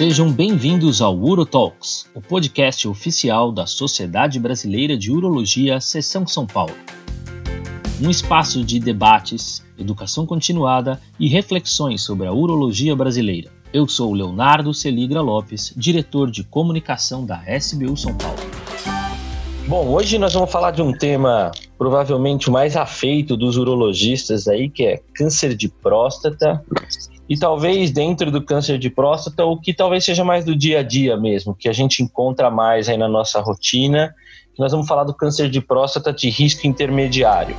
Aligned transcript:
Sejam 0.00 0.32
bem-vindos 0.32 1.02
ao 1.02 1.14
UroTalks, 1.14 2.08
o 2.14 2.22
podcast 2.22 2.88
oficial 2.88 3.52
da 3.52 3.66
Sociedade 3.66 4.40
Brasileira 4.40 4.96
de 4.96 5.12
Urologia, 5.12 5.78
Seção 5.78 6.26
São 6.26 6.46
Paulo. 6.46 6.72
Um 8.02 8.08
espaço 8.08 8.64
de 8.64 8.80
debates, 8.80 9.62
educação 9.78 10.24
continuada 10.24 10.98
e 11.18 11.28
reflexões 11.28 12.00
sobre 12.00 12.26
a 12.26 12.32
urologia 12.32 12.96
brasileira. 12.96 13.50
Eu 13.74 13.86
sou 13.86 14.14
Leonardo 14.14 14.72
Celigra 14.72 15.20
Lopes, 15.20 15.74
diretor 15.76 16.30
de 16.30 16.44
comunicação 16.44 17.26
da 17.26 17.42
SBU 17.58 17.94
São 17.98 18.14
Paulo. 18.14 18.40
Bom, 19.68 19.86
hoje 19.88 20.16
nós 20.16 20.32
vamos 20.32 20.50
falar 20.50 20.70
de 20.70 20.80
um 20.80 20.94
tema 20.94 21.50
provavelmente 21.76 22.48
o 22.48 22.52
mais 22.52 22.74
afeito 22.74 23.36
dos 23.36 23.58
urologistas 23.58 24.48
aí, 24.48 24.70
que 24.70 24.82
é 24.82 25.02
câncer 25.12 25.54
de 25.54 25.68
próstata 25.68 26.64
e 27.30 27.38
talvez 27.38 27.92
dentro 27.92 28.28
do 28.28 28.42
câncer 28.42 28.76
de 28.76 28.90
próstata, 28.90 29.44
o 29.44 29.56
que 29.56 29.72
talvez 29.72 30.04
seja 30.04 30.24
mais 30.24 30.44
do 30.44 30.56
dia 30.56 30.80
a 30.80 30.82
dia 30.82 31.16
mesmo, 31.16 31.54
que 31.54 31.68
a 31.68 31.72
gente 31.72 32.02
encontra 32.02 32.50
mais 32.50 32.88
aí 32.88 32.96
na 32.96 33.06
nossa 33.06 33.40
rotina. 33.40 34.12
Nós 34.58 34.72
vamos 34.72 34.88
falar 34.88 35.04
do 35.04 35.14
câncer 35.14 35.48
de 35.48 35.60
próstata 35.60 36.12
de 36.12 36.28
risco 36.28 36.66
intermediário. 36.66 37.56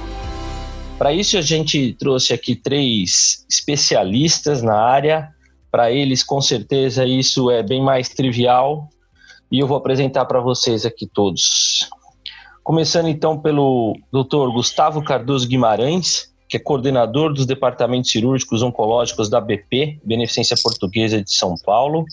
Para 0.97 1.13
isso, 1.13 1.37
a 1.37 1.41
gente 1.41 1.93
trouxe 1.93 2.33
aqui 2.33 2.53
três 2.53 3.45
especialistas 3.49 4.61
na 4.61 4.75
área. 4.75 5.29
Para 5.71 5.89
eles, 5.89 6.21
com 6.21 6.41
certeza, 6.41 7.05
isso 7.05 7.49
é 7.49 7.63
bem 7.63 7.81
mais 7.81 8.09
trivial. 8.09 8.89
E 9.49 9.59
eu 9.59 9.67
vou 9.67 9.77
apresentar 9.77 10.25
para 10.25 10.41
vocês 10.41 10.85
aqui 10.85 11.07
todos. 11.07 11.89
Começando 12.61 13.07
então 13.07 13.39
pelo 13.39 13.97
Dr. 14.11 14.51
Gustavo 14.53 15.01
Cardoso 15.01 15.47
Guimarães, 15.47 16.30
que 16.51 16.57
é 16.57 16.59
coordenador 16.59 17.33
dos 17.33 17.45
departamentos 17.45 18.11
cirúrgicos 18.11 18.61
oncológicos 18.61 19.29
da 19.29 19.39
BP, 19.39 19.99
Beneficência 20.03 20.57
Portuguesa 20.61 21.23
de 21.23 21.33
São 21.33 21.55
Paulo, 21.65 22.03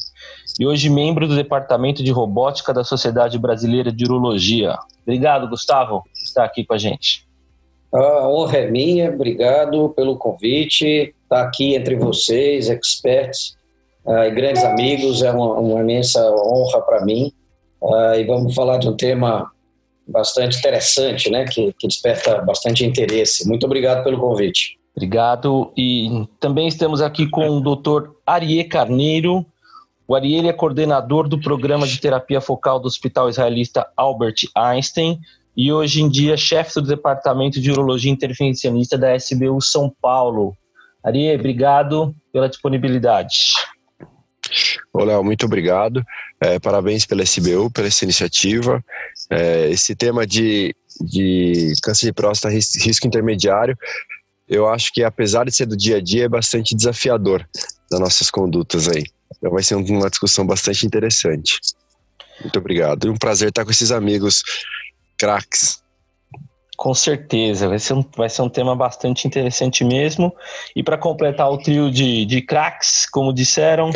e 0.61 0.65
hoje 0.65 0.89
membro 0.89 1.27
do 1.27 1.35
Departamento 1.35 2.05
de 2.05 2.13
Robótica 2.13 2.73
da 2.73 2.85
Sociedade 2.85 3.37
Brasileira 3.37 3.91
de 3.91 4.05
Urologia. 4.05 4.79
Obrigado, 5.03 5.49
Gustavo, 5.49 6.05
por 6.05 6.23
estar 6.23 6.45
aqui 6.45 6.65
com 6.65 6.73
a 6.73 6.79
gente. 6.79 7.27
A 7.93 8.29
honra 8.29 8.59
é 8.59 8.71
minha, 8.71 9.11
obrigado 9.11 9.89
pelo 9.97 10.17
convite. 10.17 11.13
Estar 11.25 11.43
aqui 11.43 11.75
entre 11.75 11.97
vocês, 11.97 12.71
experts 12.71 13.57
uh, 14.07 14.23
e 14.23 14.31
grandes 14.31 14.63
amigos, 14.63 15.21
é 15.21 15.33
uma, 15.33 15.55
uma 15.55 15.81
imensa 15.81 16.21
honra 16.31 16.81
para 16.83 17.05
mim. 17.05 17.33
Uh, 17.83 18.15
e 18.15 18.25
vamos 18.25 18.55
falar 18.55 18.79
de 18.79 18.89
um 18.89 18.97
tema 18.97 19.51
bastante 20.09 20.59
interessante, 20.59 21.31
né? 21.31 21.45
Que, 21.45 21.73
que 21.79 21.87
desperta 21.87 22.41
bastante 22.43 22.85
interesse. 22.85 23.47
Muito 23.47 23.67
obrigado 23.67 24.03
pelo 24.03 24.19
convite. 24.19 24.79
Obrigado. 24.97 25.73
E 25.77 26.27
também 26.41 26.67
estamos 26.67 27.01
aqui 27.01 27.29
com 27.29 27.49
o 27.49 27.61
Dr. 27.61 28.11
Arie 28.27 28.65
Carneiro. 28.65 29.47
O 30.07 30.15
Arie 30.15 30.49
é 30.49 30.53
coordenador 30.53 31.29
do 31.29 31.39
programa 31.39 31.87
de 31.87 32.01
terapia 32.01 32.41
focal 32.41 32.81
do 32.81 32.87
Hospital 32.89 33.29
Israelita 33.29 33.87
Albert 33.97 34.49
Einstein 34.57 35.21
e 35.57 35.73
hoje 35.73 36.03
em 36.03 36.09
dia 36.09 36.37
chefe 36.37 36.81
do 36.81 36.87
departamento 36.87 37.61
de 37.61 37.71
urologia 37.71 38.11
intervencionista 38.11 38.97
da 38.97 39.15
SBU 39.15 39.61
São 39.61 39.93
Paulo. 40.01 40.57
Arie, 41.05 41.35
obrigado 41.35 42.15
pela 42.33 42.49
disponibilidade. 42.49 43.37
Olá, 44.93 45.23
muito 45.23 45.47
obrigado. 45.47 46.03
É, 46.41 46.59
parabéns 46.59 47.05
pela 47.05 47.23
SBU, 47.23 47.71
pela 47.71 47.89
essa 47.89 48.05
iniciativa. 48.05 48.83
É, 49.31 49.69
esse 49.71 49.95
tema 49.95 50.27
de, 50.27 50.75
de 51.01 51.73
câncer 51.83 52.07
de 52.07 52.13
próstata 52.13 52.55
risco 52.55 53.07
intermediário, 53.07 53.77
eu 54.49 54.67
acho 54.67 54.93
que 54.93 55.05
apesar 55.05 55.45
de 55.45 55.55
ser 55.55 55.67
do 55.67 55.77
dia 55.77 55.99
a 55.99 56.01
dia, 56.01 56.25
é 56.25 56.29
bastante 56.29 56.75
desafiador 56.75 57.47
das 57.91 58.01
nossas 58.01 58.31
condutas 58.31 58.89
aí. 58.89 59.05
Então 59.37 59.51
vai 59.51 59.63
ser 59.63 59.75
uma 59.75 60.09
discussão 60.09 60.47
bastante 60.47 60.87
interessante. 60.87 61.61
Muito 62.41 62.59
obrigado. 62.59 63.09
É 63.09 63.11
um 63.11 63.17
prazer 63.17 63.51
estar 63.51 63.65
com 63.65 63.71
esses 63.71 63.91
amigos 63.91 64.43
craques. 65.19 65.83
Com 66.77 66.95
certeza, 66.95 67.69
vai 67.69 67.79
ser 67.81 67.95
um, 67.95 68.05
vai 68.17 68.29
ser 68.31 68.43
um 68.43 68.49
tema 68.49 68.75
bastante 68.77 69.27
interessante 69.27 69.85
mesmo. 69.85 70.33
E 70.77 70.83
para 70.83 70.97
completar 70.97 71.51
o 71.51 71.59
trio 71.59 71.91
de, 71.91 72.25
de 72.25 72.41
craques, 72.41 73.05
como 73.11 73.33
disseram, 73.33 73.91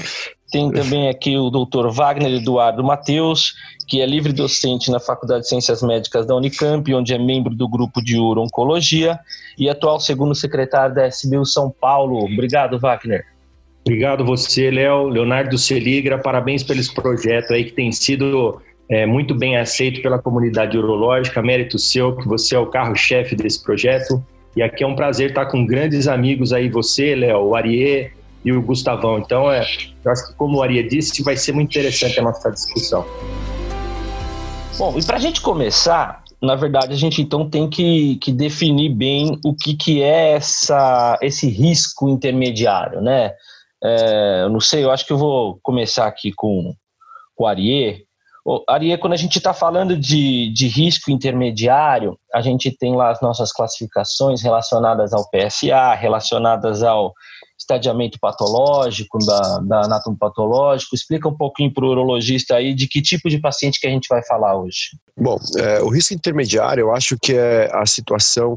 tem 0.52 0.70
também 0.70 1.08
aqui 1.08 1.36
o 1.36 1.48
doutor 1.48 1.90
Wagner 1.90 2.34
Eduardo 2.34 2.84
Mateus, 2.84 3.54
que 3.88 4.02
é 4.02 4.06
livre 4.06 4.34
docente 4.34 4.90
na 4.90 5.00
Faculdade 5.00 5.42
de 5.42 5.48
Ciências 5.48 5.82
Médicas 5.82 6.26
da 6.26 6.36
Unicamp, 6.36 6.94
onde 6.94 7.14
é 7.14 7.18
membro 7.18 7.54
do 7.54 7.66
grupo 7.66 8.02
de 8.02 8.18
Uro-Oncologia 8.18 9.18
e 9.58 9.70
atual 9.70 9.98
segundo 9.98 10.34
secretário 10.34 10.94
da 10.94 11.08
SBU 11.08 11.46
São 11.46 11.70
Paulo. 11.70 12.22
Obrigado, 12.24 12.78
Wagner. 12.78 13.24
Obrigado 13.80 14.24
você, 14.24 14.70
Léo, 14.70 15.08
Leonardo 15.08 15.56
Celigra, 15.56 16.18
parabéns 16.18 16.62
pelo 16.62 16.78
esse 16.78 16.94
projeto 16.94 17.52
aí 17.52 17.64
que 17.64 17.72
tem 17.72 17.90
sido 17.90 18.60
é, 18.88 19.06
muito 19.06 19.34
bem 19.34 19.56
aceito 19.56 20.02
pela 20.02 20.18
comunidade 20.18 20.76
urológica, 20.76 21.42
mérito 21.42 21.78
seu, 21.78 22.14
que 22.14 22.28
você 22.28 22.54
é 22.54 22.58
o 22.58 22.66
carro-chefe 22.66 23.34
desse 23.34 23.62
projeto. 23.62 24.22
E 24.54 24.62
aqui 24.62 24.84
é 24.84 24.86
um 24.86 24.94
prazer 24.94 25.30
estar 25.30 25.46
com 25.46 25.64
grandes 25.64 26.06
amigos 26.06 26.52
aí, 26.52 26.68
você, 26.68 27.14
Léo, 27.14 27.40
o 27.40 27.56
Ariê, 27.56 28.10
e 28.44 28.52
o 28.52 28.62
Gustavão. 28.62 29.18
Então, 29.18 29.50
é, 29.50 29.64
eu 30.04 30.10
acho 30.10 30.28
que, 30.28 30.34
como 30.34 30.58
o 30.58 30.62
Aria 30.62 30.86
disse, 30.86 31.22
vai 31.22 31.36
ser 31.36 31.52
muito 31.52 31.70
interessante 31.70 32.18
a 32.18 32.22
nossa 32.22 32.50
discussão. 32.50 33.04
Bom, 34.78 34.98
e 34.98 35.04
para 35.04 35.16
a 35.16 35.20
gente 35.20 35.40
começar, 35.40 36.22
na 36.40 36.56
verdade, 36.56 36.92
a 36.92 36.96
gente 36.96 37.22
então 37.22 37.48
tem 37.48 37.68
que, 37.68 38.16
que 38.16 38.32
definir 38.32 38.88
bem 38.88 39.38
o 39.44 39.54
que, 39.54 39.74
que 39.74 40.02
é 40.02 40.32
essa, 40.32 41.18
esse 41.22 41.48
risco 41.48 42.08
intermediário, 42.08 43.00
né? 43.00 43.32
É, 43.82 44.42
eu 44.44 44.50
não 44.50 44.60
sei, 44.60 44.84
eu 44.84 44.90
acho 44.90 45.06
que 45.06 45.12
eu 45.12 45.18
vou 45.18 45.58
começar 45.62 46.06
aqui 46.06 46.32
com, 46.32 46.74
com 47.34 47.44
o 47.44 47.46
Ariê. 47.46 48.04
Ariê, 48.68 48.98
quando 48.98 49.12
a 49.12 49.16
gente 49.16 49.38
está 49.38 49.54
falando 49.54 49.96
de, 49.96 50.52
de 50.52 50.66
risco 50.66 51.10
intermediário, 51.10 52.18
a 52.34 52.40
gente 52.40 52.76
tem 52.76 52.96
lá 52.96 53.10
as 53.10 53.20
nossas 53.20 53.52
classificações 53.52 54.42
relacionadas 54.42 55.12
ao 55.12 55.28
PSA, 55.30 55.94
relacionadas 55.94 56.82
ao 56.82 57.12
estadiamento 57.62 58.18
patológico, 58.20 59.18
da, 59.24 59.58
da 59.60 59.84
anatomopatológico. 59.84 60.94
Explica 60.94 61.28
um 61.28 61.36
pouquinho 61.36 61.72
para 61.72 61.84
o 61.84 61.88
urologista 61.88 62.56
aí 62.56 62.74
de 62.74 62.86
que 62.86 63.00
tipo 63.00 63.28
de 63.28 63.38
paciente 63.38 63.80
que 63.80 63.86
a 63.86 63.90
gente 63.90 64.08
vai 64.08 64.22
falar 64.24 64.56
hoje. 64.56 64.96
Bom, 65.16 65.38
é, 65.56 65.82
o 65.82 65.88
risco 65.88 66.14
intermediário 66.14 66.82
eu 66.82 66.94
acho 66.94 67.16
que 67.20 67.34
é 67.34 67.70
a 67.72 67.86
situação 67.86 68.56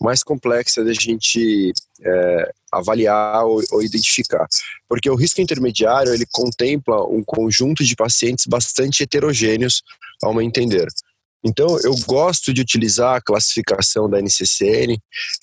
mais 0.00 0.22
complexa 0.22 0.84
da 0.84 0.92
gente 0.92 1.72
é, 2.02 2.52
avaliar 2.72 3.44
ou, 3.44 3.62
ou, 3.72 3.82
identificar, 3.82 4.46
porque 4.88 5.08
o 5.08 5.14
risco 5.14 5.40
intermediário 5.40 6.12
ele 6.12 6.26
contempla 6.30 7.04
um 7.04 7.22
conjunto 7.24 7.84
de 7.84 7.94
pacientes 7.94 8.46
bastante 8.46 9.02
heterogêneos, 9.02 9.82
ao 10.22 10.34
meu 10.34 10.42
entender. 10.42 10.88
Então, 11.44 11.78
eu 11.84 11.94
gosto 12.06 12.54
de 12.54 12.62
utilizar 12.62 13.16
a 13.16 13.20
classificação 13.20 14.08
da 14.08 14.20
NCCN 14.20 14.98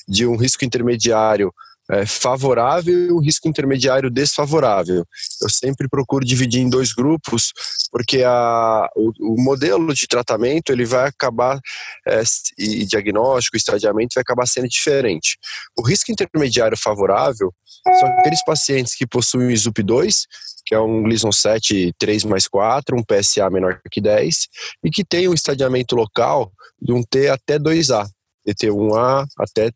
de 0.07 0.25
um 0.25 0.35
risco 0.35 0.65
intermediário 0.65 1.53
é, 1.91 2.05
favorável 2.05 2.93
e 2.93 3.11
um 3.11 3.19
risco 3.19 3.47
intermediário 3.49 4.09
desfavorável. 4.09 5.05
Eu 5.41 5.49
sempre 5.49 5.89
procuro 5.89 6.25
dividir 6.25 6.61
em 6.61 6.69
dois 6.69 6.93
grupos, 6.93 7.51
porque 7.91 8.23
a, 8.23 8.89
o, 8.95 9.33
o 9.33 9.41
modelo 9.41 9.93
de 9.93 10.07
tratamento 10.07 10.71
ele 10.71 10.85
vai 10.85 11.09
acabar, 11.09 11.59
é, 12.07 12.23
e 12.57 12.85
diagnóstico, 12.85 13.57
estadiamento 13.57 14.13
vai 14.15 14.21
acabar 14.21 14.47
sendo 14.47 14.69
diferente. 14.69 15.37
O 15.77 15.85
risco 15.85 16.11
intermediário 16.11 16.77
favorável 16.77 17.53
são 17.99 18.07
aqueles 18.09 18.43
pacientes 18.45 18.95
que 18.95 19.05
possuem 19.05 19.47
o 19.47 19.51
ISUP2, 19.51 20.23
que 20.65 20.73
é 20.73 20.79
um 20.79 21.03
Gleason 21.03 21.31
7 21.31 21.93
3 21.99 22.23
mais 22.23 22.47
4, 22.47 22.95
um 22.95 23.03
PSA 23.03 23.49
menor 23.49 23.81
que 23.91 23.99
10, 23.99 24.47
e 24.85 24.89
que 24.89 25.03
tem 25.03 25.27
um 25.27 25.33
estadiamento 25.33 25.95
local 25.95 26.51
de 26.81 26.93
um 26.93 27.03
T 27.03 27.27
até 27.27 27.59
2A, 27.59 28.07
de 28.45 28.53
T1A 28.53 29.25
até 29.37 29.71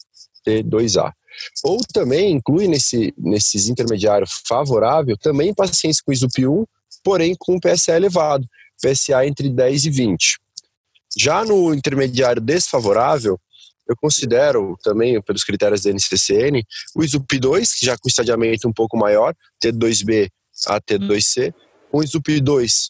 T2A. 0.48 1.12
Ou 1.64 1.80
também 1.94 2.34
inclui 2.34 2.68
nesse, 2.68 3.14
nesses 3.18 3.68
intermediários 3.68 4.42
favorável 4.48 5.18
também 5.18 5.54
pacientes 5.54 6.02
com 6.02 6.12
ISUP1, 6.12 6.66
porém 7.04 7.36
com 7.38 7.60
PSA 7.60 7.96
elevado, 7.96 8.46
PSA 8.82 9.26
entre 9.26 9.50
10 9.50 9.86
e 9.86 9.90
20. 9.90 10.40
Já 11.18 11.46
no 11.46 11.74
intermediário 11.74 12.42
desfavorável, 12.42 13.40
eu 13.88 13.96
considero 13.96 14.76
também, 14.84 15.22
pelos 15.22 15.44
critérios 15.44 15.84
da 15.84 15.92
NCCN, 15.92 16.64
o 16.96 17.02
ISUP2, 17.02 17.70
que 17.80 17.86
já 17.86 17.96
com 17.98 18.10
estadiamento 18.10 18.68
um 18.68 18.74
pouco 18.74 18.98
maior, 18.98 19.34
T2B 19.64 20.30
a 20.68 20.82
T2C, 20.82 21.54
um 21.94 22.00
ISUP2 22.00 22.90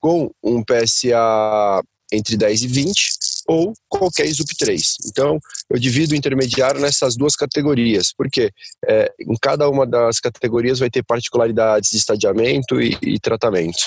com 0.00 0.30
um 0.42 0.62
PSA 0.62 1.82
entre 2.12 2.36
10 2.36 2.62
e 2.62 2.66
20, 2.66 3.08
ou 3.48 3.72
qualquer 3.88 4.26
ISUP3. 4.26 4.96
Então, 5.06 5.38
eu 5.70 5.78
divido 5.78 6.12
o 6.12 6.16
intermediário 6.16 6.80
nessas 6.80 7.16
duas 7.16 7.34
categorias, 7.34 8.12
porque 8.12 8.52
é, 8.86 9.10
em 9.18 9.34
cada 9.40 9.68
uma 9.68 9.86
das 9.86 10.20
categorias 10.20 10.78
vai 10.78 10.90
ter 10.90 11.02
particularidades 11.02 11.90
de 11.90 11.96
estadiamento 11.96 12.80
e, 12.80 12.96
e 13.02 13.18
tratamento. 13.18 13.78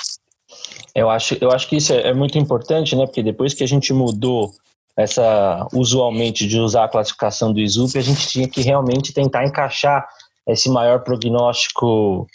Eu 0.96 1.10
acho, 1.10 1.38
eu 1.40 1.52
acho 1.52 1.70
que 1.70 1.78
isso 1.78 1.94
é, 1.94 2.10
é 2.10 2.14
muito 2.14 2.38
importante, 2.38 2.96
né? 2.96 3.06
Porque 3.06 3.24
depois 3.24 3.54
que 3.54 3.64
a 3.64 3.68
gente 3.68 3.94
mudou 3.94 4.52
essa 4.98 5.68
usualmente 5.74 6.48
de 6.48 6.60
usar 6.60 6.86
a 6.86 6.90
classificação 6.90 7.54
do 7.54 7.60
ISUP, 7.60 7.98
a 7.98 8.02
gente 8.02 8.28
tinha 8.28 8.48
que 8.48 8.62
realmente 8.62 9.14
tentar 9.14 9.46
encaixar 9.46 10.06
esse 10.48 10.70
maior 10.70 11.04
prognóstico 11.04 12.28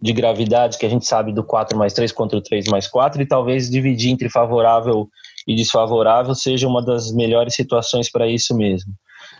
de 0.00 0.12
gravidade 0.12 0.78
que 0.78 0.86
a 0.86 0.88
gente 0.88 1.06
sabe 1.06 1.32
do 1.32 1.42
4 1.42 1.76
mais 1.76 1.92
3 1.92 2.12
contra 2.12 2.38
o 2.38 2.42
3 2.42 2.66
mais 2.68 2.86
4 2.86 3.20
e 3.20 3.26
talvez 3.26 3.68
dividir 3.68 4.12
entre 4.12 4.30
favorável 4.30 5.08
e 5.46 5.56
desfavorável 5.56 6.34
seja 6.34 6.68
uma 6.68 6.84
das 6.84 7.12
melhores 7.12 7.54
situações 7.54 8.10
para 8.10 8.28
isso 8.28 8.56
mesmo. 8.56 8.92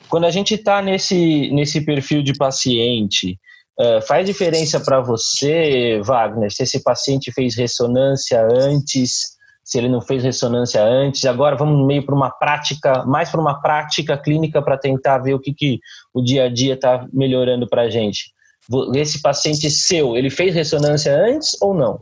Quando 0.08 0.24
a 0.24 0.30
gente 0.30 0.54
está 0.54 0.82
nesse, 0.82 1.50
nesse 1.52 1.80
perfil 1.82 2.22
de 2.22 2.34
paciente, 2.34 3.38
uh, 3.78 4.02
faz 4.06 4.26
diferença 4.26 4.80
para 4.80 5.00
você, 5.00 6.00
Wagner, 6.02 6.50
se 6.50 6.64
esse 6.64 6.82
paciente 6.82 7.30
fez 7.30 7.54
ressonância 7.56 8.44
antes, 8.50 9.36
se 9.62 9.78
ele 9.78 9.88
não 9.88 10.00
fez 10.00 10.24
ressonância 10.24 10.82
antes, 10.82 11.24
agora 11.26 11.54
vamos 11.54 11.86
meio 11.86 12.04
para 12.04 12.14
uma 12.14 12.30
prática, 12.30 13.04
mais 13.04 13.30
para 13.30 13.40
uma 13.40 13.60
prática 13.60 14.16
clínica 14.16 14.62
para 14.62 14.78
tentar 14.78 15.18
ver 15.18 15.34
o 15.34 15.40
que, 15.40 15.52
que 15.52 15.78
o 16.12 16.22
dia 16.22 16.44
a 16.44 16.48
dia 16.48 16.74
está 16.74 17.06
melhorando 17.12 17.68
para 17.68 17.82
a 17.82 17.90
gente 17.90 18.32
esse 18.94 19.20
paciente 19.20 19.70
seu, 19.70 20.16
ele 20.16 20.30
fez 20.30 20.54
ressonância 20.54 21.14
antes 21.16 21.56
ou 21.60 21.74
não? 21.74 22.00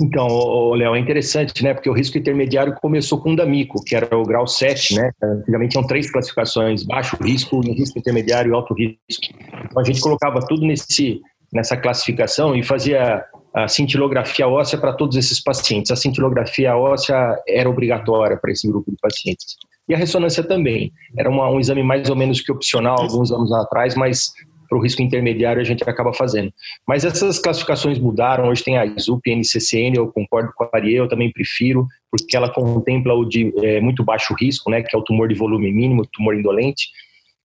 Então, 0.00 0.70
Léo, 0.70 0.94
é 0.96 0.98
interessante, 0.98 1.62
né? 1.62 1.74
Porque 1.74 1.88
o 1.88 1.92
risco 1.92 2.18
intermediário 2.18 2.74
começou 2.80 3.20
com 3.20 3.32
o 3.32 3.36
D'Amico, 3.36 3.84
que 3.84 3.94
era 3.94 4.16
o 4.16 4.24
grau 4.24 4.46
7, 4.46 4.96
né? 4.96 5.10
Antigamente 5.22 5.72
tinham 5.72 5.86
três 5.86 6.10
classificações: 6.10 6.82
baixo 6.82 7.16
risco, 7.22 7.60
risco 7.60 7.98
intermediário 7.98 8.50
e 8.50 8.54
alto 8.54 8.74
risco. 8.74 9.22
Então 9.64 9.80
a 9.80 9.84
gente 9.84 10.00
colocava 10.00 10.40
tudo 10.40 10.66
nesse, 10.66 11.20
nessa 11.52 11.76
classificação 11.76 12.56
e 12.56 12.62
fazia 12.62 13.24
a 13.54 13.68
cintilografia 13.68 14.48
óssea 14.48 14.78
para 14.78 14.94
todos 14.94 15.16
esses 15.16 15.40
pacientes. 15.40 15.90
A 15.90 15.96
cintilografia 15.96 16.74
óssea 16.74 17.38
era 17.46 17.68
obrigatória 17.68 18.36
para 18.38 18.50
esse 18.50 18.66
grupo 18.66 18.90
de 18.90 18.96
pacientes. 19.00 19.56
E 19.88 19.94
a 19.94 19.98
ressonância 19.98 20.42
também. 20.42 20.90
Era 21.16 21.28
uma, 21.28 21.50
um 21.50 21.60
exame 21.60 21.82
mais 21.82 22.08
ou 22.08 22.16
menos 22.16 22.40
que 22.40 22.50
opcional 22.50 22.98
alguns 22.98 23.30
anos 23.30 23.52
atrás, 23.52 23.94
mas 23.94 24.32
para 24.72 24.78
o 24.78 24.82
risco 24.82 25.02
intermediário 25.02 25.60
a 25.60 25.64
gente 25.64 25.84
acaba 25.86 26.14
fazendo. 26.14 26.50
Mas 26.88 27.04
essas 27.04 27.38
classificações 27.38 27.98
mudaram, 27.98 28.48
hoje 28.48 28.64
tem 28.64 28.78
a 28.78 28.86
ISUP, 28.86 29.30
NCCN, 29.30 29.98
eu 29.98 30.10
concordo 30.10 30.50
com 30.56 30.64
a 30.64 30.70
Ariel, 30.72 31.04
eu 31.04 31.08
também 31.08 31.30
prefiro, 31.30 31.86
porque 32.10 32.34
ela 32.34 32.50
contempla 32.50 33.12
o 33.12 33.26
de 33.26 33.52
é, 33.62 33.82
muito 33.82 34.02
baixo 34.02 34.34
risco, 34.34 34.70
né, 34.70 34.82
que 34.82 34.96
é 34.96 34.98
o 34.98 35.02
tumor 35.02 35.28
de 35.28 35.34
volume 35.34 35.70
mínimo, 35.70 36.06
tumor 36.06 36.34
indolente. 36.34 36.88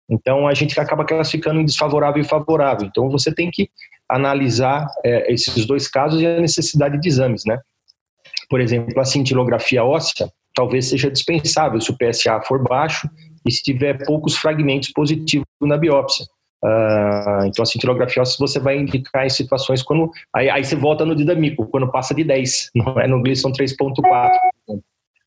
Então 0.07 0.47
a 0.47 0.53
gente 0.53 0.79
acaba 0.79 1.03
classificando 1.03 1.61
em 1.61 1.65
desfavorável 1.65 2.21
e 2.21 2.29
favorável. 2.29 2.87
Então 2.87 3.09
você 3.09 3.35
tem 3.35 3.51
que 3.51 3.71
analisar 4.07 4.87
é, 5.03 5.33
esses 5.33 5.65
dois 5.65 5.89
casos 5.89 6.21
e 6.21 6.27
a 6.27 6.39
necessidade 6.39 7.01
de 7.01 7.09
exames, 7.09 7.45
né? 7.47 7.59
Por 8.51 8.61
exemplo, 8.61 9.01
a 9.01 9.05
cintilografia 9.05 9.83
óssea 9.83 10.31
talvez 10.55 10.91
seja 10.91 11.11
dispensável 11.11 11.81
se 11.81 11.91
o 11.91 11.97
PSA 11.97 12.43
for 12.43 12.63
baixo 12.63 13.09
e 13.47 13.51
se 13.51 13.63
tiver 13.63 14.05
poucos 14.05 14.37
fragmentos 14.37 14.93
positivos 14.93 15.47
na 15.63 15.79
biópsia. 15.79 16.27
Uh, 16.65 17.45
então, 17.45 17.63
a 17.63 17.67
cintilografia 17.67 18.23
óssea 18.23 18.39
você 18.41 18.59
vai 18.59 18.79
indicar 18.79 19.27
em 19.27 19.29
situações 19.29 19.83
quando. 19.83 20.11
Aí, 20.35 20.49
aí 20.49 20.65
você 20.65 20.75
volta 20.75 21.05
no 21.05 21.15
dinâmico, 21.15 21.67
quando 21.67 21.91
passa 21.91 22.15
de 22.15 22.25
10, 22.25 22.71
não 22.75 22.99
é 22.99 23.07
no 23.07 23.23
Gleason 23.23 23.53
3.4. 23.53 24.31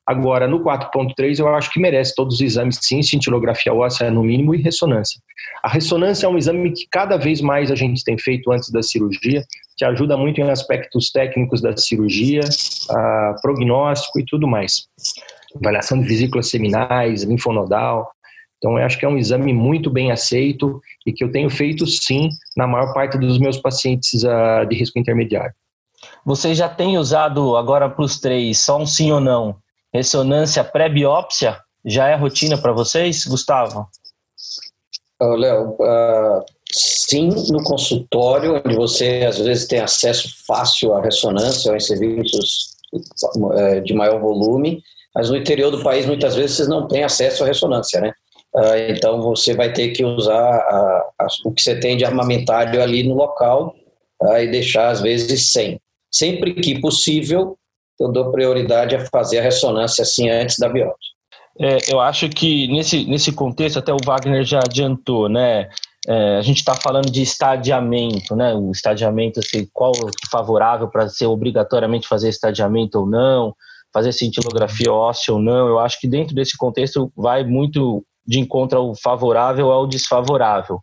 Agora, 0.04 0.48
no 0.48 0.64
4.3, 0.64 1.38
eu 1.38 1.54
acho 1.54 1.72
que 1.72 1.82
merece 1.82 2.16
todos 2.16 2.36
os 2.36 2.42
exames, 2.42 2.80
sim, 2.82 3.04
cintilografia 3.04 3.74
óssea 3.74 4.10
no 4.10 4.24
mínimo 4.24 4.56
e 4.56 4.62
ressonância. 4.62 5.22
A 5.62 5.70
ressonância 5.70 6.26
é 6.26 6.30
um 6.30 6.38
exame 6.38 6.72
que 6.72 6.88
cada 6.90 7.18
vez 7.18 7.42
mais 7.42 7.70
a 7.70 7.76
gente 7.76 8.04
tem 8.06 8.18
feito 8.18 8.50
antes 8.50 8.72
da 8.72 8.82
cirurgia, 8.82 9.44
que 9.76 9.84
ajuda 9.84 10.16
muito 10.16 10.40
em 10.40 10.50
aspectos 10.50 11.12
técnicos 11.12 11.62
da 11.62 11.76
cirurgia, 11.76 12.40
uh, 12.40 13.42
prognóstico 13.42 14.20
e 14.20 14.26
tudo 14.26 14.48
mais. 14.48 14.88
Avaliação 15.62 16.00
de 16.00 16.08
vesículas 16.08 16.50
seminais, 16.50 17.24
linfonodal, 17.24 18.10
então, 18.58 18.78
eu 18.78 18.86
acho 18.86 18.98
que 18.98 19.06
é 19.06 19.10
um 19.10 19.18
exame 19.18 19.54
muito 19.54 19.90
bem 19.90 20.12
aceito 20.12 20.82
e 21.06 21.14
que 21.14 21.24
eu 21.24 21.32
tenho 21.32 21.50
feito 21.50 21.86
sim 21.86 22.30
na 22.56 22.66
maior 22.66 22.92
parte 22.94 23.18
dos 23.18 23.38
meus 23.38 23.58
pacientes 23.58 24.24
uh, 24.24 24.68
de 24.68 24.76
risco 24.76 24.98
intermediário. 24.98 25.54
Você 26.26 26.56
já 26.56 26.68
tem 26.68 26.98
usado 26.98 27.56
agora 27.56 27.90
para 27.90 28.04
os 28.04 28.20
três, 28.20 28.60
só 28.60 28.80
um 28.80 28.86
sim 28.86 29.12
ou 29.12 29.20
não, 29.20 29.56
ressonância 29.94 30.64
pré-biópsia? 30.64 31.60
Já 31.86 32.08
é 32.08 32.16
rotina 32.16 32.58
para 32.58 32.74
vocês, 32.74 33.26
Gustavo? 33.26 33.88
Uh, 35.22 35.36
Léo, 35.36 35.70
uh, 35.80 36.44
sim, 36.72 37.30
no 37.52 37.64
consultório, 37.64 38.62
onde 38.66 38.76
você 38.76 39.24
às 39.28 39.38
vezes 39.38 39.68
tem 39.68 39.80
acesso 39.80 40.30
fácil 40.48 40.94
à 40.94 41.02
ressonância 41.02 41.70
ou 41.72 41.78
em 41.78 41.80
serviços 41.80 42.76
eh, 43.56 43.82
de 43.82 43.94
maior 43.94 44.20
volume, 44.20 44.82
mas 45.14 45.30
no 45.30 45.36
interior 45.36 45.70
do 45.72 45.84
país 45.84 46.06
muitas 46.06 46.36
vezes 46.36 46.56
vocês 46.56 46.68
não 46.70 46.88
têm 46.88 47.04
acesso 47.04 47.44
à 47.44 47.48
ressonância, 47.48 48.00
né? 48.00 48.14
Ah, 48.58 48.80
então 48.90 49.22
você 49.22 49.54
vai 49.54 49.72
ter 49.72 49.90
que 49.90 50.04
usar 50.04 50.34
a, 50.36 51.10
a, 51.20 51.28
o 51.46 51.52
que 51.52 51.62
você 51.62 51.80
tem 51.80 51.96
de 51.96 52.04
armamentário 52.04 52.82
ali 52.82 53.04
no 53.04 53.14
local 53.14 53.76
uh, 54.20 54.38
e 54.38 54.48
deixar 54.50 54.90
às 54.90 55.00
vezes 55.00 55.52
sem. 55.52 55.80
Sempre 56.12 56.56
que 56.56 56.82
possível, 56.82 57.56
eu 58.00 58.12
dou 58.12 58.32
prioridade 58.32 58.96
a 58.96 59.06
fazer 59.06 59.38
a 59.38 59.44
ressonância 59.44 60.02
assim 60.02 60.30
antes 60.30 60.58
da 60.58 60.68
biópsia. 60.68 61.16
É, 61.60 61.78
eu 61.92 62.00
acho 62.00 62.30
que 62.30 62.68
nesse, 62.68 63.06
nesse 63.06 63.32
contexto, 63.32 63.78
até 63.78 63.94
o 63.94 63.98
Wagner 64.04 64.44
já 64.44 64.60
adiantou, 64.60 65.30
né? 65.30 65.70
É, 66.08 66.38
a 66.38 66.42
gente 66.42 66.58
está 66.58 66.74
falando 66.74 67.12
de 67.12 67.22
estadiamento, 67.22 68.36
né? 68.36 68.56
O 68.56 68.72
estadiamento, 68.72 69.40
assim, 69.40 69.68
qual 69.72 69.92
é 69.92 70.30
favorável 70.32 70.88
para 70.88 71.10
ser 71.10 71.28
obrigatoriamente 71.28 72.08
fazer 72.08 72.30
estadiamento 72.30 73.00
ou 73.00 73.06
não, 73.06 73.56
fazer 73.94 74.14
cintilografia 74.14 74.92
óssea 74.92 75.34
ou 75.34 75.40
não. 75.40 75.68
Eu 75.68 75.78
acho 75.78 76.00
que 76.00 76.08
dentro 76.08 76.34
desse 76.34 76.58
contexto 76.58 77.12
vai 77.16 77.44
muito 77.44 78.04
de 78.28 78.40
encontro 78.40 78.78
ao 78.78 78.96
favorável 78.96 79.72
ao 79.72 79.88
desfavorável. 79.88 80.80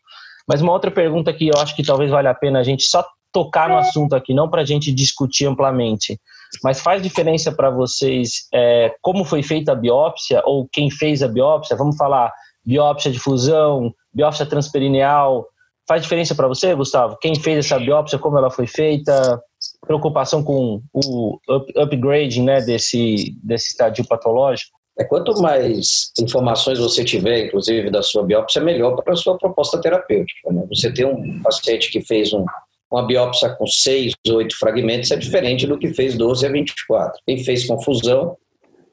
Mas 0.48 0.60
uma 0.62 0.72
outra 0.72 0.90
pergunta 0.90 1.32
que 1.32 1.48
eu 1.48 1.58
acho 1.58 1.74
que 1.76 1.84
talvez 1.84 2.10
valha 2.10 2.30
a 2.30 2.34
pena 2.34 2.60
a 2.60 2.62
gente 2.62 2.84
só 2.84 3.04
tocar 3.32 3.68
no 3.68 3.76
assunto 3.76 4.14
aqui, 4.14 4.32
não 4.32 4.48
para 4.48 4.62
a 4.62 4.64
gente 4.64 4.92
discutir 4.92 5.46
amplamente, 5.46 6.20
mas 6.62 6.80
faz 6.80 7.02
diferença 7.02 7.50
para 7.50 7.68
vocês 7.68 8.46
é, 8.54 8.94
como 9.02 9.24
foi 9.24 9.42
feita 9.42 9.72
a 9.72 9.74
biópsia 9.74 10.40
ou 10.44 10.68
quem 10.70 10.88
fez 10.88 11.20
a 11.20 11.28
biópsia? 11.28 11.76
Vamos 11.76 11.96
falar 11.96 12.32
biópsia 12.64 13.10
de 13.10 13.18
fusão, 13.18 13.92
biópsia 14.12 14.46
transperineal. 14.46 15.46
Faz 15.86 16.02
diferença 16.02 16.34
para 16.34 16.46
você, 16.46 16.74
Gustavo? 16.74 17.18
Quem 17.20 17.34
fez 17.34 17.66
essa 17.66 17.78
biópsia, 17.78 18.18
como 18.18 18.38
ela 18.38 18.50
foi 18.50 18.66
feita? 18.66 19.42
Preocupação 19.86 20.42
com 20.42 20.80
o 20.92 21.38
upgrading 21.76 22.44
né, 22.44 22.60
desse, 22.60 23.36
desse 23.42 23.70
estadio 23.70 24.06
patológico? 24.06 24.73
É, 24.98 25.04
quanto 25.04 25.32
mais 25.40 26.12
informações 26.20 26.78
você 26.78 27.04
tiver, 27.04 27.46
inclusive 27.46 27.90
da 27.90 28.02
sua 28.02 28.22
biópsia, 28.22 28.62
melhor 28.62 28.94
para 29.02 29.12
a 29.12 29.16
sua 29.16 29.36
proposta 29.36 29.80
terapêutica. 29.80 30.52
Né? 30.52 30.64
Você 30.68 30.92
ter 30.92 31.04
um 31.04 31.42
paciente 31.42 31.90
que 31.90 32.00
fez 32.00 32.32
um, 32.32 32.44
uma 32.90 33.04
biópsia 33.04 33.50
com 33.50 33.66
6, 33.66 34.12
8 34.28 34.56
fragmentos 34.56 35.10
é 35.10 35.16
diferente 35.16 35.66
do 35.66 35.78
que 35.78 35.92
fez 35.92 36.16
12 36.16 36.46
a 36.46 36.50
24. 36.50 37.20
Quem 37.26 37.42
fez 37.42 37.66
confusão 37.66 38.36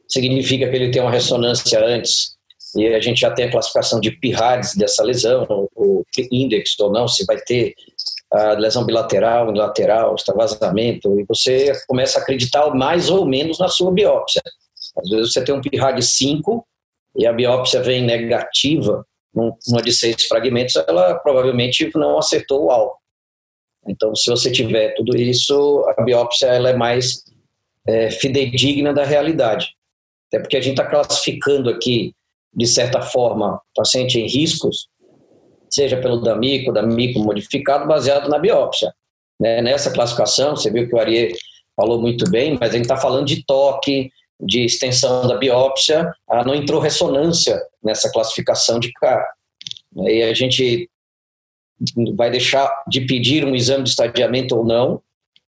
significa 0.08 0.68
que 0.70 0.76
ele 0.76 0.92
tem 0.92 1.02
uma 1.02 1.12
ressonância 1.12 1.84
antes 1.86 2.36
e 2.76 2.88
a 2.88 3.00
gente 3.00 3.20
já 3.20 3.32
tem 3.32 3.46
a 3.46 3.52
classificação 3.52 4.00
de 4.00 4.12
PIRADS 4.12 4.76
dessa 4.76 5.04
lesão, 5.04 5.46
o 5.76 6.04
index 6.32 6.80
ou 6.80 6.92
não, 6.92 7.08
se 7.08 7.26
vai 7.26 7.38
ter 7.42 7.74
a 8.32 8.54
lesão 8.54 8.86
bilateral, 8.86 9.50
unilateral, 9.50 10.16
extravasamento, 10.16 11.20
e 11.20 11.26
você 11.26 11.74
começa 11.86 12.18
a 12.18 12.22
acreditar 12.22 12.70
mais 12.74 13.10
ou 13.10 13.26
menos 13.26 13.60
na 13.60 13.68
sua 13.68 13.92
biópsia. 13.92 14.42
Às 14.98 15.10
vezes 15.10 15.34
você 15.34 15.44
tem 15.44 15.56
um 15.56 15.62
PIRAD 15.62 16.02
5 16.02 16.66
e 17.18 17.26
a 17.26 17.34
biópsia 17.34 17.82
vem 17.82 18.04
negativa, 18.04 19.06
uma 19.34 19.82
de 19.82 19.94
seis 19.94 20.26
fragmentos, 20.26 20.76
ela 20.88 21.16
provavelmente 21.16 21.90
não 21.96 22.18
acertou 22.18 22.66
o 22.66 22.72
alvo. 22.72 22.96
Então, 23.88 24.16
se 24.16 24.30
você 24.30 24.52
tiver 24.52 24.94
tudo 24.96 25.16
isso, 25.16 25.86
a 25.98 26.02
biópsia 26.04 26.48
ela 26.48 26.70
é 26.70 26.76
mais 26.76 27.24
é, 27.88 28.12
fidedigna 28.12 28.94
da 28.94 29.04
realidade. 29.04 29.76
Até 30.28 30.40
porque 30.40 30.58
a 30.58 30.62
gente 30.62 30.80
está 30.80 30.86
classificando 30.86 31.70
aqui, 31.70 32.14
de 32.54 32.68
certa 32.68 33.02
forma, 33.02 33.60
paciente 33.76 34.20
em 34.20 34.28
riscos, 34.28 34.88
seja 35.70 35.98
pelo 35.98 36.22
DAMICO, 36.22 36.74
DAMICO 36.74 37.20
modificado, 37.20 37.88
baseado 37.88 38.30
na 38.30 38.38
biópsia. 38.38 38.94
Né? 39.40 39.62
Nessa 39.62 39.92
classificação, 39.92 40.56
você 40.56 40.70
viu 40.70 40.88
que 40.88 40.96
o 40.96 41.00
Ariê 41.00 41.34
falou 41.76 42.00
muito 42.00 42.30
bem, 42.30 42.58
mas 42.60 42.70
a 42.70 42.74
gente 42.74 42.84
está 42.84 42.98
falando 42.98 43.26
de 43.26 43.44
toque, 43.46 44.12
de 44.42 44.66
extensão 44.66 45.28
da 45.28 45.38
biópsia, 45.38 46.12
não 46.46 46.56
entrou 46.56 46.80
ressonância 46.80 47.62
nessa 47.84 48.12
classificação 48.12 48.80
de 48.80 48.92
cá. 48.94 49.24
E 49.98 50.24
a 50.24 50.34
gente 50.34 50.90
vai 52.16 52.30
deixar 52.30 52.72
de 52.88 53.02
pedir 53.02 53.46
um 53.46 53.56
exame 53.56 53.84
de 53.84 53.90
estadiamento 53.90 54.56
ou 54.56 54.66
não, 54.66 55.02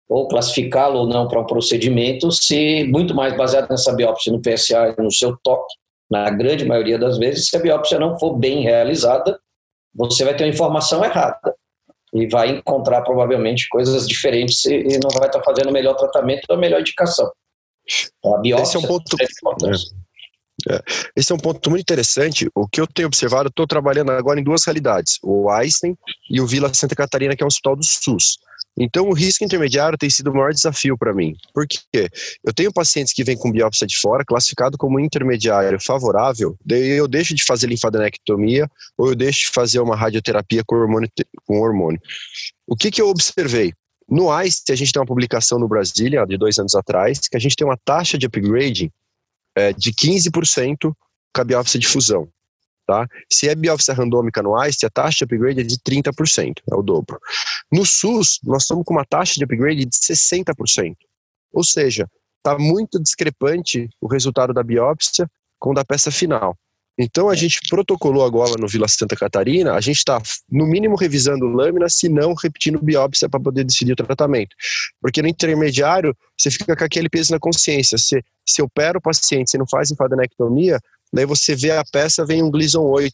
ou 0.08 0.28
classificá-lo 0.28 1.00
ou 1.00 1.08
não 1.08 1.28
para 1.28 1.42
um 1.42 1.46
procedimento, 1.46 2.32
se 2.32 2.84
muito 2.86 3.16
mais 3.16 3.36
baseado 3.36 3.70
nessa 3.70 3.94
biópsia 3.94 4.32
no 4.32 4.42
PSA 4.42 4.96
e 4.98 5.02
no 5.02 5.12
seu 5.12 5.36
toque, 5.44 5.74
na 6.10 6.30
grande 6.30 6.66
maioria 6.66 7.00
das 7.00 7.18
vezes, 7.18 7.48
se 7.48 7.58
a 7.58 7.60
biópsia 7.60 7.98
não 7.98 8.18
for 8.20 8.38
bem 8.38 8.62
realizada, 8.62 9.40
você 9.94 10.24
vai 10.24 10.36
ter 10.36 10.44
uma 10.44 10.52
informação 10.52 11.04
errada 11.04 11.56
e 12.14 12.28
vai 12.28 12.50
encontrar 12.50 13.02
provavelmente 13.02 13.68
coisas 13.70 14.08
diferentes 14.08 14.64
e 14.66 15.00
não 15.00 15.10
vai 15.18 15.28
estar 15.28 15.42
fazendo 15.42 15.70
o 15.70 15.74
melhor 15.74 15.96
tratamento 15.96 16.46
ou 16.50 16.56
a 16.56 16.60
melhor 16.60 16.82
indicação. 16.82 17.32
A 18.24 18.38
biópsia 18.40 18.64
Esse 18.64 18.76
é 18.78 18.80
um 18.80 18.88
ponto. 18.88 19.18
É, 20.68 20.76
é. 20.76 20.80
Esse 21.16 21.32
é 21.32 21.36
um 21.36 21.40
ponto 21.40 21.70
muito 21.70 21.82
interessante. 21.82 22.50
O 22.56 22.68
que 22.68 22.82
eu 22.82 22.88
tenho 22.88 23.08
observado, 23.08 23.50
estou 23.50 23.68
trabalhando 23.68 24.12
agora 24.12 24.40
em 24.40 24.44
duas 24.44 24.64
realidades: 24.66 25.20
o 25.24 25.50
Einstein 25.50 25.96
e 26.30 26.42
o 26.42 26.48
Vila 26.48 26.74
Santa 26.74 26.96
Catarina, 26.96 27.36
que 27.36 27.44
é 27.44 27.46
um 27.46 27.48
hospital 27.48 27.76
do 27.76 27.86
SUS. 27.86 28.38
Então, 28.78 29.08
o 29.08 29.14
risco 29.14 29.44
intermediário 29.44 29.98
tem 29.98 30.10
sido 30.10 30.32
o 30.32 30.34
maior 30.34 30.52
desafio 30.52 30.98
para 30.98 31.14
mim. 31.14 31.34
Por 31.54 31.66
quê? 31.66 32.10
Eu 32.44 32.54
tenho 32.54 32.74
pacientes 32.74 33.14
que 33.14 33.24
vêm 33.24 33.38
com 33.38 33.52
biópsia 33.52 33.88
de 33.88 33.98
fora, 33.98 34.26
classificado 34.26 34.78
como 34.78 35.00
intermediário 35.00 35.80
favorável, 35.82 36.58
daí 36.66 36.90
eu 36.90 37.08
deixo 37.08 37.34
de 37.34 37.44
fazer 37.46 37.68
linfadenectomia 37.68 38.70
ou 38.98 39.10
eu 39.10 39.16
deixo 39.16 39.48
de 39.48 39.54
fazer 39.54 39.80
uma 39.80 39.96
radioterapia 39.96 40.62
com 40.66 40.76
hormônio. 40.76 41.10
Com 41.46 41.62
hormônio. 41.62 42.00
O 42.68 42.76
que, 42.76 42.92
que 42.92 43.02
eu 43.02 43.08
observei? 43.08 43.74
No 44.08 44.30
ICE, 44.42 44.64
a 44.72 44.76
gente 44.76 44.92
tem 44.92 45.00
uma 45.00 45.08
publicação 45.08 45.58
no 45.58 45.68
Brasília, 45.68 46.26
de 46.26 46.38
dois 46.38 46.58
anos 46.60 46.76
atrás, 46.76 47.20
que 47.28 47.36
a 47.36 47.40
gente 47.40 47.56
tem 47.56 47.66
uma 47.66 47.78
taxa 47.78 48.18
de 48.18 48.28
upgrading 48.28 48.92
é, 49.56 49.74
de 49.74 49.92
15% 49.92 50.94
com 51.34 51.42
a 51.42 51.44
biópsia 51.44 51.80
de 51.80 51.88
fusão. 51.88 52.30
Tá? 52.86 53.08
Se 53.32 53.50
é 53.50 53.56
biópsia 53.56 53.96
randômica 53.96 54.44
no 54.44 54.56
ICE, 54.64 54.86
a 54.86 54.90
taxa 54.90 55.20
de 55.20 55.24
upgrade 55.24 55.62
é 55.62 55.64
de 55.64 55.78
30%, 55.78 56.54
é 56.72 56.76
o 56.76 56.84
dobro. 56.84 57.20
No 57.72 57.84
SUS, 57.84 58.40
nós 58.44 58.64
estamos 58.64 58.84
com 58.86 58.94
uma 58.94 59.06
taxa 59.06 59.34
de 59.36 59.44
upgrade 59.44 59.86
de 59.86 59.98
60%. 59.98 60.96
Ou 61.52 61.64
seja, 61.64 62.08
está 62.38 62.60
muito 62.60 63.02
discrepante 63.02 63.90
o 64.00 64.08
resultado 64.08 64.54
da 64.54 64.62
biópsia 64.62 65.28
com 65.60 65.72
o 65.72 65.74
da 65.74 65.84
peça 65.84 66.12
final. 66.12 66.56
Então 66.98 67.30
a 67.30 67.36
gente 67.36 67.60
protocolou 67.70 68.24
agora 68.24 68.54
no 68.60 68.68
Vila 68.68 68.88
Santa 68.88 69.16
Catarina, 69.16 69.74
a 69.74 69.82
gente 69.82 69.98
está 69.98 70.22
no 70.50 70.66
mínimo 70.66 70.96
revisando 70.96 71.46
lâmina, 71.46 71.90
se 71.90 72.08
não 72.08 72.34
repetindo 72.34 72.82
biópsia 72.82 73.28
para 73.28 73.40
poder 73.40 73.66
decidir 73.66 73.94
o 73.94 73.96
tratamento. 73.96 74.56
Porque 75.02 75.22
no 75.22 75.28
intermediário, 75.28 76.16
você 76.40 76.50
fica 76.50 76.76
com 76.76 76.84
aquele 76.84 77.10
peso 77.10 77.32
na 77.32 77.40
consciência. 77.40 77.98
Se, 77.98 78.24
se 78.48 78.62
opera 78.62 78.98
o 78.98 79.02
paciente, 79.02 79.52
se 79.52 79.58
não 79.58 79.68
faz 79.70 79.92
enfadenectomia, 79.92 80.80
daí 81.12 81.26
você 81.26 81.56
vê 81.56 81.72
a 81.72 81.84
peça, 81.92 82.26
vem 82.26 82.42
um 82.42 82.50
Gleason 82.50 82.84
8, 82.84 83.14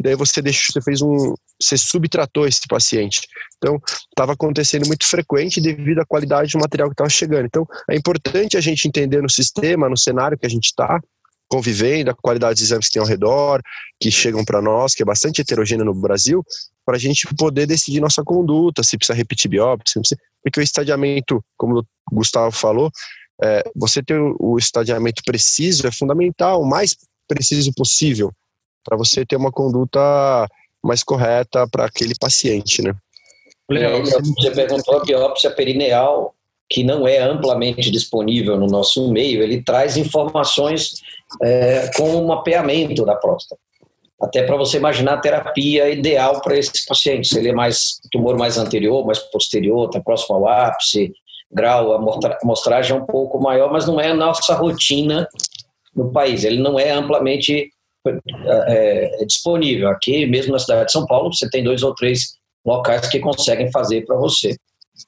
daí 0.00 0.14
você 0.14 0.40
deixa, 0.40 0.72
você 0.72 0.80
fez 0.80 1.02
um, 1.02 1.34
você 1.60 1.76
subtratou 1.76 2.46
esse 2.46 2.62
paciente. 2.68 3.20
Então, 3.58 3.80
estava 4.10 4.32
acontecendo 4.32 4.86
muito 4.86 5.04
frequente 5.06 5.60
devido 5.60 5.98
à 5.98 6.06
qualidade 6.06 6.52
do 6.52 6.60
material 6.60 6.88
que 6.88 6.94
estava 6.94 7.10
chegando. 7.10 7.46
Então, 7.46 7.66
é 7.90 7.96
importante 7.96 8.56
a 8.56 8.60
gente 8.60 8.86
entender 8.86 9.20
no 9.20 9.28
sistema, 9.28 9.88
no 9.88 9.96
cenário 9.96 10.38
que 10.38 10.46
a 10.46 10.50
gente 10.50 10.66
está, 10.66 11.00
convivendo, 11.48 12.10
a 12.10 12.14
qualidade 12.14 12.54
dos 12.54 12.64
exames 12.64 12.86
que 12.86 12.92
tem 12.92 13.02
ao 13.02 13.08
redor, 13.08 13.60
que 14.00 14.10
chegam 14.10 14.44
para 14.44 14.60
nós, 14.60 14.94
que 14.94 15.02
é 15.02 15.06
bastante 15.06 15.40
heterogênea 15.40 15.84
no 15.84 15.94
Brasil, 15.94 16.44
para 16.84 16.96
a 16.96 16.98
gente 16.98 17.26
poder 17.36 17.66
decidir 17.66 18.00
nossa 18.00 18.22
conduta, 18.22 18.82
se 18.82 18.96
precisa 18.96 19.16
repetir 19.16 19.50
biópsia, 19.50 20.00
porque 20.42 20.60
o 20.60 20.62
estadiamento, 20.62 21.42
como 21.56 21.80
o 21.80 21.84
Gustavo 22.14 22.50
falou, 22.52 22.90
é, 23.42 23.62
você 23.74 24.02
ter 24.02 24.18
o 24.18 24.58
estadiamento 24.58 25.22
preciso 25.24 25.86
é 25.86 25.92
fundamental, 25.92 26.62
o 26.62 26.68
mais 26.68 26.96
preciso 27.26 27.72
possível, 27.74 28.30
para 28.84 28.96
você 28.96 29.24
ter 29.24 29.36
uma 29.36 29.52
conduta 29.52 30.00
mais 30.82 31.02
correta 31.02 31.66
para 31.68 31.84
aquele 31.84 32.14
paciente, 32.18 32.82
né? 32.82 32.94
É, 33.70 34.00
você 34.00 34.50
perguntou 34.50 34.96
a 34.96 35.04
biópsia 35.04 35.50
perineal, 35.50 36.34
que 36.70 36.82
não 36.82 37.06
é 37.06 37.18
amplamente 37.18 37.90
disponível 37.90 38.56
no 38.58 38.66
nosso 38.66 39.10
meio, 39.10 39.42
ele 39.42 39.62
traz 39.62 39.96
informações 39.96 41.02
é, 41.42 41.90
com 41.96 42.16
o 42.16 42.26
mapeamento 42.26 43.04
da 43.04 43.14
próstata. 43.14 43.60
Até 44.20 44.42
para 44.42 44.56
você 44.56 44.78
imaginar 44.78 45.14
a 45.14 45.20
terapia 45.20 45.88
ideal 45.88 46.40
para 46.40 46.56
esse 46.56 46.84
paciente, 46.86 47.28
se 47.28 47.38
ele 47.38 47.50
é 47.50 47.52
mais 47.52 48.00
tumor 48.10 48.36
mais 48.36 48.58
anterior, 48.58 49.06
mais 49.06 49.18
posterior, 49.18 49.86
está 49.86 50.00
próximo 50.00 50.36
ao 50.36 50.48
ápice, 50.48 51.12
grau, 51.50 51.92
a 51.92 52.36
amostragem 52.42 52.96
é 52.96 53.00
um 53.00 53.06
pouco 53.06 53.40
maior, 53.40 53.72
mas 53.72 53.86
não 53.86 54.00
é 54.00 54.08
a 54.08 54.14
nossa 54.14 54.54
rotina 54.54 55.28
no 55.94 56.10
país. 56.10 56.44
Ele 56.44 56.60
não 56.60 56.78
é 56.78 56.90
amplamente 56.90 57.70
é, 58.06 59.20
é, 59.20 59.24
disponível. 59.24 59.88
Aqui, 59.88 60.26
mesmo 60.26 60.52
na 60.52 60.58
cidade 60.58 60.86
de 60.86 60.92
São 60.92 61.06
Paulo, 61.06 61.32
você 61.32 61.48
tem 61.48 61.62
dois 61.62 61.82
ou 61.82 61.94
três 61.94 62.38
locais 62.64 63.08
que 63.08 63.20
conseguem 63.20 63.70
fazer 63.70 64.04
para 64.04 64.16
você. 64.16 64.56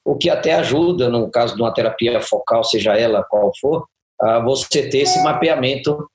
O 0.05 0.15
que 0.15 0.29
até 0.29 0.53
ajuda, 0.53 1.09
no 1.09 1.29
caso 1.29 1.55
de 1.55 1.61
uma 1.61 1.73
terapia 1.73 2.21
focal, 2.21 2.63
seja 2.63 2.97
ela 2.97 3.23
qual 3.23 3.51
for, 3.59 3.85
você 4.43 4.89
ter 4.89 4.99
esse 4.99 5.21
mapeamento 5.23 6.07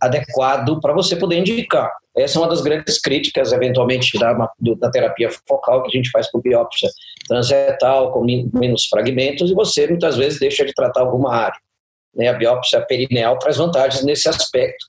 adequado 0.00 0.80
para 0.80 0.92
você 0.92 1.16
poder 1.16 1.38
indicar. 1.38 1.90
Essa 2.16 2.38
é 2.38 2.42
uma 2.42 2.48
das 2.48 2.60
grandes 2.60 3.00
críticas, 3.00 3.52
eventualmente, 3.52 4.18
da, 4.18 4.32
da 4.60 4.90
terapia 4.90 5.28
focal 5.48 5.82
que 5.82 5.88
a 5.88 5.96
gente 5.96 6.10
faz 6.10 6.30
com 6.30 6.40
biópsia 6.40 6.88
transretal, 7.28 8.12
com 8.12 8.24
menos 8.24 8.86
fragmentos, 8.86 9.50
e 9.50 9.54
você 9.54 9.86
muitas 9.86 10.16
vezes 10.16 10.38
deixa 10.38 10.64
de 10.64 10.72
tratar 10.72 11.00
alguma 11.00 11.34
área. 11.34 11.58
Né? 12.14 12.28
A 12.28 12.34
biópsia 12.34 12.80
perineal 12.82 13.38
traz 13.38 13.56
vantagens 13.56 14.04
nesse 14.04 14.28
aspecto. 14.28 14.86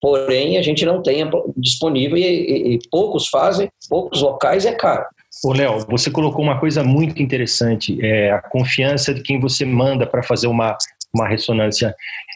Porém, 0.00 0.58
a 0.58 0.62
gente 0.62 0.84
não 0.84 1.02
tem 1.02 1.28
disponível 1.56 2.18
e, 2.18 2.22
e, 2.22 2.74
e 2.74 2.78
poucos 2.90 3.28
fazem, 3.28 3.70
poucos 3.88 4.20
locais 4.20 4.66
é 4.66 4.74
caro. 4.74 5.06
Ô, 5.44 5.52
Léo, 5.52 5.84
você 5.88 6.10
colocou 6.10 6.42
uma 6.42 6.58
coisa 6.58 6.82
muito 6.82 7.20
interessante, 7.22 7.98
é 8.04 8.30
a 8.30 8.40
confiança 8.40 9.12
de 9.12 9.22
quem 9.22 9.40
você 9.40 9.64
manda 9.64 10.06
para 10.06 10.22
fazer 10.22 10.46
uma, 10.46 10.76
uma 11.14 11.28
ressonância. 11.28 11.94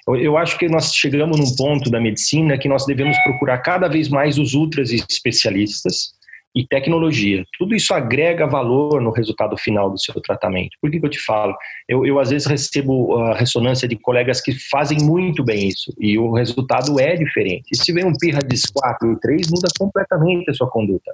Eu, 0.09 0.17
eu, 0.17 0.37
acho 0.37 0.59
que 0.59 0.69
nós 0.69 0.95
chegamos 0.95 1.39
num 1.39 1.55
ponto 1.57 1.91
da 1.91 2.01
medicina 2.01 2.59
que 2.59 2.69
nós 2.69 2.87
devemos 2.87 3.19
procurar 3.19 3.59
cada 3.59 3.89
vez 3.89 4.09
mais 4.09 4.39
os 4.39 4.55
ultras 4.55 4.91
especialistas, 4.91 6.15
e 6.55 6.67
tecnologia. 6.67 7.45
Tudo 7.59 7.75
isso 7.75 7.95
agrega 7.95 8.47
valor 8.47 9.01
no 9.01 9.11
resultado 9.11 9.57
final 9.57 9.91
do 9.91 9.99
seu 9.99 10.15
tratamento. 10.21 10.77
Por 10.81 10.91
que, 10.91 10.99
que 10.99 11.07
eu 11.07 11.11
te 11.11 11.21
falo? 11.21 11.55
Eu, 11.89 12.05
eu, 12.05 12.19
às 12.19 12.31
vezes 12.31 12.47
recebo 12.47 13.17
a 13.17 13.37
ressonância 13.37 13.87
de 13.87 13.97
colegas 13.97 14.41
que 14.41 14.53
fazem 14.69 14.99
muito 15.01 15.45
bem 15.45 15.69
isso 15.69 15.95
e 15.99 16.19
o 16.19 16.33
resultado 16.33 16.99
é 17.01 17.15
diferente. 17.15 17.69
E 17.73 17.77
se 17.77 17.93
vem 17.93 18.05
um 18.05 18.13
PIRADIS 18.13 18.67
4 18.67 19.13
e 19.13 19.21
3, 19.21 19.51
muda 19.51 19.69
completamente 19.79 20.51
a 20.51 20.55
sua 20.55 20.69
conduta. 20.69 21.13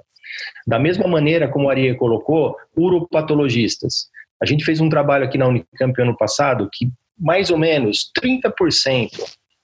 Da 0.65 0.79
mesma 0.79 1.07
maneira 1.07 1.47
como 1.47 1.69
a 1.69 1.71
Aria 1.71 1.95
colocou, 1.95 2.55
uropatologistas. 2.75 4.09
A 4.41 4.45
gente 4.45 4.65
fez 4.65 4.81
um 4.81 4.89
trabalho 4.89 5.25
aqui 5.25 5.37
na 5.37 5.47
Unicamp 5.47 5.99
ano 6.01 6.17
passado 6.17 6.67
que 6.71 6.89
mais 7.17 7.49
ou 7.49 7.57
menos 7.57 8.11
30% 8.19 9.09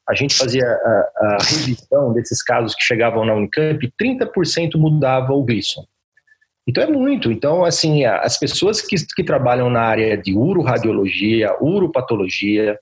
a 0.08 0.14
gente 0.14 0.36
fazia 0.36 0.66
a, 0.66 1.12
a, 1.22 1.38
revisão 1.42 2.14
desses 2.14 2.44
casos 2.44 2.76
que 2.76 2.84
chegavam 2.84 3.26
na 3.26 3.34
Unicamp, 3.34 3.90
30% 4.02 4.76
mudava 4.76 5.34
o 5.34 5.44
Gleason. 5.44 5.86
Então 6.68 6.84
é 6.84 6.88
muito. 6.88 7.32
Então, 7.32 7.64
assim, 7.64 8.06
as 8.06 8.38
pessoas 8.38 8.82
que, 8.82 8.96
que 9.16 9.24
trabalham 9.24 9.70
na 9.70 9.82
área 9.82 10.18
de 10.18 10.34
uroradiologia, 10.34 11.56
uropatologia, 11.62 12.78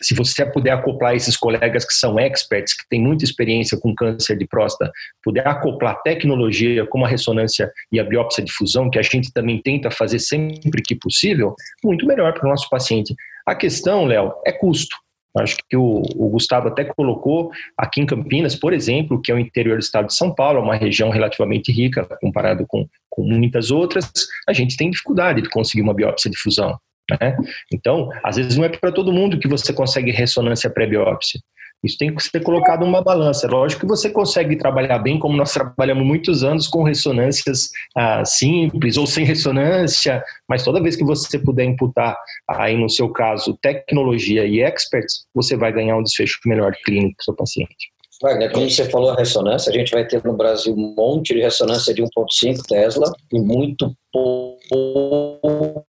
se 0.00 0.14
você 0.14 0.44
puder 0.44 0.72
acoplar 0.72 1.14
esses 1.14 1.36
colegas 1.36 1.84
que 1.84 1.94
são 1.94 2.18
experts, 2.18 2.74
que 2.74 2.88
têm 2.88 3.00
muita 3.00 3.24
experiência 3.24 3.78
com 3.78 3.94
câncer 3.94 4.36
de 4.36 4.46
próstata, 4.46 4.90
puder 5.22 5.46
acoplar 5.46 6.00
tecnologia 6.02 6.86
como 6.86 7.04
a 7.04 7.08
ressonância 7.08 7.70
e 7.90 8.00
a 8.00 8.04
biópsia 8.04 8.42
de 8.42 8.52
fusão, 8.52 8.90
que 8.90 8.98
a 8.98 9.02
gente 9.02 9.32
também 9.32 9.60
tenta 9.62 9.90
fazer 9.90 10.18
sempre 10.18 10.82
que 10.82 10.94
possível, 10.94 11.54
muito 11.84 12.06
melhor 12.06 12.32
para 12.32 12.46
o 12.46 12.50
nosso 12.50 12.68
paciente. 12.68 13.14
A 13.46 13.54
questão, 13.54 14.04
Léo, 14.04 14.32
é 14.46 14.52
custo. 14.52 14.96
Acho 15.38 15.56
que 15.68 15.76
o, 15.76 16.02
o, 16.16 16.28
Gustavo 16.28 16.68
até 16.68 16.84
colocou 16.84 17.50
aqui 17.76 18.02
em 18.02 18.06
Campinas, 18.06 18.54
por 18.54 18.72
exemplo, 18.72 19.20
que 19.20 19.32
é 19.32 19.34
o 19.34 19.38
interior 19.38 19.78
do 19.78 19.82
estado 19.82 20.08
de 20.08 20.14
São 20.14 20.34
Paulo, 20.34 20.60
uma 20.60 20.76
região 20.76 21.08
relativamente 21.08 21.72
rica 21.72 22.06
comparado 22.20 22.66
com, 22.66 22.86
com 23.08 23.22
muitas 23.22 23.70
outras, 23.70 24.10
a 24.46 24.52
gente 24.52 24.76
tem 24.76 24.90
dificuldade 24.90 25.40
de 25.40 25.48
conseguir 25.48 25.82
uma 25.82 25.94
biópsia 25.94 26.30
de 26.30 26.36
fusão. 26.36 26.78
Né? 27.10 27.36
Então, 27.72 28.10
às 28.22 28.36
vezes 28.36 28.56
não 28.56 28.64
é 28.64 28.68
para 28.68 28.92
todo 28.92 29.12
mundo 29.12 29.38
que 29.38 29.48
você 29.48 29.72
consegue 29.72 30.10
ressonância 30.10 30.68
pré-biópsia. 30.68 31.40
Isso 31.82 31.98
tem 31.98 32.14
que 32.14 32.22
ser 32.22 32.40
colocado 32.42 32.84
numa 32.84 33.02
balança. 33.02 33.48
Lógico 33.48 33.80
que 33.80 33.86
você 33.86 34.08
consegue 34.08 34.56
trabalhar 34.56 34.98
bem, 34.98 35.18
como 35.18 35.36
nós 35.36 35.52
trabalhamos 35.52 36.06
muitos 36.06 36.44
anos 36.44 36.68
com 36.68 36.84
ressonâncias 36.84 37.70
ah, 37.96 38.24
simples 38.24 38.96
ou 38.96 39.06
sem 39.06 39.24
ressonância, 39.24 40.22
mas 40.48 40.62
toda 40.62 40.82
vez 40.82 40.94
que 40.94 41.04
você 41.04 41.38
puder 41.38 41.64
imputar, 41.64 42.16
aí 42.48 42.76
no 42.76 42.88
seu 42.88 43.08
caso, 43.10 43.58
tecnologia 43.60 44.44
e 44.46 44.60
experts, 44.60 45.24
você 45.34 45.56
vai 45.56 45.72
ganhar 45.72 45.96
um 45.96 46.02
desfecho 46.02 46.38
melhor 46.46 46.72
clínico 46.84 47.16
para 47.16 47.22
o 47.22 47.24
seu 47.24 47.34
paciente. 47.34 47.92
Wagner, 48.22 48.52
como 48.52 48.70
você 48.70 48.88
falou 48.88 49.10
a 49.10 49.16
ressonância, 49.16 49.68
a 49.68 49.72
gente 49.76 49.90
vai 49.90 50.06
ter 50.06 50.24
no 50.24 50.34
Brasil 50.34 50.72
um 50.72 50.94
monte 50.96 51.34
de 51.34 51.40
ressonância 51.40 51.92
de 51.92 52.02
1.5 52.02 52.62
Tesla 52.68 53.12
e 53.32 53.40
muito 53.40 53.92
pouco 54.12 55.84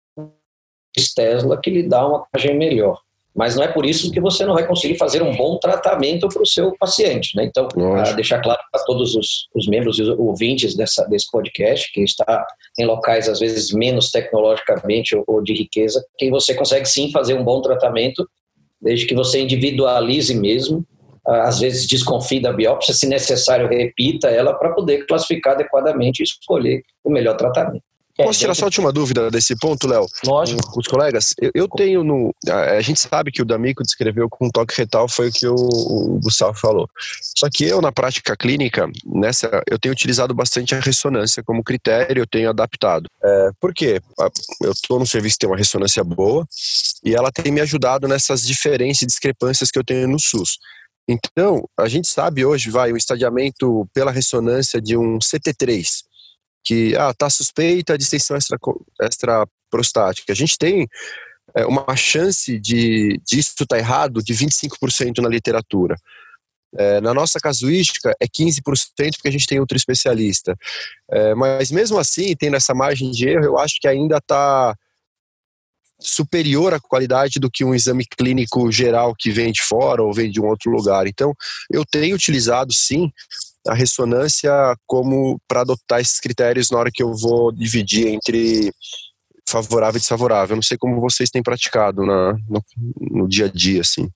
Tesla 1.15 1.61
que 1.61 1.71
lhe 1.71 1.83
dá 1.83 2.07
uma 2.07 2.27
imagem 2.33 2.57
melhor 2.57 2.99
mas 3.35 3.57
não 3.57 3.63
é 3.63 3.69
por 3.69 3.87
isso 3.87 4.11
que 4.11 4.21
você 4.21 4.45
não 4.45 4.55
vai 4.55 4.67
conseguir 4.67 4.99
fazer 4.99 5.23
um 5.23 5.35
bom 5.35 5.59
tratamento 5.59 6.29
para 6.29 6.43
o 6.43 6.47
seu 6.47 6.77
paciente. 6.79 7.35
Né? 7.37 7.45
Então, 7.45 7.67
deixar 8.15 8.41
claro 8.41 8.61
para 8.71 8.85
todos 8.85 9.15
os, 9.15 9.49
os, 9.55 9.67
membros 9.67 9.99
e 9.99 10.03
os 10.03 10.09
ouvintes 10.19 10.77
dessa, 10.77 11.05
desse 11.07 11.31
podcast, 11.31 11.91
que 11.93 12.03
está 12.03 12.47
em 12.79 12.85
locais 12.85 13.29
às 13.29 13.41
vezes 13.41 13.73
menos 13.73 14.11
tecnologicamente 14.11 15.17
ou, 15.17 15.25
ou 15.27 15.43
de 15.43 15.55
riqueza, 15.55 16.05
que 16.19 16.31
você 16.31 16.55
consegue 16.55 16.87
sim 16.87 17.11
fazer 17.11 17.35
um 17.35 17.45
bom 17.45 17.63
tratamento, 17.63 18.29
desde 18.81 19.07
que 19.07 19.15
você 19.15 19.41
individualize 19.41 20.35
mesmo, 20.35 20.85
às 21.25 21.61
vezes 21.61 21.87
desconfie 21.87 22.41
da 22.41 22.53
biópsia, 22.53 22.93
se 22.93 23.07
necessário 23.07 23.69
repita 23.69 24.29
ela 24.29 24.55
para 24.55 24.75
poder 24.75 25.07
classificar 25.07 25.55
adequadamente 25.55 26.21
e 26.21 26.25
escolher 26.25 26.83
o 27.05 27.11
melhor 27.11 27.37
tratamento. 27.37 27.85
É, 28.19 28.25
Posso 28.25 28.41
tirar 28.41 28.55
só 28.55 28.65
a 28.65 28.67
última 28.67 28.93
dúvida 28.93 29.31
desse 29.31 29.57
ponto, 29.57 29.87
Léo? 29.87 30.07
Lógico. 30.25 30.71
Com 30.71 30.81
os 30.81 30.87
colegas? 30.87 31.35
Eu, 31.41 31.51
eu, 31.55 31.69
tenho 31.69 32.05
no. 32.05 32.35
A, 32.47 32.81
gente 32.83 33.01
sabe 33.01 33.33
que 33.33 33.41
o 33.41 33.45
D'Amico 33.45 33.83
descreveu 33.83 34.29
com 34.29 34.51
toque 34.51 34.75
retal, 34.77 35.09
foi 35.09 35.29
o 35.29 35.33
que 35.33 35.47
o, 35.47 35.55
o, 35.55 36.21
Gustavo 36.23 36.55
falou. 36.59 36.89
Só 37.39 37.49
que 37.51 37.65
eu, 37.65 37.81
na 37.81 37.91
prática 37.91 38.37
clínica, 38.37 38.87
nessa, 39.07 39.63
eu 39.71 39.79
tenho 39.79 39.93
utilizado 39.93 40.35
bastante 40.35 40.75
a 40.75 40.81
ressonância 40.81 41.43
como 41.43 41.65
critério, 41.65 42.21
eu 42.21 42.27
tenho 42.27 42.51
adaptado. 42.51 43.09
É, 43.25 43.51
por 43.59 43.73
quê? 43.73 44.01
Eu 44.61 44.73
estou 44.73 44.99
num 44.99 45.07
serviço 45.07 45.37
que 45.37 45.41
tem 45.41 45.51
uma 45.51 45.57
ressonância 45.57 46.05
boa 46.05 46.47
e 47.03 47.15
ela 47.15 47.33
tem 47.33 47.51
me 47.51 47.63
ajudado 47.63 48.07
nessas 48.07 48.43
diferenças 48.43 49.03
e 49.03 49.07
discrepâncias 49.07 49.71
que 49.71 49.79
eu 49.79 49.85
tenho 49.85 50.07
no 50.07 50.21
SUS. 50.21 50.59
Então, 51.09 51.67
a 51.79 51.89
gente 51.89 52.09
sabe 52.09 52.45
hoje, 52.45 52.71
vai, 52.71 52.93
o 52.93 52.97
estadiamento 52.97 53.89
pela 53.95 54.13
ressonância 54.13 54.81
de 54.83 54.97
um 54.97 55.19
CT3 55.19 56.12
que 56.65 56.95
ah, 56.97 57.13
tá 57.15 57.29
suspeita 57.29 57.97
de 57.97 58.05
extensão 58.05 58.37
extra, 58.37 58.59
extra 59.01 59.47
prostática. 59.71 60.33
A 60.33 60.37
gente 60.37 60.57
tem 60.59 60.89
é, 61.55 61.67
uma 61.67 61.97
chance 61.97 62.59
de 62.59 63.21
disso 63.27 63.53
estar 63.53 63.67
tá 63.67 63.79
errado 63.79 64.23
de 64.23 64.35
25% 64.35 65.19
na 65.23 65.29
literatura. 65.29 65.97
É, 66.75 67.03
na 67.03 67.13
nossa 67.13 67.39
casuística 67.39 68.15
é 68.19 68.27
15% 68.27 68.63
porque 69.17 69.29
a 69.29 69.33
gente 69.33 69.47
tem 69.47 69.61
outro 69.61 69.77
especialista. 69.77 70.57
É, 71.11 71.35
mas 71.35 71.71
mesmo 71.71 71.99
assim, 71.99 72.35
tendo 72.35 72.57
essa 72.57 72.75
margem 72.75 73.11
de 73.11 73.29
erro, 73.29 73.45
eu 73.45 73.59
acho 73.59 73.79
que 73.81 73.89
ainda 73.89 74.17
está 74.17 74.75
superior 76.01 76.75
à 76.75 76.81
qualidade 76.81 77.39
do 77.39 77.51
que 77.51 77.65
um 77.65 77.75
exame 77.75 78.05
clínico 78.05 78.71
geral 78.73 79.15
que 79.17 79.31
vem 79.31 79.53
de 79.53 79.63
fora 79.63 80.03
ou 80.03 80.13
vem 80.13 80.31
de 80.31 80.41
um 80.41 80.47
outro 80.47 80.71
lugar. 80.71 81.07
Então, 81.07 81.33
eu 81.71 81.85
tenho 81.85 82.17
utilizado 82.17 82.73
sim 82.73 83.11
a 83.67 83.75
ressonância 83.75 84.53
como 84.87 85.39
para 85.49 85.61
adotar 85.61 86.01
esses 86.01 86.21
critérios 86.21 86.71
na 86.71 86.79
hora 86.79 86.91
que 86.93 87.03
eu 87.03 87.15
vou 87.15 87.53
dividir 87.53 88.09
entre 88.09 88.73
favorável 89.49 89.99
e 89.99 90.01
desfavorável. 90.01 90.55
Eu 90.55 90.57
não 90.57 90.63
sei 90.63 90.77
como 90.79 91.01
vocês 91.01 91.31
têm 91.31 91.43
praticado 91.43 92.05
na, 92.05 92.33
no, 92.49 92.63
no 92.99 93.29
dia 93.29 93.47
a 93.47 93.49
dia, 93.49 93.83
assim. 93.83 94.09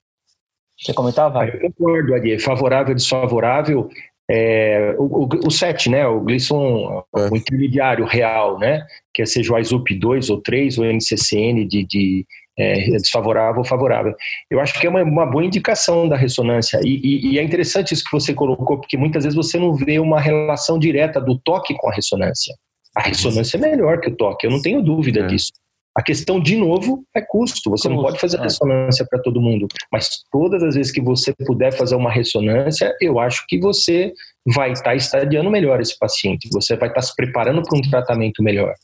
Você 0.79 0.93
comentava? 0.93 1.45
Eu 1.45 1.71
concordo, 1.71 2.13
Adi. 2.13 2.39
Favorável 2.39 2.91
e 2.91 2.95
desfavorável. 2.95 3.89
É, 4.29 4.93
o, 4.97 5.23
o, 5.23 5.29
o 5.47 5.51
SET, 5.51 5.89
né? 5.89 6.05
O 6.05 6.21
Gleason, 6.21 7.03
é. 7.15 7.29
o 7.29 7.35
intermediário 7.35 8.05
real, 8.05 8.59
né? 8.59 8.85
Que 9.13 9.25
seja 9.25 9.53
o 9.53 9.57
ISUP2 9.57 10.29
ou 10.29 10.41
3, 10.41 10.77
ou 10.77 10.85
NCCN 10.85 11.65
de, 11.65 11.83
de 11.85 12.25
é, 12.57 12.89
desfavorável 12.91 13.59
ou 13.59 13.65
favorável. 13.65 14.13
Eu 14.49 14.59
acho 14.59 14.79
que 14.79 14.87
é 14.87 14.89
uma, 14.89 15.03
uma 15.03 15.25
boa 15.25 15.45
indicação 15.45 16.07
da 16.07 16.17
ressonância. 16.17 16.79
E, 16.83 16.99
e, 17.03 17.33
e, 17.33 17.39
é 17.39 17.43
interessante 17.43 17.93
isso 17.93 18.03
que 18.03 18.11
você 18.11 18.33
colocou, 18.33 18.79
porque 18.79 18.97
muitas 18.97 19.23
vezes 19.23 19.35
você 19.35 19.57
não 19.57 19.73
vê 19.73 19.99
uma 19.99 20.19
relação 20.19 20.79
direta 20.79 21.21
do 21.21 21.37
toque 21.37 21.75
com 21.75 21.89
a 21.89 21.93
ressonância. 21.93 22.55
A 22.95 23.01
ressonância 23.01 23.57
é 23.57 23.59
melhor 23.59 23.99
que 23.99 24.09
o 24.09 24.15
toque, 24.15 24.47
eu 24.47 24.51
não 24.51 24.61
tenho 24.61 24.81
dúvida 24.81 25.19
é. 25.21 25.27
disso. 25.27 25.51
A 25.95 26.03
questão, 26.03 26.39
de 26.39 26.55
novo, 26.55 27.03
é 27.15 27.21
custo. 27.21 27.71
Você 27.71 27.89
não 27.89 28.03
pode 28.03 28.19
fazer 28.19 28.37
é. 28.37 28.43
ressonância 28.43 29.03
para 29.09 29.19
todo 29.19 29.41
mundo. 29.41 29.67
Mas 29.91 30.09
todas 30.31 30.61
as 30.61 30.75
vezes 30.75 30.91
que 30.91 31.01
você 31.01 31.33
puder 31.43 31.73
fazer 31.73 31.95
uma 31.95 32.11
ressonância, 32.11 32.95
eu 33.01 33.19
acho 33.19 33.43
que 33.47 33.59
você 33.59 34.13
vai 34.45 34.73
estar 34.73 34.91
tá 34.91 34.95
estadiando 34.95 35.49
melhor 35.49 35.81
esse 35.81 35.97
paciente. 35.97 36.47
Você 36.53 36.75
vai 36.75 36.89
estar 36.89 37.01
tá 37.01 37.07
se 37.07 37.15
preparando 37.15 37.63
para 37.63 37.79
um 37.79 37.81
tratamento 37.81 38.43
melhor. 38.43 38.75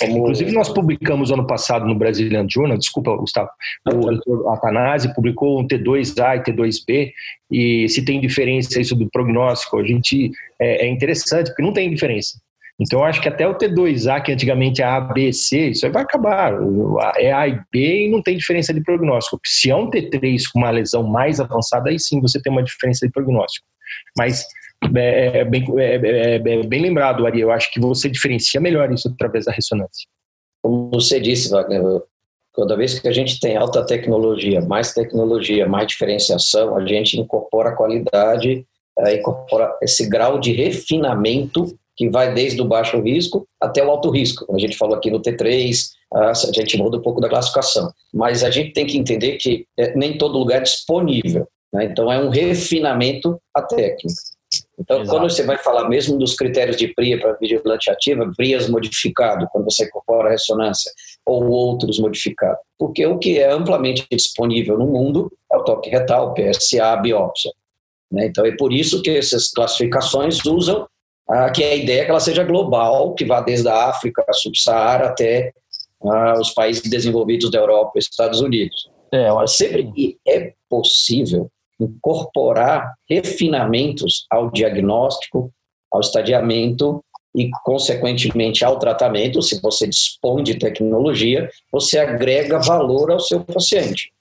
Como... 0.00 0.18
Inclusive, 0.18 0.52
nós 0.52 0.68
publicamos 0.68 1.30
ano 1.30 1.46
passado 1.46 1.86
no 1.86 1.94
Brazilian 1.94 2.46
Journal, 2.48 2.76
desculpa, 2.76 3.16
Gustavo, 3.16 3.48
o 3.86 3.92
doutor 3.92 4.52
Atanasi 4.52 5.14
publicou 5.14 5.60
um 5.60 5.66
T2A 5.66 6.36
e 6.36 6.42
T2B, 6.42 7.12
e 7.50 7.88
se 7.88 8.04
tem 8.04 8.20
diferença 8.20 8.80
isso 8.80 8.96
do 8.96 9.08
prognóstico, 9.10 9.78
a 9.78 9.84
gente 9.84 10.30
é, 10.60 10.86
é 10.86 10.88
interessante, 10.88 11.48
porque 11.48 11.62
não 11.62 11.72
tem 11.72 11.90
diferença. 11.90 12.38
Então, 12.80 13.00
eu 13.00 13.04
acho 13.04 13.20
que 13.20 13.28
até 13.28 13.46
o 13.46 13.54
T2A, 13.54 14.20
que 14.20 14.32
antigamente 14.32 14.82
é 14.82 14.84
A, 14.84 15.00
B, 15.00 15.32
C, 15.32 15.68
isso 15.70 15.86
aí 15.86 15.92
vai 15.92 16.02
acabar. 16.02 16.54
É 17.16 17.32
A 17.32 17.46
e 17.46 17.60
B 17.72 18.06
e 18.06 18.10
não 18.10 18.20
tem 18.20 18.36
diferença 18.36 18.74
de 18.74 18.82
prognóstico. 18.82 19.38
Se 19.46 19.70
é 19.70 19.76
um 19.76 19.88
T3 19.88 20.42
com 20.52 20.58
uma 20.58 20.70
lesão 20.70 21.04
mais 21.04 21.38
avançada, 21.38 21.90
aí 21.90 22.00
sim 22.00 22.20
você 22.20 22.42
tem 22.42 22.52
uma 22.52 22.64
diferença 22.64 23.06
de 23.06 23.12
prognóstico. 23.12 23.64
Mas 24.18 24.44
é, 24.94 25.38
é, 25.38 25.44
bem, 25.44 25.64
é, 25.78 25.94
é, 25.94 26.34
é, 26.34 26.38
bem 26.38 26.82
lembrado, 26.82 27.26
Ari. 27.26 27.40
Eu 27.40 27.50
acho 27.50 27.70
que 27.72 27.80
você 27.80 28.08
diferencia 28.08 28.60
melhor 28.60 28.92
isso 28.92 29.08
através 29.08 29.44
da 29.44 29.52
ressonância. 29.52 30.06
Como 30.62 30.90
você 30.90 31.20
disse, 31.20 31.50
Wagner, 31.50 31.82
toda 32.52 32.76
vez 32.76 32.98
que 32.98 33.08
a 33.08 33.12
gente 33.12 33.38
tem 33.40 33.56
alta 33.56 33.84
tecnologia, 33.84 34.60
mais 34.62 34.92
tecnologia, 34.92 35.68
mais 35.68 35.88
diferenciação, 35.88 36.76
a 36.76 36.86
gente 36.86 37.18
incorpora 37.18 37.70
a 37.70 37.76
qualidade, 37.76 38.66
é, 38.98 39.14
incorpora 39.16 39.76
esse 39.82 40.08
grau 40.08 40.38
de 40.38 40.52
refinamento 40.52 41.76
que 41.96 42.08
vai 42.08 42.34
desde 42.34 42.60
o 42.60 42.64
baixo 42.64 43.00
risco 43.00 43.46
até 43.60 43.84
o 43.84 43.90
alto 43.90 44.10
risco. 44.10 44.46
Como 44.46 44.58
a 44.58 44.60
gente 44.60 44.76
falou 44.76 44.96
aqui 44.96 45.10
no 45.10 45.20
T3, 45.20 45.90
a 46.12 46.32
gente 46.52 46.76
muda 46.76 46.96
um 46.96 47.02
pouco 47.02 47.20
da 47.20 47.28
classificação. 47.28 47.92
Mas 48.12 48.42
a 48.42 48.50
gente 48.50 48.72
tem 48.72 48.86
que 48.86 48.98
entender 48.98 49.36
que 49.36 49.66
nem 49.94 50.18
todo 50.18 50.38
lugar 50.38 50.58
é 50.58 50.62
disponível. 50.62 51.46
Né? 51.74 51.86
Então, 51.86 52.10
é 52.10 52.18
um 52.18 52.28
refinamento 52.28 53.40
a 53.52 53.62
técnica. 53.62 54.14
Então, 54.78 55.00
Exato. 55.00 55.10
quando 55.16 55.30
você 55.30 55.42
vai 55.44 55.56
falar 55.58 55.88
mesmo 55.88 56.18
dos 56.18 56.34
critérios 56.34 56.76
de 56.76 56.88
PRIA 56.88 57.20
para 57.20 57.34
vigilante 57.34 57.90
ativa, 57.90 58.30
PRIAs 58.36 58.68
modificado, 58.68 59.46
quando 59.52 59.64
você 59.64 59.84
incorpora 59.84 60.28
a 60.28 60.32
ressonância, 60.32 60.90
ou 61.24 61.46
outros 61.48 61.98
modificados. 61.98 62.58
Porque 62.78 63.06
o 63.06 63.18
que 63.18 63.38
é 63.38 63.50
amplamente 63.50 64.06
disponível 64.10 64.76
no 64.76 64.86
mundo 64.86 65.32
é 65.52 65.56
o 65.56 65.64
toque 65.64 65.90
retal, 65.90 66.34
PSA, 66.34 66.96
biópsia. 66.96 67.52
Né? 68.10 68.26
Então, 68.26 68.44
é 68.44 68.54
por 68.56 68.72
isso 68.72 69.00
que 69.00 69.10
essas 69.10 69.50
classificações 69.52 70.44
usam 70.44 70.86
ah, 71.28 71.50
que 71.50 71.62
é 71.62 71.72
a 71.72 71.76
ideia 71.76 72.02
é 72.02 72.04
que 72.04 72.10
ela 72.10 72.20
seja 72.20 72.44
global, 72.44 73.14
que 73.14 73.24
vá 73.24 73.40
desde 73.40 73.68
a 73.68 73.88
África, 73.88 74.24
a 74.28 74.32
Subsaara, 74.32 75.06
até 75.06 75.52
ah, 76.02 76.34
os 76.38 76.50
países 76.50 76.82
desenvolvidos 76.82 77.50
da 77.50 77.58
Europa 77.58 77.92
e 77.96 77.98
Estados 77.98 78.40
Unidos. 78.40 78.90
É, 79.12 79.28
Sempre 79.46 79.90
que 79.92 80.18
é 80.26 80.52
possível, 80.68 81.50
incorporar 81.80 82.94
refinamentos 83.08 84.26
ao 84.30 84.50
diagnóstico, 84.50 85.52
ao 85.90 86.00
estadiamento 86.00 87.04
e, 87.34 87.50
consequentemente, 87.64 88.64
ao 88.64 88.78
tratamento, 88.78 89.42
se 89.42 89.60
você 89.60 89.86
dispõe 89.86 90.42
de 90.42 90.54
tecnologia, 90.54 91.48
você 91.72 91.98
agrega 91.98 92.60
valor 92.60 93.10
ao 93.10 93.20
seu 93.20 93.44
paciente, 93.44 94.12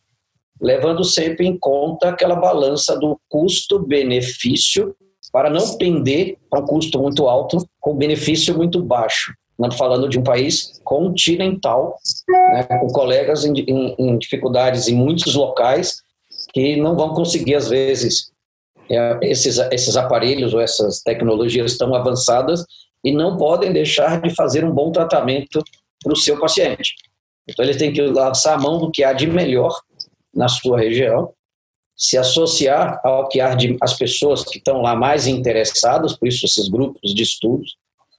levando 0.59 1.03
sempre 1.03 1.45
em 1.45 1.57
conta 1.57 2.09
aquela 2.09 2.35
balança 2.35 2.97
do 2.97 3.19
custo-benefício 3.29 4.95
para 5.31 5.49
não 5.49 5.77
pender 5.77 6.37
para 6.49 6.61
um 6.61 6.65
custo 6.65 6.99
muito 6.99 7.27
alto 7.27 7.57
com 7.79 7.95
benefício 7.95 8.55
muito 8.55 8.81
baixo. 8.81 9.33
Não 9.57 9.71
falando 9.71 10.09
de 10.09 10.17
um 10.17 10.23
país 10.23 10.79
continental, 10.83 11.95
né, 12.27 12.63
com 12.63 12.87
colegas 12.87 13.45
em, 13.45 13.53
em, 13.53 13.95
em 13.99 14.17
dificuldades 14.17 14.87
em 14.87 14.95
muitos 14.95 15.35
locais 15.35 16.01
que 16.53 16.75
não 16.77 16.95
vão 16.95 17.13
conseguir, 17.13 17.55
às 17.55 17.67
vezes, 17.67 18.31
é, 18.89 19.19
esses, 19.23 19.57
esses 19.71 19.97
aparelhos 19.97 20.53
ou 20.53 20.61
essas 20.61 21.01
tecnologias 21.01 21.77
tão 21.77 21.93
avançadas 21.95 22.63
e 23.03 23.11
não 23.11 23.37
podem 23.37 23.73
deixar 23.73 24.21
de 24.21 24.33
fazer 24.35 24.63
um 24.63 24.71
bom 24.71 24.91
tratamento 24.91 25.63
para 26.01 26.13
o 26.13 26.17
seu 26.17 26.39
paciente. 26.39 26.95
Então, 27.49 27.65
ele 27.65 27.77
tem 27.77 27.91
que 27.91 28.01
lançar 28.01 28.53
a 28.53 28.59
mão 28.59 28.77
do 28.77 28.91
que 28.91 29.03
há 29.03 29.11
de 29.13 29.27
melhor 29.27 29.77
na 30.33 30.47
sua 30.47 30.79
região, 30.79 31.33
se 31.95 32.17
associar 32.17 32.99
ao 33.03 33.27
que 33.27 33.39
há 33.39 33.53
de 33.53 33.77
as 33.81 33.93
pessoas 33.93 34.43
que 34.43 34.57
estão 34.57 34.81
lá 34.81 34.95
mais 34.95 35.27
interessadas, 35.27 36.17
por 36.17 36.27
isso 36.27 36.45
esses 36.45 36.67
grupos 36.67 37.13
de 37.13 37.23
estudos 37.23 37.77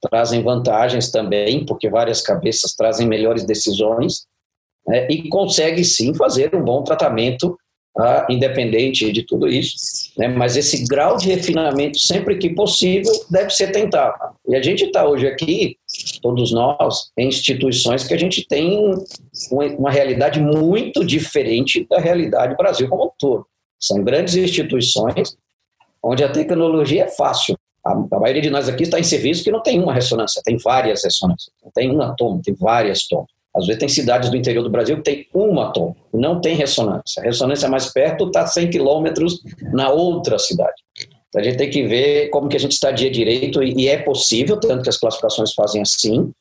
trazem 0.09 0.43
vantagens 0.43 1.09
também, 1.09 1.65
porque 1.65 1.89
várias 1.89 2.21
cabeças 2.21 2.73
trazem 2.75 3.07
melhores 3.07 3.43
decisões, 3.43 4.25
né, 4.87 5.07
e 5.09 5.27
consegue 5.29 5.83
sim 5.83 6.13
fazer 6.13 6.55
um 6.55 6.63
bom 6.63 6.83
tratamento 6.83 7.57
tá? 7.95 8.27
independente 8.29 9.11
de 9.11 9.23
tudo 9.23 9.47
isso, 9.47 9.75
né? 10.17 10.27
mas 10.27 10.57
esse 10.57 10.85
grau 10.85 11.17
de 11.17 11.27
refinamento, 11.27 11.97
sempre 11.97 12.37
que 12.37 12.49
possível, 12.49 13.11
deve 13.29 13.49
ser 13.49 13.71
tentado. 13.71 14.35
E 14.47 14.55
a 14.55 14.61
gente 14.61 14.83
está 14.83 15.07
hoje 15.07 15.25
aqui, 15.25 15.77
todos 16.21 16.51
nós, 16.51 17.09
em 17.17 17.27
instituições 17.27 18.03
que 18.03 18.13
a 18.13 18.17
gente 18.17 18.45
tem 18.47 18.93
uma 19.51 19.89
realidade 19.89 20.41
muito 20.41 21.03
diferente 21.03 21.87
da 21.89 21.99
realidade 21.99 22.53
do 22.53 22.57
Brasil 22.57 22.87
como 22.89 23.05
um 23.05 23.11
todo. 23.17 23.45
São 23.79 24.03
grandes 24.03 24.35
instituições 24.35 25.35
onde 26.03 26.23
a 26.23 26.31
tecnologia 26.31 27.05
é 27.05 27.07
fácil. 27.07 27.57
A, 27.83 28.19
maioria 28.19 28.41
de 28.41 28.49
nós 28.49 28.67
aqui 28.67 28.83
está 28.83 28.99
em 28.99 29.03
serviço 29.03 29.43
que 29.43 29.51
não 29.51 29.61
tem 29.61 29.81
uma 29.81 29.93
ressonância, 29.93 30.41
tem 30.43 30.57
várias 30.57 31.03
ressonâncias. 31.03 31.51
Tem 31.73 31.91
uma 31.91 32.15
toma, 32.15 32.41
tem 32.43 32.55
várias 32.55 33.07
tomas. 33.07 33.34
Às 33.55 33.65
vezes 33.65 33.79
tem 33.79 33.87
cidades 33.87 34.29
do 34.29 34.35
interior 34.35 34.63
do 34.63 34.69
Brasil 34.69 34.97
que 34.97 35.03
tem 35.03 35.27
uma 35.33 35.71
tom, 35.71 35.95
não 36.13 36.41
tem 36.41 36.55
ressonância. 36.55 37.21
A 37.21 37.25
ressonância 37.25 37.69
mais 37.69 37.91
perto 37.91 38.27
está 38.27 38.45
100 38.45 38.69
quilômetros 38.69 39.41
na 39.71 39.89
outra 39.89 40.37
cidade. 40.37 40.75
Então 41.29 41.41
a 41.41 41.43
gente 41.43 41.57
tem 41.57 41.69
que 41.69 41.83
ver 41.83 42.29
como 42.29 42.49
que 42.49 42.57
a 42.57 42.59
gente 42.59 42.73
estadia 42.73 43.09
direito 43.09 43.63
e, 43.63 43.73
e 43.73 43.87
é 43.87 43.97
possível, 43.97 44.59
tanto 44.59 44.83
que 44.83 44.89
as 44.89 44.97
classificações 44.97 45.53
fazem 45.53 45.81
assim, 45.81 46.31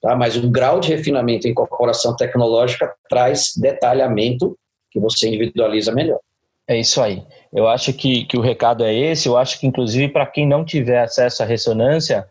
tá? 0.00 0.16
mas 0.16 0.36
o 0.36 0.48
grau 0.50 0.80
de 0.80 0.88
refinamento 0.88 1.46
e 1.46 1.50
incorporação 1.50 2.16
tecnológica 2.16 2.92
traz 3.08 3.52
detalhamento 3.56 4.56
que 4.90 4.98
você 4.98 5.28
individualiza 5.28 5.92
melhor. 5.92 6.20
É 6.66 6.78
isso 6.78 7.02
aí. 7.02 7.22
Eu 7.52 7.66
acho 7.66 7.92
que, 7.92 8.24
que 8.24 8.38
o 8.38 8.40
recado 8.40 8.84
é 8.84 8.94
esse. 8.94 9.28
Eu 9.28 9.36
acho 9.36 9.58
que, 9.58 9.66
inclusive, 9.66 10.08
para 10.08 10.26
quem 10.26 10.46
não 10.46 10.64
tiver 10.64 11.02
acesso 11.02 11.42
à 11.42 11.46
ressonância, 11.46 12.26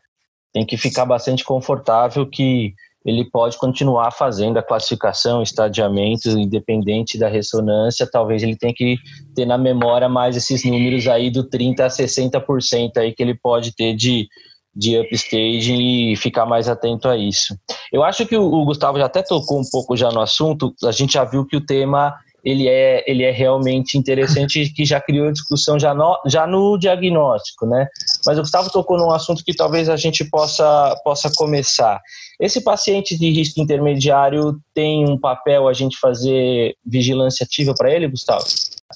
tem 0.54 0.66
que 0.66 0.78
ficar 0.78 1.06
bastante 1.06 1.44
confortável 1.44 2.26
que 2.26 2.74
ele 3.06 3.26
pode 3.26 3.58
continuar 3.58 4.12
fazendo 4.12 4.58
a 4.58 4.64
classificação, 4.64 5.42
estadiamento, 5.42 6.30
independente 6.30 7.18
da 7.18 7.28
ressonância. 7.28 8.10
Talvez 8.10 8.44
ele 8.44 8.56
tenha 8.56 8.74
que 8.74 8.98
ter 9.36 9.46
na 9.46 9.58
memória 9.58 10.08
mais 10.08 10.36
esses 10.36 10.64
números 10.64 11.08
aí 11.08 11.32
do 11.32 11.50
30% 11.50 11.80
a 11.80 11.88
60% 11.88 12.98
aí 12.98 13.12
que 13.12 13.24
ele 13.24 13.34
pode 13.34 13.76
ter 13.76 13.96
de, 13.96 14.28
de 14.76 15.00
upstage 15.00 15.74
e 15.74 16.16
ficar 16.16 16.46
mais 16.46 16.70
atento 16.70 17.08
a 17.08 17.18
isso. 17.18 17.58
Eu 17.92 18.04
acho 18.04 18.26
que 18.26 18.38
o, 18.38 18.44
o 18.44 18.66
Gustavo 18.66 19.00
já 19.00 19.06
até 19.06 19.24
tocou 19.24 19.60
um 19.60 19.70
pouco 19.72 19.98
já 19.98 20.12
no 20.12 20.22
assunto, 20.22 20.74
a 20.84 20.92
gente 20.92 21.14
já 21.14 21.24
viu 21.24 21.46
que 21.46 21.58
o 21.58 21.66
tema 21.66 22.14
ele 22.44 22.68
é, 22.68 23.04
ele 23.08 23.24
é 23.24 23.32
realmente 23.32 23.98
interessante 23.98 24.72
que 24.74 24.84
já 24.84 25.00
criou 25.00 25.32
discussão 25.32 25.80
já 25.80 25.94
no, 25.94 26.20
já 26.28 26.48
no 26.48 26.78
diagnóstico, 26.78 27.66
né? 27.66 27.88
Mas 28.26 28.38
o 28.38 28.42
Gustavo 28.42 28.72
tocou 28.72 28.98
num 28.98 29.12
assunto 29.12 29.44
que 29.44 29.56
talvez 29.56 29.90
a 29.90 29.96
gente 29.96 30.26
possa, 30.26 30.96
possa 31.04 31.32
começar. 31.36 32.02
Esse 32.40 32.62
paciente 32.62 33.18
de 33.18 33.30
risco 33.30 33.62
intermediário 33.62 34.60
tem 34.74 35.08
um 35.08 35.20
papel 35.20 35.68
a 35.68 35.74
gente 35.74 35.98
fazer 36.00 36.76
vigilância 36.84 37.44
ativa 37.44 37.74
para 37.78 37.94
ele, 37.94 38.08
Gustavo? 38.08 38.46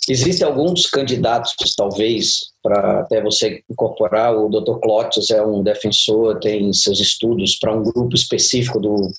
Existem 0.09 0.45
alguns 0.45 0.87
candidatos, 0.87 1.53
talvez, 1.75 2.51
para 2.61 3.01
até 3.01 3.21
você 3.21 3.61
incorporar. 3.69 4.35
O 4.35 4.49
Dr. 4.49 4.79
Clotis 4.79 5.29
é 5.29 5.45
um 5.45 5.63
defensor, 5.63 6.39
tem 6.39 6.73
seus 6.73 6.99
estudos 6.99 7.55
para 7.55 7.75
um 7.75 7.83
grupo 7.83 8.15
específico 8.15 8.79
do 8.79 9.11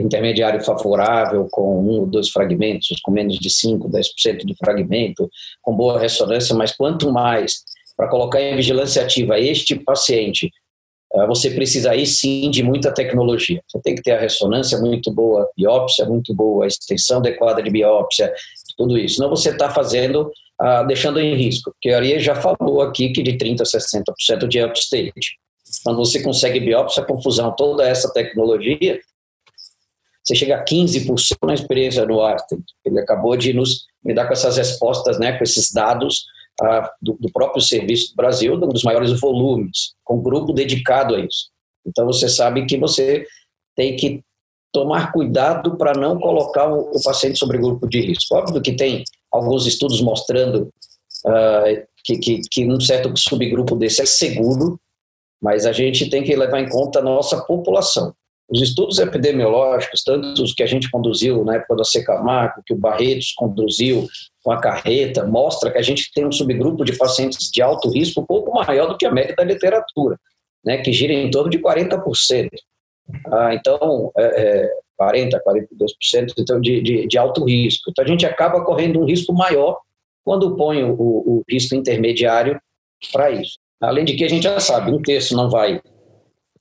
intermediário 0.00 0.62
favorável 0.62 1.46
com 1.50 1.80
um 1.80 2.00
ou 2.00 2.06
dois 2.06 2.30
fragmentos, 2.30 2.88
com 3.02 3.10
menos 3.10 3.38
de 3.38 3.50
5, 3.50 3.88
10% 3.88 4.44
de 4.44 4.54
fragmento, 4.56 5.28
com 5.62 5.74
boa 5.74 5.98
ressonância, 5.98 6.54
mas 6.54 6.74
quanto 6.74 7.10
mais 7.12 7.62
para 7.96 8.08
colocar 8.08 8.40
em 8.40 8.54
vigilância 8.54 9.02
ativa 9.02 9.38
este 9.40 9.74
paciente, 9.74 10.50
eh, 11.14 11.26
você 11.26 11.50
precisa 11.50 11.90
aí 11.90 12.06
sim 12.06 12.48
de 12.50 12.62
muita 12.62 12.92
tecnologia. 12.92 13.60
Você 13.68 13.80
tem 13.82 13.94
que 13.96 14.02
ter 14.02 14.12
a 14.12 14.20
ressonância 14.20 14.78
muito 14.78 15.12
boa, 15.12 15.48
biópsia 15.56 16.04
muito 16.04 16.34
boa, 16.34 16.66
extensão 16.66 17.18
adequada 17.18 17.60
de 17.60 17.70
biópsia, 17.70 18.32
tudo 18.76 18.96
isso. 18.96 19.16
Senão 19.16 19.28
você 19.28 19.50
está 19.50 19.68
fazendo, 19.70 20.30
ah, 20.60 20.84
deixando 20.84 21.18
em 21.18 21.34
risco, 21.34 21.72
porque 21.72 21.90
a 21.90 21.96
Ari 21.96 22.20
já 22.20 22.36
falou 22.36 22.82
aqui 22.82 23.10
que 23.10 23.22
de 23.22 23.36
30% 23.36 23.62
a 23.62 23.64
60% 23.64 24.46
de 24.46 24.62
upstage. 24.62 25.38
Quando 25.84 25.98
você 25.98 26.22
consegue 26.22 26.60
biópsia 26.60 27.04
com 27.04 27.20
fusão, 27.20 27.54
toda 27.54 27.86
essa 27.86 28.10
tecnologia, 28.12 29.00
você 30.28 30.34
chega 30.34 30.56
a 30.56 30.64
15% 30.64 31.38
na 31.44 31.54
experiência 31.54 32.04
do 32.06 32.20
Einstein. 32.22 32.62
Ele 32.84 33.00
acabou 33.00 33.34
de 33.34 33.54
nos 33.54 33.86
me 34.04 34.12
dar 34.12 34.26
com 34.26 34.34
essas 34.34 34.58
respostas, 34.58 35.18
né, 35.18 35.32
com 35.38 35.42
esses 35.42 35.72
dados 35.72 36.26
ah, 36.60 36.92
do, 37.00 37.16
do, 37.18 37.32
próprio 37.32 37.62
Serviço 37.62 38.10
do 38.10 38.16
Brasil, 38.16 38.54
um 38.54 38.68
dos 38.68 38.82
maiores 38.82 39.18
volumes, 39.18 39.94
com 40.04 40.16
um 40.18 40.22
grupo 40.22 40.52
dedicado 40.52 41.14
a 41.14 41.20
isso. 41.20 41.48
Então 41.86 42.04
você 42.04 42.28
sabe 42.28 42.66
que 42.66 42.76
você 42.76 43.26
tem 43.74 43.96
que 43.96 44.22
tomar 44.70 45.12
cuidado 45.12 45.78
para 45.78 45.94
não 45.98 46.18
colocar 46.20 46.70
o, 46.70 46.90
o, 46.90 47.02
paciente 47.02 47.38
sobre 47.38 47.56
grupo 47.56 47.88
de 47.88 48.00
risco. 48.00 48.36
Óbvio 48.36 48.60
que 48.60 48.72
tem 48.72 49.04
alguns 49.32 49.66
estudos 49.66 50.02
mostrando 50.02 50.70
ah, 51.26 51.64
que, 52.04 52.18
que, 52.18 52.40
que 52.50 52.66
um 52.66 52.78
certo 52.78 53.10
subgrupo 53.16 53.76
desse 53.76 54.02
é 54.02 54.06
seguro, 54.06 54.78
mas 55.40 55.64
a 55.64 55.72
gente 55.72 56.10
tem 56.10 56.22
que 56.22 56.36
levar 56.36 56.60
em 56.60 56.68
conta 56.68 56.98
a 56.98 57.02
nossa 57.02 57.40
população. 57.44 58.12
Os 58.50 58.62
estudos 58.62 58.98
epidemiológicos, 58.98 60.02
tanto 60.02 60.42
os 60.42 60.54
que 60.54 60.62
a 60.62 60.66
gente 60.66 60.90
conduziu 60.90 61.44
na 61.44 61.56
época 61.56 61.76
da 61.76 61.84
Secamarco, 61.84 62.62
que 62.64 62.72
o 62.72 62.78
Barretos 62.78 63.32
conduziu 63.36 64.06
com 64.42 64.50
a 64.50 64.60
carreta, 64.60 65.26
mostra 65.26 65.70
que 65.70 65.76
a 65.76 65.82
gente 65.82 66.10
tem 66.14 66.26
um 66.26 66.32
subgrupo 66.32 66.84
de 66.84 66.96
pacientes 66.96 67.50
de 67.50 67.60
alto 67.60 67.90
risco 67.90 68.22
um 68.22 68.26
pouco 68.26 68.54
maior 68.54 68.86
do 68.86 68.96
que 68.96 69.04
a 69.04 69.12
média 69.12 69.34
da 69.36 69.44
literatura, 69.44 70.18
né, 70.64 70.78
que 70.78 70.92
gira 70.92 71.12
em 71.12 71.30
torno 71.30 71.50
de 71.50 71.58
40%. 71.58 72.48
Ah, 73.26 73.54
então, 73.54 74.10
é, 74.16 74.64
é, 74.64 74.70
40%, 74.98 75.40
42% 75.46 76.32
então, 76.38 76.60
de, 76.60 76.80
de, 76.80 77.06
de, 77.06 77.18
alto 77.18 77.44
risco. 77.44 77.90
Então, 77.90 78.04
a 78.04 78.08
gente 78.08 78.24
acaba 78.24 78.64
correndo 78.64 79.00
um 79.00 79.04
risco 79.04 79.32
maior 79.32 79.78
quando 80.24 80.56
põe 80.56 80.82
o, 80.82 80.94
o 80.98 81.42
risco 81.48 81.74
intermediário 81.74 82.60
para 83.12 83.30
isso. 83.30 83.58
Além 83.80 84.04
de 84.04 84.14
que 84.14 84.24
a 84.24 84.28
gente 84.28 84.42
já 84.42 84.58
sabe, 84.58 84.90
um 84.90 85.00
terço 85.00 85.36
não 85.36 85.48
vai 85.48 85.80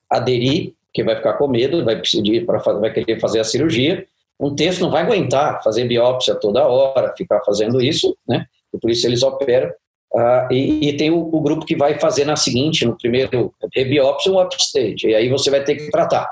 aderir 0.09 0.73
que 0.97 1.03
vai 1.03 1.15
ficar 1.15 1.33
com 1.33 1.47
medo, 1.47 1.85
vai 1.85 2.01
pedir 2.01 2.43
para 2.43 2.57
vai 2.57 2.91
querer 2.91 3.19
fazer 3.19 3.39
a 3.39 3.43
cirurgia. 3.43 4.03
Um 4.39 4.55
terço 4.55 4.81
não 4.81 4.89
vai 4.89 5.03
aguentar 5.03 5.61
fazer 5.63 5.85
biópsia 5.85 6.33
toda 6.33 6.67
hora, 6.67 7.13
ficar 7.15 7.39
fazendo 7.45 7.79
isso, 7.79 8.17
né? 8.27 8.47
E 8.73 8.79
por 8.79 8.89
isso 8.89 9.05
eles 9.05 9.21
operam. 9.21 9.71
Ah, 10.15 10.47
e, 10.49 10.89
e, 10.89 10.97
tem 10.97 11.11
o, 11.11 11.19
o, 11.19 11.39
grupo 11.39 11.67
que 11.67 11.75
vai 11.75 11.99
fazer 11.99 12.25
na 12.25 12.35
seguinte, 12.35 12.83
no 12.83 12.97
primeiro 12.97 13.53
rebiópsia 13.75 14.31
ou 14.31 14.41
upstage, 14.41 15.07
e 15.07 15.13
aí 15.13 15.29
você 15.29 15.51
vai 15.51 15.63
ter 15.63 15.75
que 15.75 15.91
tratar. 15.91 16.27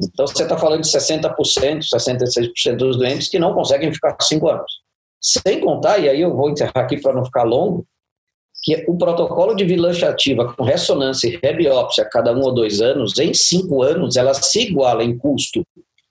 Então 0.00 0.26
você 0.26 0.44
está 0.44 0.56
falando 0.56 0.80
de 0.80 0.88
60%, 0.88 1.34
66% 1.94 2.76
dos 2.76 2.96
doentes 2.96 3.28
que 3.28 3.38
não 3.38 3.52
conseguem 3.52 3.92
ficar 3.92 4.16
cinco 4.22 4.48
anos. 4.48 4.80
Sem 5.20 5.60
contar, 5.60 5.98
e 5.98 6.08
aí 6.08 6.22
eu 6.22 6.34
vou 6.34 6.48
encerrar 6.48 6.72
aqui 6.74 6.98
para 6.98 7.12
não 7.12 7.24
ficar 7.24 7.42
longo, 7.42 7.84
que 8.66 8.84
o 8.88 8.98
protocolo 8.98 9.54
de 9.54 9.64
vigilância 9.64 10.08
ativa 10.08 10.52
com 10.52 10.64
ressonância 10.64 11.28
e 11.28 11.38
rebiópsia 11.40 12.02
a 12.02 12.08
cada 12.10 12.32
um 12.32 12.40
ou 12.40 12.52
dois 12.52 12.80
anos, 12.80 13.16
em 13.16 13.32
cinco 13.32 13.80
anos, 13.80 14.16
ela 14.16 14.34
se 14.34 14.62
iguala 14.62 15.04
em 15.04 15.16
custo 15.16 15.64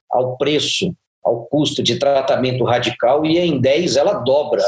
ao 0.10 0.38
preço, 0.38 0.96
ao 1.22 1.46
custo 1.48 1.84
de 1.84 2.00
tratamento 2.00 2.64
radical, 2.64 3.26
e 3.26 3.38
em 3.38 3.60
10 3.60 3.98
ela 3.98 4.14
dobra. 4.14 4.64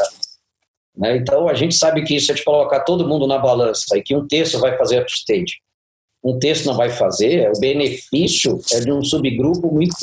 Né? 0.98 1.16
Então, 1.16 1.48
a 1.48 1.54
gente 1.54 1.76
sabe 1.76 2.04
que 2.04 2.14
isso 2.14 2.30
é 2.30 2.36
de 2.36 2.44
colocar 2.44 2.82
todo 2.82 3.08
mundo 3.08 3.26
na 3.26 3.40
balança 3.40 3.98
e 3.98 4.04
que 4.04 4.14
um 4.14 4.28
terço 4.28 4.60
vai 4.60 4.78
fazer 4.78 5.02
upstage, 5.02 5.62
um 6.22 6.38
terço 6.38 6.68
não 6.68 6.76
vai 6.76 6.90
fazer, 6.90 7.50
o 7.56 7.58
benefício 7.58 8.60
é 8.74 8.82
de 8.82 8.92
um 8.92 9.02
subgrupo 9.02 9.72
muito 9.72 9.96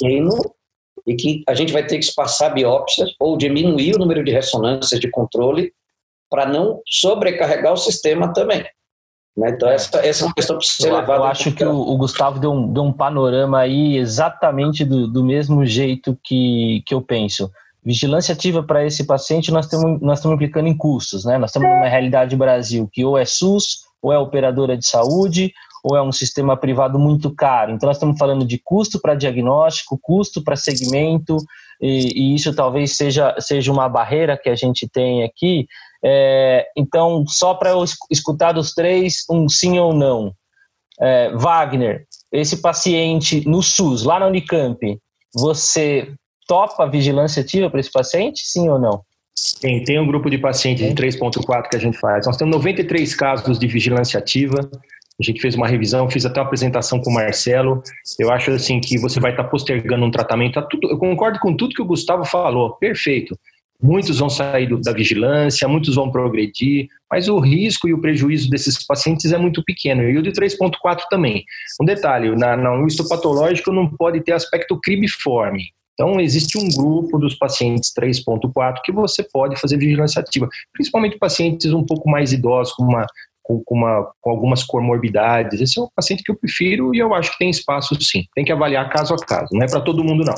pequeno 0.00 0.30
e 1.06 1.14
que 1.14 1.42
a 1.46 1.52
gente 1.52 1.74
vai 1.74 1.86
ter 1.86 1.98
que 1.98 2.04
espaçar 2.06 2.54
biópsias 2.54 3.10
ou 3.20 3.36
diminuir 3.36 3.96
o 3.96 3.98
número 3.98 4.24
de 4.24 4.32
ressonâncias 4.32 4.98
de 4.98 5.10
controle 5.10 5.74
para 6.30 6.46
não 6.46 6.80
sobrecarregar 6.86 7.72
o 7.72 7.76
sistema 7.76 8.32
também. 8.32 8.64
Né? 9.36 9.50
Então, 9.50 9.68
essa, 9.68 10.04
essa 10.04 10.24
é 10.24 10.26
uma 10.26 10.34
questão 10.34 10.58
que 10.58 10.64
precisa 10.64 10.88
ser 10.88 10.94
levada. 10.94 11.20
Eu 11.20 11.24
acho 11.24 11.52
que 11.52 11.64
o, 11.64 11.74
o, 11.74 11.96
Gustavo 11.96 12.40
deu 12.40 12.52
um, 12.52 12.72
deu 12.72 12.82
um 12.82 12.92
panorama 12.92 13.60
aí 13.60 13.96
exatamente 13.96 14.84
do, 14.84 15.06
do 15.06 15.24
mesmo 15.24 15.64
jeito 15.64 16.18
que, 16.24 16.82
que 16.84 16.92
eu 16.92 17.00
penso. 17.00 17.50
Vigilância 17.84 18.32
ativa 18.32 18.62
para 18.62 18.84
esse 18.84 19.06
paciente, 19.06 19.52
nós 19.52 19.66
estamos 19.66 20.00
nós 20.02 20.18
estamos 20.18 20.34
implicando 20.34 20.68
em 20.68 20.76
custos. 20.76 21.24
Né? 21.24 21.38
Nós 21.38 21.50
estamos 21.50 21.68
numa 21.68 21.88
realidade 21.88 22.36
Brasil 22.36 22.88
que 22.92 23.04
ou 23.04 23.16
é 23.16 23.24
SUS, 23.24 23.84
ou 24.02 24.12
é 24.12 24.18
operadora 24.18 24.76
de 24.76 24.86
saúde, 24.86 25.52
ou 25.82 25.96
é 25.96 26.02
um 26.02 26.12
sistema 26.12 26.56
privado 26.56 26.98
muito 26.98 27.34
caro. 27.34 27.72
Então, 27.72 27.86
nós 27.86 27.96
estamos 27.96 28.18
falando 28.18 28.44
de 28.44 28.58
custo 28.58 29.00
para 29.00 29.14
diagnóstico, 29.14 29.98
custo 30.00 30.42
para 30.42 30.56
segmento, 30.56 31.36
e, 31.80 32.32
e, 32.32 32.34
isso 32.34 32.54
talvez 32.54 32.96
seja, 32.96 33.34
seja 33.38 33.70
uma 33.70 33.88
barreira 33.88 34.36
que 34.36 34.48
a 34.48 34.56
gente 34.56 34.88
tem 34.88 35.22
aqui, 35.22 35.66
é, 36.04 36.66
então, 36.76 37.24
só 37.26 37.54
para 37.54 37.70
eu 37.70 37.84
escutar 38.10 38.52
dos 38.52 38.72
três, 38.72 39.24
um 39.30 39.48
sim 39.48 39.78
ou 39.78 39.92
não. 39.92 40.32
É, 41.00 41.30
Wagner, 41.34 42.06
esse 42.32 42.60
paciente 42.60 43.48
no 43.48 43.62
SUS, 43.62 44.04
lá 44.04 44.18
na 44.18 44.26
Unicamp, 44.26 44.98
você 45.34 46.12
topa 46.46 46.88
vigilância 46.88 47.42
ativa 47.42 47.68
para 47.70 47.80
esse 47.80 47.90
paciente, 47.90 48.42
sim 48.44 48.68
ou 48.68 48.78
não? 48.78 49.02
Tem, 49.60 49.84
tem 49.84 50.00
um 50.00 50.06
grupo 50.06 50.28
de 50.28 50.38
pacientes 50.38 50.86
de 50.86 50.94
3.4 50.94 51.68
que 51.68 51.76
a 51.76 51.80
gente 51.80 51.98
faz. 51.98 52.26
Nós 52.26 52.36
temos 52.36 52.56
93 52.56 53.14
casos 53.14 53.58
de 53.58 53.66
vigilância 53.66 54.18
ativa. 54.18 54.68
A 55.20 55.22
gente 55.22 55.40
fez 55.40 55.54
uma 55.54 55.66
revisão, 55.66 56.10
fiz 56.10 56.24
até 56.24 56.40
uma 56.40 56.46
apresentação 56.46 57.00
com 57.00 57.10
o 57.10 57.14
Marcelo. 57.14 57.82
Eu 58.18 58.32
acho 58.32 58.50
assim 58.50 58.80
que 58.80 58.98
você 58.98 59.20
vai 59.20 59.32
estar 59.32 59.44
postergando 59.44 60.04
um 60.04 60.10
tratamento. 60.10 60.58
Eu 60.82 60.98
concordo 60.98 61.38
com 61.38 61.56
tudo 61.56 61.74
que 61.74 61.82
o 61.82 61.86
Gustavo 61.86 62.24
falou. 62.24 62.74
Perfeito. 62.76 63.38
Muitos 63.80 64.18
vão 64.18 64.28
sair 64.28 64.66
do, 64.66 64.80
da 64.80 64.92
vigilância, 64.92 65.68
muitos 65.68 65.94
vão 65.94 66.10
progredir, 66.10 66.88
mas 67.10 67.28
o 67.28 67.38
risco 67.38 67.88
e 67.88 67.94
o 67.94 68.00
prejuízo 68.00 68.50
desses 68.50 68.84
pacientes 68.84 69.32
é 69.32 69.38
muito 69.38 69.62
pequeno. 69.62 70.02
E 70.02 70.18
o 70.18 70.22
de 70.22 70.32
3,4 70.32 71.02
também. 71.08 71.44
Um 71.80 71.84
detalhe: 71.84 72.34
na, 72.34 72.56
no 72.56 72.86
histopatológico 72.86 73.72
não 73.72 73.88
pode 73.88 74.20
ter 74.20 74.32
aspecto 74.32 74.78
cribiforme. 74.82 75.66
Então, 75.94 76.20
existe 76.20 76.56
um 76.56 76.68
grupo 76.68 77.18
dos 77.18 77.34
pacientes 77.34 77.92
3.4 77.92 78.76
que 78.84 78.92
você 78.92 79.22
pode 79.22 79.60
fazer 79.60 79.78
vigilância 79.78 80.20
ativa, 80.20 80.48
principalmente 80.72 81.18
pacientes 81.18 81.72
um 81.72 81.84
pouco 81.84 82.08
mais 82.08 82.32
idosos, 82.32 82.72
com, 82.74 82.84
uma, 82.84 83.04
com, 83.42 83.62
uma, 83.70 84.08
com 84.20 84.30
algumas 84.30 84.62
comorbidades. 84.62 85.60
Esse 85.60 85.80
é 85.80 85.82
o 85.82 85.90
paciente 85.90 86.22
que 86.22 86.30
eu 86.30 86.36
prefiro 86.36 86.94
e 86.94 86.98
eu 86.98 87.12
acho 87.14 87.32
que 87.32 87.38
tem 87.38 87.50
espaço 87.50 88.00
sim. 88.00 88.24
Tem 88.32 88.44
que 88.44 88.52
avaliar 88.52 88.88
caso 88.90 89.12
a 89.12 89.18
caso, 89.18 89.48
não 89.52 89.62
é 89.62 89.66
para 89.66 89.80
todo 89.80 90.04
mundo 90.04 90.24
não. 90.24 90.36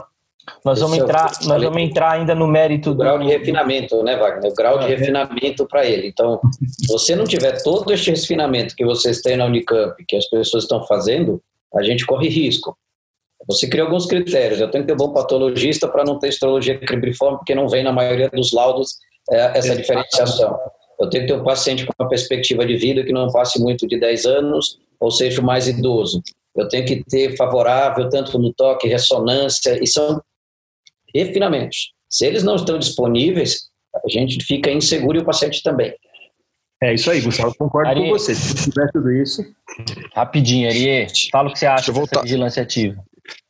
Nós 0.65 0.81
vamos, 0.81 0.99
é 0.99 1.01
entrar, 1.01 1.31
nós 1.45 1.63
vamos 1.63 1.83
entrar 1.83 2.13
ainda 2.13 2.35
no 2.35 2.47
mérito 2.47 2.93
do. 2.93 2.99
grau 2.99 3.19
de 3.19 3.27
refinamento, 3.27 4.03
né, 4.03 4.17
Wagner? 4.17 4.51
O 4.51 4.55
grau 4.55 4.79
de 4.79 4.87
refinamento 4.87 5.67
para 5.67 5.87
ele. 5.87 6.09
Então, 6.09 6.41
se 6.69 6.87
você 6.87 7.15
não 7.15 7.25
tiver 7.25 7.63
todo 7.63 7.93
este 7.93 8.11
refinamento 8.11 8.75
que 8.75 8.85
vocês 8.85 9.21
têm 9.21 9.37
na 9.37 9.47
Unicamp, 9.47 9.95
que 10.07 10.17
as 10.17 10.29
pessoas 10.29 10.65
estão 10.65 10.87
fazendo, 10.87 11.43
a 11.75 11.83
gente 11.83 12.05
corre 12.05 12.29
risco. 12.29 12.77
Você 13.47 13.69
cria 13.69 13.85
alguns 13.85 14.07
critérios. 14.07 14.61
Eu 14.61 14.71
tenho 14.71 14.85
que 14.85 14.89
ter 14.89 14.95
um 14.95 14.97
bom 14.97 15.13
patologista 15.13 15.89
para 15.89 16.05
não 16.05 16.19
ter 16.19 16.29
histologia 16.29 16.79
cribriforme, 16.79 17.39
porque 17.39 17.55
não 17.55 17.69
vem 17.69 17.83
na 17.83 17.93
maioria 17.93 18.29
dos 18.29 18.53
laudos 18.53 18.97
é, 19.31 19.59
essa 19.59 19.75
diferenciação. 19.75 20.59
Eu 21.01 21.09
tenho 21.09 21.27
que 21.27 21.33
ter 21.33 21.41
um 21.41 21.45
paciente 21.45 21.87
com 21.87 21.93
uma 21.99 22.09
perspectiva 22.09 22.67
de 22.67 22.77
vida 22.77 23.03
que 23.03 23.13
não 23.13 23.29
passe 23.29 23.59
muito 23.59 23.87
de 23.87 23.99
10 23.99 24.27
anos, 24.27 24.79
ou 25.01 25.11
seja, 25.11 25.41
o 25.41 25.45
mais 25.45 25.67
idoso. 25.67 26.23
eu 26.55 26.69
tenho 26.69 26.85
que 26.85 27.03
ter 27.05 27.37
favorável 27.37 28.09
tanto 28.11 28.39
no 28.39 28.53
toque, 28.53 28.87
ressonância, 28.87 29.83
e 29.83 29.87
são 29.87 30.21
refinamentos. 31.15 31.93
Se 32.09 32.27
eles 32.27 32.43
não 32.43 32.57
estão 32.57 32.79
disponíveis, 32.79 33.69
a 33.95 34.09
gente 34.09 34.45
fica 34.45 34.71
inseguro 34.71 35.19
e 35.19 35.23
o 35.23 35.25
paciente 35.25 35.63
também. 35.63 35.95
É 36.83 36.95
isso 36.95 37.11
aí, 37.11 37.21
Gustavo, 37.21 37.55
concordo 37.55 37.91
Ari... 37.91 38.01
com 38.01 38.09
você. 38.09 38.35
Se 38.35 38.71
tiver 38.71 38.91
tudo 38.91 39.13
isso. 39.13 39.45
Rapidinho, 40.15 40.69
Ari, 40.69 41.07
fala 41.31 41.51
o 41.51 41.53
que 41.53 41.59
você 41.59 41.67
acha 41.67 41.93
da 41.93 42.23
vigilância 42.23 42.63
ativa. 42.63 43.05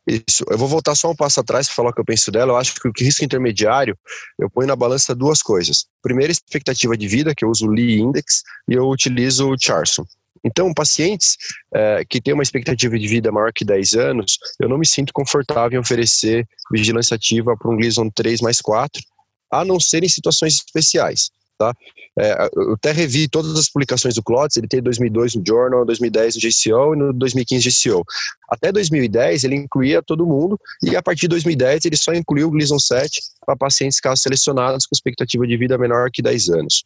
Isso, 0.07 0.45
eu 0.51 0.59
vou 0.59 0.67
voltar 0.67 0.97
só 0.97 1.11
um 1.11 1.15
passo 1.15 1.39
atrás 1.39 1.69
para 1.69 1.77
falar 1.77 1.91
o 1.91 1.93
que 1.93 2.01
eu 2.01 2.05
penso 2.05 2.33
dela. 2.33 2.53
Eu 2.53 2.57
acho 2.57 2.75
que 2.75 2.89
o 2.89 2.93
risco 2.99 3.25
intermediário, 3.25 3.97
eu 4.39 4.51
ponho 4.51 4.67
na 4.67 4.75
balança 4.75 5.15
duas 5.15 5.41
coisas. 5.41 5.87
Primeiro, 6.03 6.33
expectativa 6.33 6.97
de 6.97 7.07
vida, 7.07 7.35
que 7.35 7.45
eu 7.45 7.51
uso 7.51 7.69
o 7.69 7.71
Lee 7.71 8.01
Index, 8.01 8.43
e 8.69 8.75
eu 8.75 8.89
utilizo 8.89 9.49
o 9.49 9.57
Charson. 9.57 10.05
Então, 10.45 10.73
pacientes 10.73 11.37
é, 11.75 12.05
que 12.09 12.21
têm 12.21 12.35
uma 12.35 12.43
expectativa 12.43 12.99
de 12.99 13.07
vida 13.07 13.31
maior 13.31 13.53
que 13.53 13.65
10 13.65 13.95
anos, 13.95 14.39
eu 14.59 14.69
não 14.69 14.79
me 14.79 14.87
sinto 14.87 15.13
confortável 15.13 15.77
em 15.77 15.81
oferecer 15.81 16.47
vigilância 16.73 17.15
ativa 17.15 17.57
para 17.57 17.71
um 17.71 17.77
Gleason 17.77 18.09
3 18.11 18.41
mais 18.41 18.61
4, 18.61 19.03
a 19.51 19.65
não 19.65 19.79
ser 19.79 20.03
em 20.05 20.09
situações 20.09 20.55
especiais. 20.55 21.31
Tá? 21.59 21.75
É, 22.19 22.49
eu 22.57 22.73
até 22.73 22.91
revi 22.91 23.29
todas 23.29 23.55
as 23.55 23.69
publicações 23.69 24.15
do 24.15 24.23
Klotz, 24.23 24.57
ele 24.57 24.67
tem 24.67 24.81
2002 24.81 25.35
no 25.35 25.43
Journal, 25.47 25.85
2010 25.85 26.37
no 26.37 26.41
JCO 26.41 26.95
e 26.95 26.97
no 26.97 27.13
2015 27.13 27.67
no 27.67 27.71
JCO. 27.71 28.05
Até 28.49 28.73
2010 28.73 29.45
ele 29.45 29.57
incluía 29.57 30.03
todo 30.03 30.27
mundo 30.27 30.59
e 30.83 30.97
a 30.97 31.03
partir 31.03 31.23
de 31.23 31.29
2010 31.29 31.85
ele 31.85 31.99
só 31.99 32.15
incluiu 32.15 32.49
o 32.49 32.51
Gleason 32.51 32.79
7 32.79 33.21
para 33.45 33.55
pacientes 33.57 34.01
casos 34.01 34.23
selecionados 34.23 34.87
com 34.87 34.95
expectativa 34.95 35.47
de 35.47 35.57
vida 35.59 35.77
menor 35.77 36.11
que 36.11 36.23
10 36.23 36.49
anos. 36.49 36.83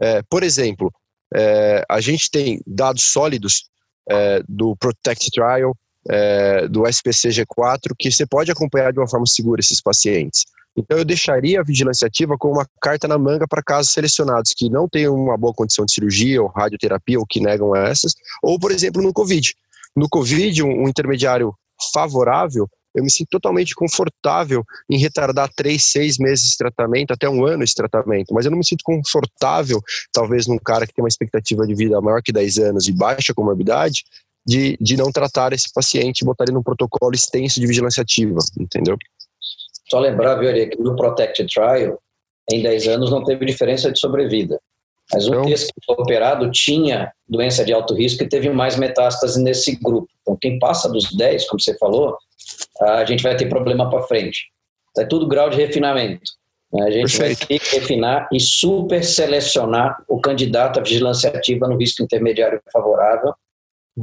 É, 0.00 0.20
por 0.28 0.42
exemplo, 0.42 0.92
é, 1.34 1.84
a 1.88 2.00
gente 2.00 2.30
tem 2.30 2.60
dados 2.66 3.04
sólidos 3.04 3.64
é, 4.08 4.42
do 4.48 4.76
Protect 4.76 5.30
Trial, 5.30 5.74
é, 6.08 6.66
do 6.68 6.86
SPC 6.86 7.28
G4, 7.28 7.94
que 7.98 8.10
você 8.10 8.26
pode 8.26 8.50
acompanhar 8.50 8.92
de 8.92 8.98
uma 8.98 9.08
forma 9.08 9.26
segura 9.26 9.60
esses 9.60 9.80
pacientes. 9.80 10.44
Então, 10.76 10.96
eu 10.96 11.04
deixaria 11.04 11.60
a 11.60 11.64
vigilância 11.64 12.06
ativa 12.06 12.36
com 12.38 12.52
uma 12.52 12.66
carta 12.80 13.08
na 13.08 13.18
manga 13.18 13.48
para 13.48 13.62
casos 13.62 13.92
selecionados 13.92 14.52
que 14.56 14.70
não 14.70 14.88
tenham 14.88 15.14
uma 15.14 15.36
boa 15.36 15.52
condição 15.52 15.84
de 15.84 15.92
cirurgia 15.92 16.40
ou 16.40 16.48
radioterapia 16.48 17.18
ou 17.18 17.26
que 17.26 17.40
negam 17.40 17.74
essas, 17.74 18.14
ou, 18.42 18.58
por 18.58 18.70
exemplo, 18.70 19.02
no 19.02 19.12
Covid. 19.12 19.54
No 19.96 20.08
Covid, 20.08 20.62
um, 20.62 20.84
um 20.84 20.88
intermediário 20.88 21.52
favorável, 21.92 22.68
eu 22.94 23.02
me 23.02 23.10
sinto 23.10 23.28
totalmente 23.30 23.74
confortável 23.74 24.64
em 24.90 24.98
retardar 24.98 25.50
três, 25.54 25.84
seis 25.84 26.18
meses 26.18 26.50
de 26.50 26.56
tratamento, 26.56 27.12
até 27.12 27.28
um 27.28 27.44
ano 27.44 27.62
esse 27.62 27.74
tratamento, 27.74 28.32
mas 28.32 28.44
eu 28.44 28.50
não 28.50 28.58
me 28.58 28.66
sinto 28.66 28.82
confortável, 28.84 29.80
talvez 30.12 30.46
num 30.46 30.58
cara 30.58 30.86
que 30.86 30.94
tem 30.94 31.02
uma 31.02 31.08
expectativa 31.08 31.66
de 31.66 31.74
vida 31.74 32.00
maior 32.00 32.22
que 32.22 32.32
10 32.32 32.58
anos 32.58 32.88
e 32.88 32.92
baixa 32.92 33.34
comorbidade, 33.34 34.04
de, 34.46 34.78
de 34.80 34.96
não 34.96 35.12
tratar 35.12 35.52
esse 35.52 35.70
paciente 35.72 36.22
e 36.22 36.24
botar 36.24 36.44
ele 36.44 36.52
num 36.52 36.62
protocolo 36.62 37.14
extenso 37.14 37.60
de 37.60 37.66
vigilância 37.66 38.02
ativa, 38.02 38.38
entendeu? 38.58 38.96
Só 39.90 39.98
lembrar, 39.98 40.36
viu, 40.36 40.52
que 40.52 40.76
no 40.78 40.96
Protect 40.96 41.46
Trial, 41.46 42.00
em 42.50 42.62
10 42.62 42.88
anos 42.88 43.10
não 43.10 43.22
teve 43.22 43.44
diferença 43.44 43.92
de 43.92 43.98
sobrevida. 43.98 44.58
Mas 45.12 45.26
um 45.26 45.30
então, 45.30 45.42
que 45.42 45.56
foi 45.56 45.96
operado 45.98 46.50
tinha 46.50 47.12
doença 47.26 47.64
de 47.64 47.72
alto 47.72 47.94
risco 47.94 48.22
e 48.22 48.28
teve 48.28 48.50
mais 48.50 48.76
metástase 48.76 49.42
nesse 49.42 49.76
grupo. 49.76 50.08
Então, 50.20 50.36
quem 50.36 50.58
passa 50.58 50.88
dos 50.88 51.14
10, 51.14 51.46
como 51.48 51.60
você 51.60 51.76
falou, 51.78 52.16
a 52.80 53.04
gente 53.04 53.22
vai 53.22 53.36
ter 53.36 53.48
problema 53.48 53.90
para 53.90 54.02
frente. 54.02 54.50
É 54.96 55.04
tudo 55.04 55.28
grau 55.28 55.50
de 55.50 55.56
refinamento. 55.56 56.32
Né? 56.72 56.86
A 56.86 56.90
gente 56.90 57.16
Perfeito. 57.16 57.38
vai 57.38 57.46
ter 57.46 57.58
que 57.58 57.76
refinar 57.78 58.28
e 58.32 58.40
super 58.40 59.02
selecionar 59.04 60.02
o 60.08 60.20
candidato 60.20 60.80
à 60.80 60.82
vigilância 60.82 61.30
ativa 61.30 61.66
no 61.66 61.76
risco 61.76 62.02
intermediário 62.02 62.60
favorável, 62.72 63.34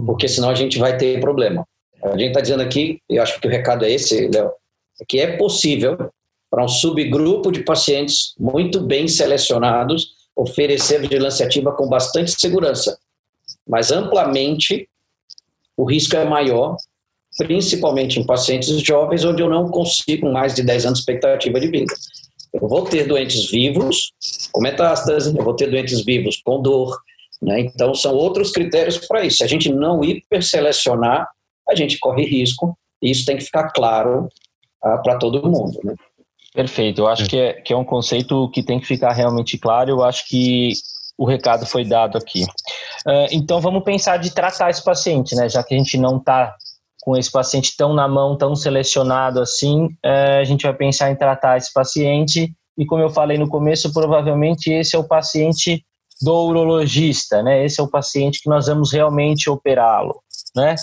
porque 0.06 0.28
senão 0.28 0.50
a 0.50 0.56
gente 0.56 0.78
vai 0.78 0.98
ter 0.98 1.20
problema. 1.20 1.68
A 2.04 2.18
gente 2.18 2.28
está 2.28 2.42
dizendo 2.42 2.62
aqui, 2.62 3.02
e 3.10 3.18
acho 3.18 3.40
que 3.40 3.48
o 3.48 3.52
recado 3.52 3.86
é 3.86 3.92
esse, 3.92 4.28
Léo, 4.28 4.52
que 5.08 5.20
é 5.20 5.38
possível 5.38 6.12
para 6.50 6.64
um 6.64 6.68
subgrupo 6.68 7.52
de 7.52 7.64
pacientes 7.64 8.34
muito 8.40 8.80
bem 8.80 9.08
selecionados 9.08 10.16
oferecer 10.36 11.00
vigilância 11.00 11.46
ativa 11.46 11.72
com 11.72 11.88
bastante 11.88 12.40
segurança, 12.40 13.00
mas 13.68 13.92
amplamente 13.92 14.88
o 15.78 15.86
risco 15.86 16.16
é 16.16 16.26
maior, 16.26 16.78
principalmente 17.38 18.20
em 18.20 18.26
pacientes 18.26 18.70
jovens, 18.82 19.26
onde 19.26 19.42
eu 19.42 19.50
não 19.50 19.70
consigo 19.70 20.32
mais 20.32 20.56
de 20.56 20.64
10 20.64 20.86
anos 20.86 21.00
de 21.00 21.02
expectativa 21.02 21.60
de 21.60 21.68
vida. 21.68 21.94
Eu 22.54 22.68
vou 22.68 22.84
ter 22.84 23.06
doentes 23.08 23.50
vivos 23.50 24.14
com 24.52 24.62
metástase, 24.62 25.36
eu 25.36 25.44
vou 25.44 25.56
ter 25.56 25.70
doentes 25.70 26.04
vivos 26.04 26.42
com 26.44 26.62
dor, 26.62 26.98
né? 27.42 27.60
então 27.60 27.94
são 27.94 28.14
outros 28.16 28.52
critérios 28.52 28.98
para 28.98 29.26
isso. 29.26 29.38
Se 29.38 29.44
a 29.44 29.48
gente 29.48 29.70
não 29.70 30.04
hiperselecionar, 30.04 31.28
a 31.68 31.76
gente 31.76 32.00
corre 32.00 32.24
risco, 32.24 32.78
e 33.02 33.12
isso 33.12 33.26
tem 33.26 33.38
que 33.38 33.44
ficar 33.44 33.72
claro 33.72 34.30
para 35.04 35.18
todo 35.18 35.50
mundo. 35.50 35.78
Né? 35.84 35.96
Perfeito, 36.54 37.02
eu 37.02 37.08
acho 37.08 37.28
que 37.28 37.38
é, 37.38 37.54
que 37.54 37.74
é 37.74 37.76
um 37.76 37.84
conceito 37.84 38.50
que 38.52 38.64
tem 38.64 38.80
que 38.80 38.88
ficar 38.88 39.12
realmente 39.12 39.58
claro, 39.58 39.90
eu 39.90 40.04
acho 40.04 40.26
que 40.30 40.72
o 41.18 41.26
recado 41.26 41.66
foi 41.66 41.84
dado 41.84 42.18
aqui. 42.18 42.44
Uh, 43.06 43.28
então 43.32 43.60
vamos 43.60 43.84
pensar 43.84 44.18
de 44.18 44.32
tratar 44.32 44.70
esse 44.70 44.84
paciente, 44.84 45.36
né? 45.36 45.50
Já 45.50 45.64
que 45.64 45.74
a 45.74 45.78
gente 45.78 45.98
não 45.98 46.18
está 46.18 46.56
com 47.06 47.16
esse 47.16 47.32
paciente 47.32 47.78
tão 47.78 47.94
na 47.94 48.08
mão, 48.08 48.36
tão 48.36 48.56
selecionado 48.56 49.40
assim, 49.40 49.86
uh, 49.86 50.40
a 50.42 50.44
gente 50.44 50.64
vai 50.64 50.74
pensar 50.74 51.12
em 51.12 51.16
tratar 51.16 51.56
esse 51.56 51.72
paciente 51.72 52.52
e 52.76 52.84
como 52.84 53.04
eu 53.04 53.12
falei 53.12 53.38
no 53.38 53.48
começo, 53.48 53.94
provavelmente 53.94 54.74
esse 54.74 54.96
é 54.96 55.00
o 55.00 55.08
paciente 55.08 55.86
do 56.20 56.34
urologista, 56.34 57.44
né? 57.44 57.64
Esse 57.64 57.80
é 57.80 57.84
o 57.84 57.90
paciente 57.90 58.42
que 58.42 58.50
nós 58.50 58.66
vamos 58.66 58.92
realmente 58.92 59.50
operá-lo, 59.50 60.20
né? 60.56 60.76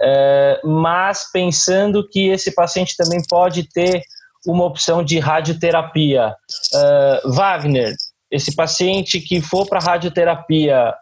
É, 0.00 0.60
mas 0.64 1.30
pensando 1.32 2.06
que 2.08 2.28
esse 2.28 2.52
paciente 2.54 2.96
também 2.96 3.20
pode 3.28 3.68
ter 3.70 4.02
uma 4.46 4.64
opção 4.64 5.04
de 5.04 5.18
radioterapia. 5.20 6.34
É, 6.74 7.22
Wagner, 7.24 7.94
esse 8.30 8.54
paciente 8.54 9.20
que 9.20 9.40
for 9.40 9.66
para 9.68 9.78
radioterapia, 9.78 10.92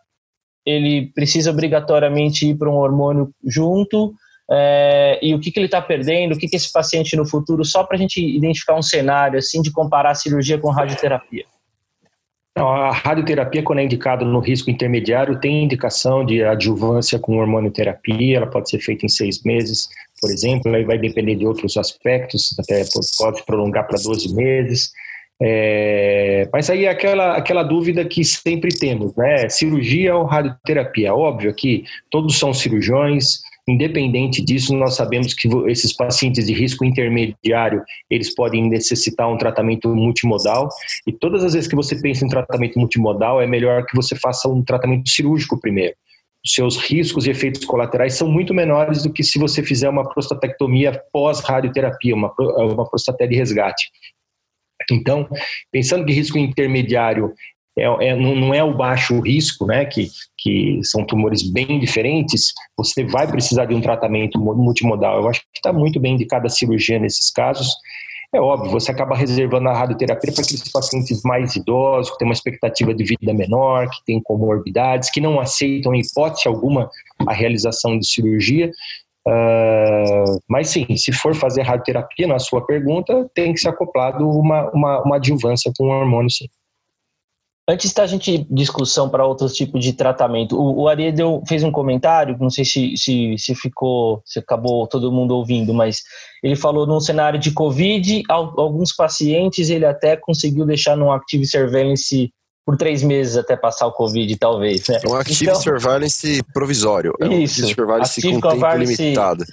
ele 0.66 1.12
precisa 1.14 1.50
obrigatoriamente 1.50 2.46
ir 2.48 2.56
para 2.56 2.70
um 2.70 2.76
hormônio 2.76 3.30
junto, 3.44 4.14
é, 4.50 5.18
e 5.20 5.34
o 5.34 5.40
que, 5.40 5.50
que 5.50 5.58
ele 5.58 5.66
está 5.66 5.82
perdendo, 5.82 6.34
o 6.34 6.38
que, 6.38 6.48
que 6.48 6.56
esse 6.56 6.72
paciente 6.72 7.16
no 7.16 7.26
futuro, 7.26 7.64
só 7.64 7.82
para 7.82 7.96
a 7.96 8.00
gente 8.00 8.20
identificar 8.20 8.76
um 8.76 8.82
cenário 8.82 9.38
assim 9.38 9.60
de 9.60 9.72
comparar 9.72 10.14
cirurgia 10.14 10.58
com 10.58 10.70
radioterapia. 10.70 11.44
A 12.54 12.90
radioterapia, 12.90 13.62
quando 13.62 13.80
é 13.80 13.84
indicada 13.84 14.24
no 14.24 14.40
risco 14.40 14.70
intermediário, 14.70 15.38
tem 15.38 15.64
indicação 15.64 16.24
de 16.24 16.42
adjuvância 16.42 17.18
com 17.18 17.36
hormonioterapia, 17.36 18.38
ela 18.38 18.46
pode 18.46 18.70
ser 18.70 18.78
feita 18.78 19.04
em 19.04 19.10
seis 19.10 19.42
meses, 19.42 19.88
por 20.22 20.30
exemplo, 20.30 20.74
aí 20.74 20.82
vai 20.82 20.96
depender 20.96 21.34
de 21.34 21.46
outros 21.46 21.76
aspectos, 21.76 22.56
até 22.58 22.82
pode 23.18 23.44
prolongar 23.44 23.86
para 23.86 23.98
12 24.02 24.34
meses. 24.34 24.90
É, 25.42 26.48
mas 26.50 26.70
aí 26.70 26.86
é 26.86 26.88
aquela, 26.88 27.36
aquela 27.36 27.62
dúvida 27.62 28.02
que 28.06 28.24
sempre 28.24 28.70
temos, 28.74 29.14
né? 29.16 29.50
Cirurgia 29.50 30.16
ou 30.16 30.24
radioterapia? 30.24 31.14
Óbvio 31.14 31.52
que 31.54 31.84
todos 32.10 32.38
são 32.38 32.54
cirurgiões, 32.54 33.42
Independente 33.68 34.40
disso, 34.40 34.76
nós 34.76 34.94
sabemos 34.94 35.34
que 35.34 35.48
esses 35.68 35.92
pacientes 35.92 36.46
de 36.46 36.52
risco 36.52 36.84
intermediário, 36.84 37.82
eles 38.08 38.32
podem 38.32 38.68
necessitar 38.68 39.28
um 39.28 39.36
tratamento 39.36 39.88
multimodal, 39.88 40.68
e 41.04 41.12
todas 41.12 41.42
as 41.42 41.54
vezes 41.54 41.68
que 41.68 41.74
você 41.74 42.00
pensa 42.00 42.24
em 42.24 42.28
tratamento 42.28 42.78
multimodal, 42.78 43.40
é 43.40 43.46
melhor 43.46 43.84
que 43.84 43.96
você 43.96 44.14
faça 44.14 44.48
um 44.48 44.62
tratamento 44.62 45.08
cirúrgico 45.08 45.60
primeiro. 45.60 45.94
Seus 46.44 46.76
riscos 46.76 47.26
e 47.26 47.30
efeitos 47.30 47.64
colaterais 47.64 48.14
são 48.14 48.28
muito 48.28 48.54
menores 48.54 49.02
do 49.02 49.12
que 49.12 49.24
se 49.24 49.36
você 49.36 49.64
fizer 49.64 49.88
uma 49.88 50.08
prostatectomia 50.08 51.02
pós-radioterapia, 51.12 52.14
uma, 52.14 52.32
uma 52.38 52.88
prostaté 52.88 53.26
de 53.26 53.34
resgate. 53.34 53.90
Então, 54.92 55.28
pensando 55.72 56.06
que 56.06 56.12
risco 56.12 56.38
intermediário 56.38 57.34
é, 57.76 57.84
é, 57.84 58.16
não 58.16 58.54
é 58.54 58.62
o 58.62 58.76
baixo 58.76 59.20
risco, 59.20 59.66
né, 59.66 59.84
que, 59.84 60.08
que 60.46 60.78
são 60.84 61.04
tumores 61.04 61.42
bem 61.42 61.80
diferentes, 61.80 62.52
você 62.78 63.02
vai 63.04 63.26
precisar 63.26 63.64
de 63.64 63.74
um 63.74 63.80
tratamento 63.80 64.38
multimodal. 64.38 65.20
Eu 65.20 65.28
acho 65.28 65.40
que 65.40 65.46
está 65.56 65.72
muito 65.72 65.98
bem 65.98 66.14
indicada 66.14 66.46
a 66.46 66.50
cirurgia 66.50 67.00
nesses 67.00 67.32
casos. 67.32 67.68
É 68.32 68.40
óbvio, 68.40 68.70
você 68.70 68.92
acaba 68.92 69.16
reservando 69.16 69.68
a 69.68 69.72
radioterapia 69.72 70.32
para 70.32 70.42
aqueles 70.42 70.70
pacientes 70.70 71.22
mais 71.24 71.56
idosos, 71.56 72.12
que 72.12 72.18
têm 72.18 72.28
uma 72.28 72.34
expectativa 72.34 72.94
de 72.94 73.02
vida 73.02 73.34
menor, 73.34 73.88
que 73.90 74.04
têm 74.04 74.22
comorbidades, 74.22 75.10
que 75.10 75.20
não 75.20 75.40
aceitam, 75.40 75.92
em 75.92 76.00
hipótese 76.00 76.46
alguma, 76.46 76.88
a 77.26 77.32
realização 77.32 77.98
de 77.98 78.06
cirurgia. 78.06 78.70
Uh, 79.26 80.40
mas 80.48 80.68
sim, 80.68 80.86
se 80.96 81.12
for 81.12 81.34
fazer 81.34 81.62
radioterapia, 81.62 82.28
na 82.28 82.38
sua 82.38 82.64
pergunta, 82.64 83.28
tem 83.34 83.52
que 83.52 83.58
ser 83.58 83.70
acoplado 83.70 84.28
uma, 84.28 84.70
uma, 84.70 85.02
uma 85.02 85.16
adjuvância 85.16 85.72
com 85.76 85.88
hormônio, 85.88 86.30
sim. 86.30 86.46
Antes 87.68 87.92
da 87.92 88.06
gente 88.06 88.46
discussão 88.48 89.08
para 89.08 89.26
outros 89.26 89.52
tipos 89.52 89.82
de 89.82 89.92
tratamento, 89.92 90.56
o, 90.56 90.82
o 90.82 90.88
Ari 90.88 91.10
deu, 91.10 91.42
fez 91.48 91.64
um 91.64 91.72
comentário, 91.72 92.36
não 92.38 92.48
sei 92.48 92.64
se, 92.64 92.96
se, 92.96 93.36
se 93.36 93.54
ficou, 93.56 94.22
se 94.24 94.38
acabou 94.38 94.86
todo 94.86 95.10
mundo 95.10 95.34
ouvindo, 95.34 95.74
mas 95.74 96.02
ele 96.44 96.54
falou 96.54 96.86
num 96.86 97.00
cenário 97.00 97.40
de 97.40 97.50
Covid, 97.50 98.22
alguns 98.28 98.94
pacientes 98.94 99.68
ele 99.68 99.84
até 99.84 100.16
conseguiu 100.16 100.64
deixar 100.64 100.96
no 100.96 101.10
Active 101.10 101.44
Surveillance 101.44 102.32
por 102.66 102.76
três 102.76 103.00
meses 103.00 103.36
até 103.36 103.56
passar 103.56 103.86
o 103.86 103.92
Covid, 103.92 104.36
talvez. 104.36 104.88
Né? 104.88 104.98
É 105.04 105.08
um 105.08 105.14
Active 105.14 105.44
então, 105.44 105.60
Surveillance 105.62 106.42
provisório. 106.52 107.14
É 107.20 107.26
um 107.26 107.32
isso, 107.40 107.60
Active 107.60 107.74
Surveillance 107.76 108.20
com 108.20 108.40
tempo 108.40 108.76
limitado. 108.76 109.44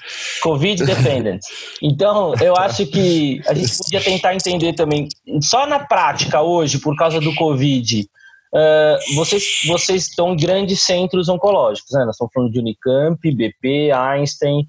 Covid 0.42 0.84
Dependent. 0.84 1.42
Então, 1.80 2.34
eu 2.42 2.56
acho 2.58 2.88
que 2.88 3.40
a 3.46 3.54
gente 3.54 3.78
podia 3.78 4.02
tentar 4.02 4.34
entender 4.34 4.74
também, 4.74 5.08
só 5.42 5.68
na 5.68 5.78
prática 5.78 6.42
hoje, 6.42 6.80
por 6.80 6.98
causa 6.98 7.20
do 7.20 7.36
Covid, 7.36 8.02
uh, 8.02 9.16
vocês, 9.16 9.44
vocês 9.68 10.08
estão 10.08 10.34
em 10.34 10.36
grandes 10.36 10.82
centros 10.82 11.30
oncológicos, 11.30 11.92
né? 11.92 12.06
Nós 12.06 12.16
estamos 12.16 12.34
falando 12.34 12.52
de 12.52 12.60
Unicamp, 12.60 13.32
BP, 13.32 13.92
Einstein. 13.92 14.62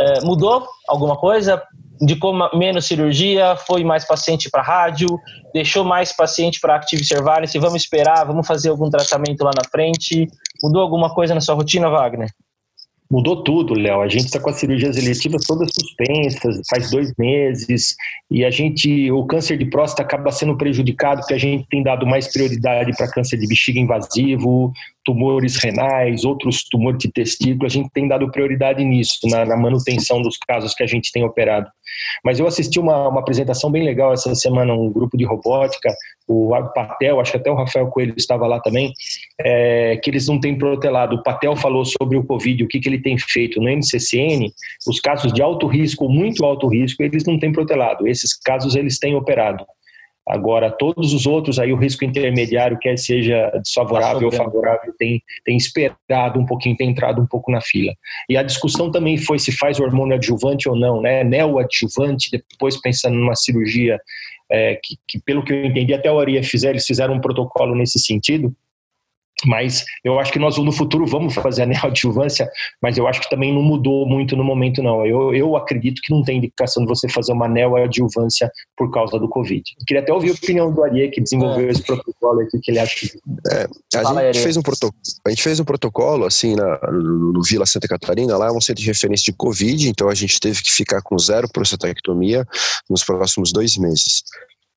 Uh, 0.00 0.26
mudou 0.26 0.66
alguma 0.88 1.16
coisa? 1.16 1.62
Indicou 2.02 2.34
menos 2.52 2.86
cirurgia, 2.86 3.54
foi 3.56 3.84
mais 3.84 4.04
paciente 4.04 4.50
para 4.50 4.60
rádio, 4.60 5.06
deixou 5.54 5.84
mais 5.84 6.12
paciente 6.12 6.58
para 6.60 6.74
Active 6.74 7.04
Surveillance, 7.04 7.56
vamos 7.60 7.82
esperar, 7.82 8.26
vamos 8.26 8.44
fazer 8.44 8.70
algum 8.70 8.90
tratamento 8.90 9.44
lá 9.44 9.52
na 9.56 9.62
frente. 9.70 10.28
Mudou 10.60 10.82
alguma 10.82 11.14
coisa 11.14 11.32
na 11.32 11.40
sua 11.40 11.54
rotina, 11.54 11.88
Wagner? 11.88 12.28
Mudou 13.08 13.44
tudo, 13.44 13.74
Léo. 13.74 14.00
A 14.00 14.08
gente 14.08 14.24
está 14.24 14.40
com 14.40 14.48
as 14.48 14.56
cirurgias 14.56 14.96
eletivas 14.96 15.44
todas 15.44 15.70
suspensas, 15.70 16.62
faz 16.68 16.90
dois 16.90 17.12
meses, 17.18 17.94
e 18.30 18.42
a 18.42 18.50
gente, 18.50 19.12
o 19.12 19.24
câncer 19.26 19.58
de 19.58 19.66
próstata 19.66 20.02
acaba 20.02 20.32
sendo 20.32 20.56
prejudicado 20.56 21.20
porque 21.20 21.34
a 21.34 21.38
gente 21.38 21.68
tem 21.68 21.82
dado 21.82 22.06
mais 22.06 22.32
prioridade 22.32 22.90
para 22.96 23.10
câncer 23.10 23.36
de 23.36 23.46
bexiga 23.46 23.78
invasivo, 23.78 24.72
tumores 25.04 25.56
renais, 25.56 26.24
outros 26.24 26.64
tumores 26.64 26.98
de 26.98 27.10
testículo, 27.10 27.66
a 27.66 27.68
gente 27.68 27.90
tem 27.90 28.06
dado 28.06 28.30
prioridade 28.30 28.84
nisso, 28.84 29.18
na, 29.24 29.44
na, 29.44 29.56
manutenção 29.56 30.22
dos 30.22 30.36
casos 30.38 30.74
que 30.74 30.82
a 30.82 30.86
gente 30.86 31.10
tem 31.12 31.24
operado. 31.24 31.68
Mas 32.24 32.38
eu 32.38 32.46
assisti 32.46 32.78
uma, 32.78 33.08
uma 33.08 33.20
apresentação 33.20 33.70
bem 33.70 33.84
legal 33.84 34.12
essa 34.12 34.34
semana, 34.34 34.72
um 34.72 34.90
grupo 34.90 35.16
de 35.16 35.24
robótica, 35.24 35.94
o 36.28 36.50
Patel, 36.74 37.20
acho 37.20 37.32
que 37.32 37.36
até 37.36 37.50
o 37.50 37.54
Rafael 37.54 37.88
Coelho 37.88 38.14
estava 38.16 38.46
lá 38.46 38.60
também, 38.60 38.92
é, 39.40 39.96
que 40.02 40.10
eles 40.10 40.26
não 40.28 40.40
têm 40.40 40.56
protelado. 40.56 41.16
O 41.16 41.22
Patel 41.22 41.56
falou 41.56 41.84
sobre 41.84 42.16
o 42.16 42.24
Covid, 42.24 42.62
o 42.62 42.68
que, 42.68 42.80
que 42.80 42.88
ele 42.88 43.00
tem 43.00 43.18
feito 43.18 43.60
no 43.60 43.68
MCCN, 43.68 44.52
os 44.86 45.00
casos 45.00 45.32
de 45.32 45.42
alto 45.42 45.66
risco, 45.66 46.08
muito 46.08 46.44
alto 46.44 46.68
risco, 46.68 47.02
eles 47.02 47.24
não 47.24 47.38
têm 47.38 47.52
protelado. 47.52 48.06
Esses 48.06 48.34
casos 48.38 48.76
eles 48.76 48.98
têm 48.98 49.14
operado. 49.14 49.64
Agora, 50.26 50.70
todos 50.70 51.12
os 51.12 51.26
outros, 51.26 51.58
aí 51.58 51.72
o 51.72 51.76
risco 51.76 52.04
intermediário, 52.04 52.78
quer 52.78 52.96
seja 52.96 53.50
desfavorável 53.62 54.26
ou 54.26 54.32
favorável, 54.32 54.94
tem, 54.96 55.20
tem 55.44 55.56
esperado 55.56 56.38
um 56.38 56.46
pouquinho, 56.46 56.76
tem 56.76 56.90
entrado 56.90 57.20
um 57.20 57.26
pouco 57.26 57.50
na 57.50 57.60
fila. 57.60 57.92
E 58.28 58.36
a 58.36 58.42
discussão 58.42 58.90
também 58.90 59.16
foi 59.16 59.38
se 59.38 59.50
faz 59.50 59.80
hormônio 59.80 60.14
adjuvante 60.14 60.68
ou 60.68 60.76
não, 60.76 61.00
né? 61.00 61.24
Neoadjuvante, 61.24 62.30
depois 62.30 62.80
pensando 62.80 63.16
numa 63.16 63.34
cirurgia 63.34 63.98
é, 64.50 64.78
que, 64.82 64.96
que, 65.08 65.20
pelo 65.20 65.42
que 65.42 65.52
eu 65.52 65.64
entendi, 65.64 65.92
até 65.92 66.08
a 66.08 66.14
Oria 66.14 66.42
fizeram, 66.44 66.74
eles 66.74 66.86
fizeram 66.86 67.14
um 67.14 67.20
protocolo 67.20 67.74
nesse 67.74 67.98
sentido, 67.98 68.54
mas 69.46 69.84
eu 70.04 70.18
acho 70.18 70.32
que 70.32 70.38
nós 70.38 70.56
no 70.58 70.72
futuro 70.72 71.06
vamos 71.06 71.34
fazer 71.34 71.62
a 71.62 71.66
neoadjuvância, 71.66 72.50
mas 72.80 72.96
eu 72.96 73.06
acho 73.06 73.20
que 73.20 73.30
também 73.30 73.52
não 73.52 73.62
mudou 73.62 74.06
muito 74.06 74.36
no 74.36 74.44
momento, 74.44 74.82
não. 74.82 75.04
Eu, 75.06 75.34
eu 75.34 75.56
acredito 75.56 76.00
que 76.02 76.12
não 76.12 76.22
tem 76.22 76.38
indicação 76.38 76.84
de 76.84 76.88
você 76.88 77.08
fazer 77.08 77.32
uma 77.32 77.48
neoadjuvância 77.48 78.50
por 78.76 78.90
causa 78.90 79.18
do 79.18 79.28
Covid. 79.28 79.62
Eu 79.80 79.86
queria 79.86 80.02
até 80.02 80.12
ouvir 80.12 80.30
a 80.30 80.34
opinião 80.34 80.72
do 80.72 80.82
Ariê, 80.82 81.08
que 81.08 81.20
desenvolveu 81.20 81.68
é. 81.68 81.70
esse 81.70 81.82
protocolo 81.82 82.40
aqui, 82.40 82.58
que 82.60 82.70
ele 82.70 82.78
acha 82.78 82.94
que... 82.96 83.10
É, 83.50 83.98
a, 83.98 84.02
Fala, 84.02 84.32
gente 84.32 84.42
fez 84.42 84.56
um 84.56 84.62
a 85.26 85.30
gente 85.30 85.42
fez 85.42 85.60
um 85.60 85.64
protocolo, 85.64 86.24
assim, 86.24 86.54
na, 86.54 86.78
no, 86.90 87.32
no, 87.32 87.42
Vila 87.42 87.66
Santa 87.66 87.88
Catarina, 87.88 88.36
lá 88.36 88.46
é 88.46 88.52
um 88.52 88.60
centro 88.60 88.82
de 88.82 88.88
referência 88.88 89.32
de 89.32 89.36
Covid, 89.36 89.88
então 89.88 90.08
a 90.08 90.14
gente 90.14 90.38
teve 90.40 90.62
que 90.62 90.70
ficar 90.70 91.02
com 91.02 91.18
zero 91.18 91.48
prostatectomia 91.52 92.46
nos 92.88 93.04
próximos 93.04 93.52
dois 93.52 93.76
meses. 93.76 94.22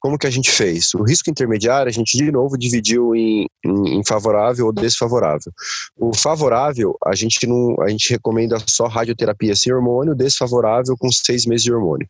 Como 0.06 0.20
que 0.20 0.28
a 0.28 0.30
gente 0.30 0.52
fez? 0.52 0.94
O 0.94 1.02
risco 1.02 1.32
intermediário 1.32 1.90
a 1.90 1.92
gente 1.92 2.16
de 2.16 2.32
novo 2.32 2.56
dividiu 2.60 3.16
em, 3.16 3.48
em, 3.66 3.98
em, 3.98 4.06
favorável 4.06 4.68
ou 4.68 4.72
desfavorável. 4.72 5.52
O 5.98 6.16
favorável 6.16 6.96
a 7.04 7.16
gente 7.16 7.48
não, 7.48 7.76
a 7.82 7.90
gente 7.90 8.12
recomenda 8.12 8.56
só 8.68 8.86
radioterapia 8.86 9.56
sem 9.56 9.74
hormônio, 9.74 10.14
desfavorável 10.14 10.96
com 10.96 11.12
seis 11.12 11.48
meses 11.48 11.64
de 11.64 11.74
hormônio. 11.74 12.08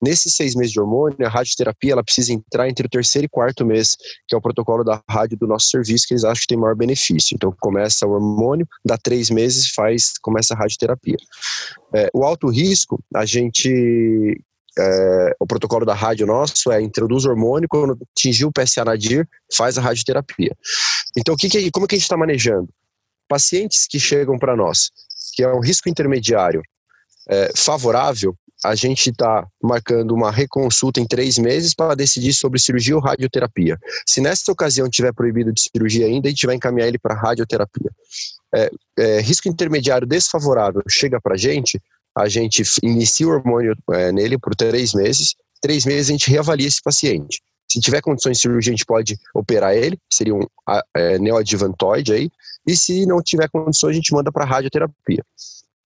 Nesses 0.00 0.34
seis 0.34 0.54
meses 0.54 0.72
de 0.72 0.80
hormônio, 0.80 1.18
a 1.22 1.28
radioterapia 1.28 1.92
ela 1.92 2.02
precisa 2.02 2.32
entrar 2.32 2.66
entre 2.66 2.86
o 2.86 2.88
terceiro 2.88 3.26
e 3.26 3.28
quarto 3.28 3.66
mês, 3.66 3.94
que 4.26 4.34
é 4.34 4.38
o 4.38 4.40
protocolo 4.40 4.82
da 4.82 5.02
rádio 5.06 5.36
do 5.36 5.46
nosso 5.46 5.66
serviço, 5.66 6.06
que 6.08 6.14
eles 6.14 6.24
acham 6.24 6.40
que 6.40 6.46
tem 6.46 6.56
maior 6.56 6.74
benefício. 6.74 7.34
Então, 7.34 7.54
começa 7.60 8.06
o 8.06 8.12
hormônio, 8.12 8.66
dá 8.82 8.96
três 8.96 9.28
meses, 9.28 9.68
faz, 9.68 10.14
começa 10.22 10.54
a 10.54 10.56
radioterapia. 10.56 11.18
É, 11.94 12.08
o 12.14 12.24
alto 12.24 12.48
risco, 12.48 12.98
a 13.14 13.26
gente 13.26 14.40
é, 14.78 15.36
o 15.38 15.46
protocolo 15.46 15.86
da 15.86 15.94
rádio 15.94 16.26
nosso 16.26 16.72
é 16.72 16.80
introduz 16.82 17.24
hormônio, 17.24 17.68
quando 17.68 17.98
atingir 18.16 18.44
o 18.44 18.52
PSA 18.52 18.84
nadir, 18.84 19.28
faz 19.56 19.78
a 19.78 19.80
radioterapia. 19.80 20.56
Então, 21.16 21.34
o 21.34 21.36
que, 21.36 21.48
que 21.48 21.70
como 21.70 21.86
que 21.86 21.94
a 21.94 21.98
gente 21.98 22.04
está 22.04 22.16
manejando? 22.16 22.68
Pacientes 23.28 23.86
que 23.86 24.00
chegam 24.00 24.38
para 24.38 24.56
nós, 24.56 24.90
que 25.34 25.42
é 25.42 25.52
um 25.52 25.60
risco 25.60 25.88
intermediário 25.88 26.62
é, 27.28 27.52
favorável, 27.56 28.36
a 28.64 28.74
gente 28.74 29.10
está 29.10 29.46
marcando 29.62 30.12
uma 30.12 30.30
reconsulta 30.30 30.98
em 30.98 31.06
três 31.06 31.36
meses 31.36 31.74
para 31.74 31.94
decidir 31.94 32.32
sobre 32.32 32.58
cirurgia 32.58 32.96
ou 32.96 33.02
radioterapia. 33.02 33.78
Se 34.06 34.22
nessa 34.22 34.50
ocasião 34.50 34.88
tiver 34.88 35.12
proibido 35.12 35.52
de 35.52 35.60
cirurgia 35.60 36.06
ainda, 36.06 36.28
a 36.28 36.30
gente 36.30 36.46
vai 36.46 36.54
encaminhar 36.56 36.88
ele 36.88 36.98
para 36.98 37.14
radioterapia. 37.14 37.90
É, 38.54 38.70
é, 38.98 39.20
risco 39.20 39.48
intermediário 39.48 40.06
desfavorável 40.06 40.82
chega 40.88 41.20
para 41.20 41.34
a 41.34 41.36
gente, 41.36 41.80
a 42.16 42.28
gente 42.28 42.62
inicia 42.82 43.26
o 43.26 43.30
hormônio 43.30 43.76
é, 43.92 44.12
nele 44.12 44.38
por 44.38 44.54
três 44.54 44.94
meses. 44.94 45.34
Três 45.60 45.84
meses 45.84 46.08
a 46.08 46.12
gente 46.12 46.30
reavalia 46.30 46.68
esse 46.68 46.82
paciente. 46.82 47.42
Se 47.70 47.80
tiver 47.80 48.00
condições 48.00 48.36
de 48.36 48.42
cirurgia, 48.42 48.70
a 48.72 48.76
gente 48.76 48.86
pode 48.86 49.18
operar 49.34 49.74
ele, 49.74 49.98
seria 50.12 50.34
um 50.34 50.46
é, 50.96 51.18
neoadjuvantoide 51.18 52.12
aí. 52.12 52.30
E 52.66 52.76
se 52.76 53.04
não 53.06 53.22
tiver 53.22 53.48
condições, 53.48 53.90
a 53.90 53.94
gente 53.94 54.12
manda 54.12 54.30
para 54.30 54.44
radioterapia. 54.44 55.24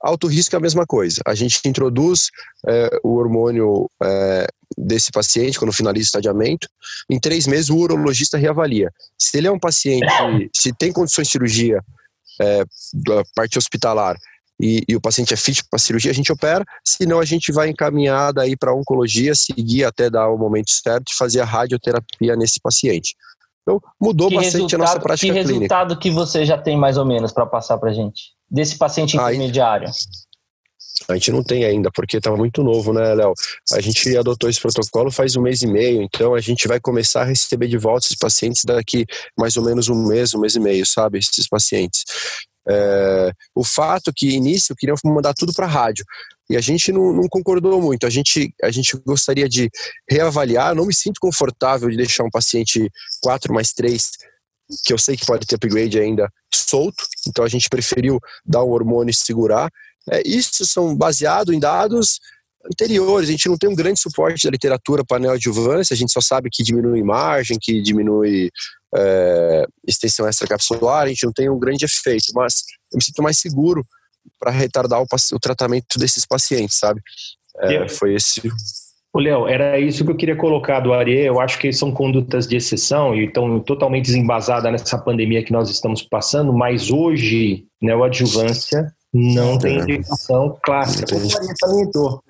Alto 0.00 0.26
risco 0.28 0.54
é 0.54 0.58
a 0.58 0.60
mesma 0.60 0.86
coisa. 0.86 1.20
A 1.26 1.34
gente 1.34 1.60
introduz 1.66 2.30
é, 2.68 2.90
o 3.02 3.14
hormônio 3.16 3.90
é, 4.02 4.46
desse 4.76 5.10
paciente 5.10 5.58
quando 5.58 5.72
finaliza 5.72 6.04
o 6.04 6.06
estadiamento. 6.06 6.68
Em 7.10 7.18
três 7.18 7.46
meses, 7.46 7.70
o 7.70 7.76
urologista 7.76 8.36
reavalia. 8.36 8.92
Se 9.18 9.38
ele 9.38 9.48
é 9.48 9.50
um 9.50 9.58
paciente, 9.58 10.06
se 10.54 10.72
tem 10.72 10.92
condições 10.92 11.26
de 11.26 11.32
cirurgia 11.32 11.80
é, 12.40 12.64
da 12.94 13.24
parte 13.34 13.58
hospitalar 13.58 14.16
e, 14.60 14.82
e 14.88 14.96
o 14.96 15.00
paciente 15.00 15.32
é 15.32 15.36
fit 15.36 15.62
para 15.70 15.78
cirurgia, 15.78 16.10
a 16.10 16.14
gente 16.14 16.32
opera, 16.32 16.64
senão 16.84 17.20
a 17.20 17.24
gente 17.24 17.52
vai 17.52 17.68
encaminhar 17.68 18.32
daí 18.32 18.56
para 18.56 18.74
oncologia, 18.74 19.34
seguir 19.34 19.84
até 19.84 20.10
dar 20.10 20.28
o 20.28 20.38
momento 20.38 20.70
certo 20.70 21.12
e 21.12 21.16
fazer 21.16 21.40
a 21.40 21.44
radioterapia 21.44 22.36
nesse 22.36 22.60
paciente. 22.60 23.14
Então, 23.62 23.80
mudou 24.00 24.28
que 24.28 24.36
bastante 24.36 24.74
a 24.74 24.78
nossa 24.78 24.98
prática 24.98 25.26
clínica. 25.26 25.46
Que 25.46 25.52
resultado 25.52 25.98
que 25.98 26.10
você 26.10 26.44
já 26.44 26.56
tem 26.56 26.76
mais 26.76 26.96
ou 26.96 27.04
menos 27.04 27.32
para 27.32 27.46
passar 27.46 27.76
para 27.78 27.90
a 27.90 27.92
gente? 27.92 28.32
Desse 28.50 28.76
paciente 28.78 29.16
intermediário? 29.16 29.90
A 31.06 31.14
gente 31.14 31.30
não 31.30 31.42
tem 31.42 31.64
ainda, 31.64 31.90
porque 31.92 32.16
está 32.16 32.30
muito 32.34 32.62
novo, 32.62 32.92
né, 32.92 33.14
Léo? 33.14 33.32
A 33.72 33.80
gente 33.80 34.16
adotou 34.16 34.50
esse 34.50 34.60
protocolo 34.60 35.10
faz 35.12 35.36
um 35.36 35.42
mês 35.42 35.62
e 35.62 35.66
meio, 35.66 36.02
então 36.02 36.34
a 36.34 36.40
gente 36.40 36.66
vai 36.66 36.80
começar 36.80 37.22
a 37.22 37.24
receber 37.24 37.68
de 37.68 37.78
volta 37.78 38.06
esses 38.06 38.16
pacientes 38.16 38.64
daqui 38.64 39.04
mais 39.38 39.56
ou 39.56 39.64
menos 39.64 39.88
um 39.88 40.06
mês, 40.06 40.34
um 40.34 40.40
mês 40.40 40.56
e 40.56 40.60
meio, 40.60 40.84
sabe? 40.86 41.18
Esses 41.18 41.46
pacientes. 41.46 42.04
É, 42.68 43.32
o 43.54 43.64
fato 43.64 44.12
que 44.14 44.28
início 44.28 44.76
queriam 44.76 44.96
mandar 45.04 45.32
tudo 45.32 45.54
para 45.54 45.66
rádio 45.66 46.04
e 46.50 46.56
a 46.56 46.60
gente 46.60 46.90
não, 46.92 47.12
não, 47.12 47.28
concordou 47.28 47.80
muito. 47.80 48.06
A 48.06 48.10
gente, 48.10 48.54
a 48.62 48.70
gente 48.70 48.96
gostaria 49.06 49.48
de 49.48 49.70
reavaliar. 50.10 50.74
Não 50.74 50.86
me 50.86 50.94
sinto 50.94 51.20
confortável 51.20 51.90
de 51.90 51.96
deixar 51.96 52.24
um 52.24 52.30
paciente 52.30 52.90
4 53.20 53.52
mais 53.52 53.72
3, 53.72 54.10
que 54.84 54.92
eu 54.92 54.98
sei 54.98 55.16
que 55.16 55.26
pode 55.26 55.46
ter 55.46 55.56
upgrade 55.56 56.00
ainda, 56.00 56.32
solto. 56.52 57.04
Então 57.26 57.44
a 57.44 57.48
gente 57.48 57.68
preferiu 57.68 58.18
dar 58.46 58.64
um 58.64 58.70
hormônio 58.70 59.10
e 59.10 59.14
segurar. 59.14 59.70
É, 60.10 60.22
isso 60.26 60.64
são 60.64 60.96
baseado 60.96 61.52
em 61.52 61.60
dados 61.60 62.18
anteriores. 62.64 63.28
A 63.28 63.32
gente 63.32 63.48
não 63.48 63.58
tem 63.58 63.68
um 63.68 63.74
grande 63.74 64.00
suporte 64.00 64.44
da 64.44 64.50
literatura 64.50 65.04
para 65.04 65.18
neoadjuvância. 65.18 65.92
A 65.92 65.96
gente 65.96 66.12
só 66.12 66.20
sabe 66.22 66.48
que 66.50 66.62
diminui 66.62 67.02
margem, 67.02 67.58
que 67.60 67.82
diminui 67.82 68.50
é, 68.94 69.66
extensão 69.86 70.28
extracapsular, 70.28 71.02
a 71.02 71.08
gente 71.08 71.24
não 71.24 71.32
tem 71.32 71.48
um 71.48 71.58
grande 71.58 71.84
efeito, 71.84 72.32
mas 72.34 72.62
eu 72.92 72.96
me 72.96 73.04
sinto 73.04 73.22
mais 73.22 73.38
seguro 73.38 73.84
para 74.38 74.50
retardar 74.50 75.00
o, 75.00 75.06
o, 75.06 75.38
tratamento 75.38 75.98
desses 75.98 76.24
pacientes, 76.26 76.78
sabe? 76.78 77.00
É, 77.60 77.88
foi 77.88 78.14
esse. 78.14 78.42
O 79.12 79.20
Léo, 79.20 79.48
era 79.48 79.80
isso 79.80 80.04
que 80.04 80.10
eu 80.10 80.16
queria 80.16 80.36
colocar 80.36 80.80
do 80.80 80.92
Ariê. 80.92 81.28
Eu 81.28 81.40
acho 81.40 81.58
que 81.58 81.72
são 81.72 81.90
condutas 81.90 82.46
de 82.46 82.56
exceção 82.56 83.14
e 83.14 83.24
estão 83.24 83.58
totalmente 83.60 84.04
desembasadas 84.04 84.70
nessa 84.70 84.98
pandemia 84.98 85.42
que 85.42 85.52
nós 85.52 85.70
estamos 85.70 86.02
passando, 86.02 86.52
mas 86.52 86.90
hoje, 86.90 87.64
né, 87.82 87.96
o 87.96 88.04
adjuvância 88.04 88.92
não 89.12 89.58
tem 89.58 89.78
indicação 89.78 90.56
clássica. 90.62 91.06
Como 91.06 91.26
o 91.26 91.36
Ariê 91.36 91.54
salientou, 91.58 92.22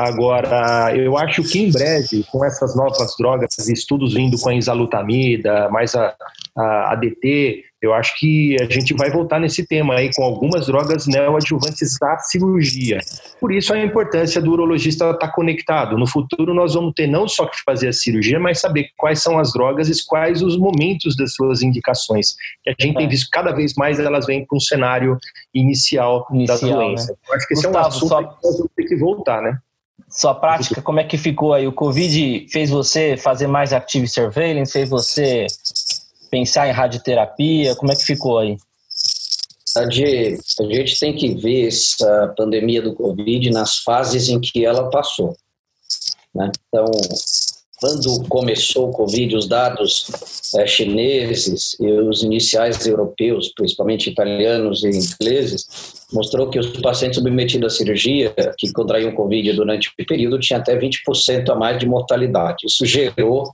Agora, 0.00 0.96
eu 0.96 1.16
acho 1.18 1.42
que 1.42 1.58
em 1.58 1.70
breve, 1.70 2.24
com 2.30 2.42
essas 2.44 2.74
novas 2.74 3.14
drogas, 3.18 3.68
estudos 3.68 4.14
vindo 4.14 4.38
com 4.38 4.48
a 4.48 4.54
enzalutamida, 4.54 5.68
mais 5.68 5.94
a, 5.94 6.14
a 6.56 6.92
ADT, 6.92 7.64
eu 7.82 7.94
acho 7.94 8.18
que 8.18 8.56
a 8.60 8.64
gente 8.64 8.92
vai 8.94 9.10
voltar 9.10 9.38
nesse 9.40 9.66
tema 9.66 9.94
aí 9.94 10.10
com 10.14 10.22
algumas 10.22 10.66
drogas 10.66 11.06
neoadjuvantes 11.06 11.96
à 12.02 12.18
cirurgia. 12.18 12.98
Por 13.40 13.52
isso 13.52 13.72
a 13.72 13.82
importância 13.82 14.40
do 14.40 14.52
urologista 14.52 15.10
estar 15.10 15.28
conectado. 15.28 15.96
No 15.96 16.06
futuro 16.06 16.52
nós 16.52 16.74
vamos 16.74 16.92
ter 16.94 17.06
não 17.06 17.26
só 17.26 17.46
que 17.46 17.56
fazer 17.64 17.88
a 17.88 17.92
cirurgia, 17.92 18.38
mas 18.38 18.60
saber 18.60 18.88
quais 18.98 19.22
são 19.22 19.38
as 19.38 19.52
drogas 19.52 19.88
e 19.88 20.06
quais 20.06 20.42
os 20.42 20.58
momentos 20.58 21.16
das 21.16 21.34
suas 21.34 21.62
indicações. 21.62 22.34
Que 22.62 22.70
a 22.70 22.74
gente 22.78 22.96
tem 22.96 23.06
é. 23.06 23.08
visto 23.08 23.28
cada 23.30 23.52
vez 23.52 23.74
mais 23.74 23.98
elas 23.98 24.26
vêm 24.26 24.44
para 24.44 24.56
um 24.56 24.60
cenário 24.60 25.18
inicial, 25.54 26.26
inicial 26.32 26.58
da 26.58 26.76
doença. 26.76 27.12
Né? 27.12 27.18
Eu 27.28 27.34
acho 27.34 27.48
que 27.48 27.54
esse 27.54 27.66
Gustavo, 27.66 27.78
é 27.78 27.86
um 27.86 27.88
assunto 27.88 28.08
só... 28.08 28.22
que 28.22 28.46
nós 28.46 28.56
vamos 28.56 28.72
ter 28.76 28.84
que 28.84 28.96
voltar, 28.96 29.40
né? 29.40 29.58
Sua 30.10 30.34
prática, 30.34 30.82
como 30.82 30.98
é 30.98 31.04
que 31.04 31.16
ficou 31.16 31.54
aí? 31.54 31.66
O 31.66 31.72
Covid 31.72 32.48
fez 32.50 32.68
você 32.68 33.16
fazer 33.16 33.46
mais 33.46 33.72
active 33.72 34.08
surveillance? 34.08 34.72
Fez 34.72 34.88
você 34.88 35.46
pensar 36.30 36.68
em 36.68 36.72
radioterapia? 36.72 37.76
Como 37.76 37.92
é 37.92 37.96
que 37.96 38.04
ficou 38.04 38.38
aí? 38.38 38.56
A 39.76 39.88
gente 39.88 40.98
tem 40.98 41.14
que 41.14 41.34
ver 41.34 41.68
essa 41.68 42.34
pandemia 42.36 42.82
do 42.82 42.94
Covid 42.94 43.50
nas 43.50 43.78
fases 43.78 44.28
em 44.28 44.40
que 44.40 44.64
ela 44.64 44.90
passou. 44.90 45.36
Né? 46.34 46.50
Então, 46.68 46.86
quando 47.80 48.28
começou 48.28 48.90
o 48.90 48.92
Covid, 48.92 49.36
os 49.36 49.48
dados 49.48 50.06
é, 50.56 50.66
chineses 50.66 51.76
e 51.80 51.90
os 51.90 52.22
iniciais 52.22 52.86
europeus, 52.86 53.52
principalmente 53.54 54.10
italianos 54.10 54.84
e 54.84 54.88
ingleses, 54.88 55.66
mostrou 56.12 56.50
que 56.50 56.58
os 56.58 56.66
pacientes 56.80 57.18
submetidos 57.18 57.72
à 57.72 57.76
cirurgia 57.76 58.34
que 58.58 58.70
contraíam 58.72 59.14
Covid 59.14 59.52
durante 59.54 59.88
o 59.88 60.06
período 60.06 60.38
tinham 60.38 60.60
até 60.60 60.78
20% 60.78 61.48
a 61.48 61.54
mais 61.54 61.78
de 61.78 61.86
mortalidade. 61.86 62.66
Isso 62.66 62.84
gerou 62.84 63.50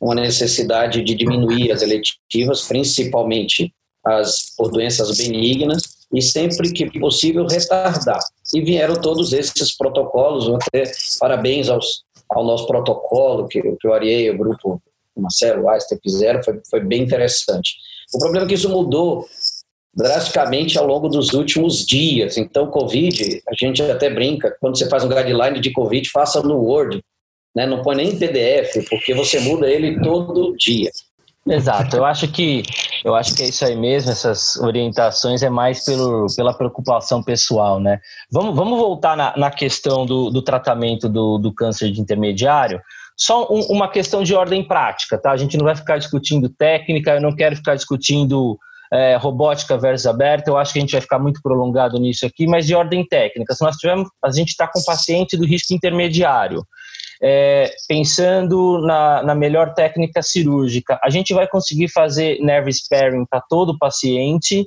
uma 0.00 0.14
necessidade 0.14 1.02
de 1.02 1.14
diminuir 1.14 1.72
as 1.72 1.80
eletivas, 1.80 2.62
principalmente 2.68 3.72
as 4.04 4.54
por 4.56 4.70
doenças 4.70 5.16
benignas, 5.16 5.82
e 6.12 6.20
sempre 6.20 6.72
que 6.72 6.98
possível 7.00 7.46
retardar. 7.46 8.20
E 8.54 8.60
vieram 8.60 8.94
todos 8.94 9.32
esses 9.32 9.76
protocolos, 9.76 10.48
até 10.48 10.92
parabéns 11.18 11.68
aos 11.68 12.03
ao 12.30 12.44
nosso 12.44 12.66
protocolo 12.66 13.46
que, 13.48 13.60
que 13.60 13.88
o 13.88 13.92
Ariei, 13.92 14.30
o 14.30 14.38
grupo 14.38 14.82
Marcelo 15.16 15.68
Einstein 15.68 15.98
fizeram, 16.02 16.42
foi, 16.42 16.60
foi 16.68 16.80
bem 16.80 17.02
interessante. 17.02 17.76
O 18.14 18.18
problema 18.18 18.44
é 18.44 18.48
que 18.48 18.54
isso 18.54 18.68
mudou 18.68 19.26
drasticamente 19.94 20.76
ao 20.76 20.86
longo 20.86 21.08
dos 21.08 21.32
últimos 21.32 21.86
dias. 21.86 22.36
Então, 22.36 22.66
Covid, 22.66 23.42
a 23.48 23.54
gente 23.54 23.80
até 23.82 24.10
brinca, 24.10 24.56
quando 24.60 24.76
você 24.76 24.88
faz 24.88 25.04
um 25.04 25.08
guideline 25.08 25.60
de 25.60 25.72
Covid, 25.72 26.08
faça 26.10 26.42
no 26.42 26.56
Word, 26.56 27.00
né? 27.54 27.66
não 27.66 27.82
põe 27.82 27.96
nem 27.96 28.10
em 28.10 28.18
PDF, 28.18 28.88
porque 28.90 29.14
você 29.14 29.38
muda 29.38 29.68
ele 29.68 30.00
todo 30.00 30.56
dia. 30.56 30.90
Exato, 31.46 31.96
eu 31.96 32.06
acho 32.06 32.26
que 32.28 32.62
eu 33.04 33.14
acho 33.14 33.34
que 33.34 33.42
é 33.42 33.48
isso 33.48 33.62
aí 33.66 33.76
mesmo, 33.76 34.10
essas 34.10 34.56
orientações 34.56 35.42
é 35.42 35.50
mais 35.50 35.84
pelo, 35.84 36.26
pela 36.34 36.54
preocupação 36.54 37.22
pessoal, 37.22 37.78
né? 37.78 38.00
Vamos, 38.32 38.56
vamos 38.56 38.78
voltar 38.78 39.14
na, 39.14 39.36
na 39.36 39.50
questão 39.50 40.06
do, 40.06 40.30
do 40.30 40.40
tratamento 40.40 41.06
do, 41.06 41.36
do 41.36 41.52
câncer 41.52 41.90
de 41.90 42.00
intermediário. 42.00 42.80
Só 43.14 43.46
um, 43.52 43.60
uma 43.68 43.90
questão 43.90 44.22
de 44.22 44.34
ordem 44.34 44.66
prática, 44.66 45.18
tá? 45.18 45.32
A 45.32 45.36
gente 45.36 45.58
não 45.58 45.66
vai 45.66 45.76
ficar 45.76 45.98
discutindo 45.98 46.48
técnica, 46.48 47.10
eu 47.12 47.20
não 47.20 47.36
quero 47.36 47.56
ficar 47.56 47.74
discutindo 47.74 48.58
é, 48.90 49.16
robótica 49.16 49.76
versus 49.76 50.06
aberta, 50.06 50.50
eu 50.50 50.56
acho 50.56 50.72
que 50.72 50.78
a 50.78 50.82
gente 50.82 50.92
vai 50.92 51.00
ficar 51.02 51.18
muito 51.18 51.42
prolongado 51.42 51.98
nisso 51.98 52.24
aqui, 52.24 52.46
mas 52.46 52.66
de 52.66 52.74
ordem 52.74 53.06
técnica. 53.06 53.54
Se 53.54 53.62
nós 53.62 53.76
tivermos, 53.76 54.08
a 54.24 54.30
gente 54.30 54.48
está 54.48 54.66
com 54.66 54.82
paciente 54.82 55.36
do 55.36 55.44
risco 55.44 55.74
intermediário 55.74 56.64
é, 57.22 57.70
pensando 57.88 58.78
na, 58.80 59.22
na, 59.22 59.34
melhor 59.34 59.74
técnica 59.74 60.22
cirúrgica, 60.22 60.98
a 61.02 61.10
gente 61.10 61.32
vai 61.32 61.46
conseguir 61.46 61.88
fazer 61.88 62.38
nerve 62.40 62.70
sparing 62.72 63.24
para 63.26 63.40
todo 63.48 63.78
paciente? 63.78 64.64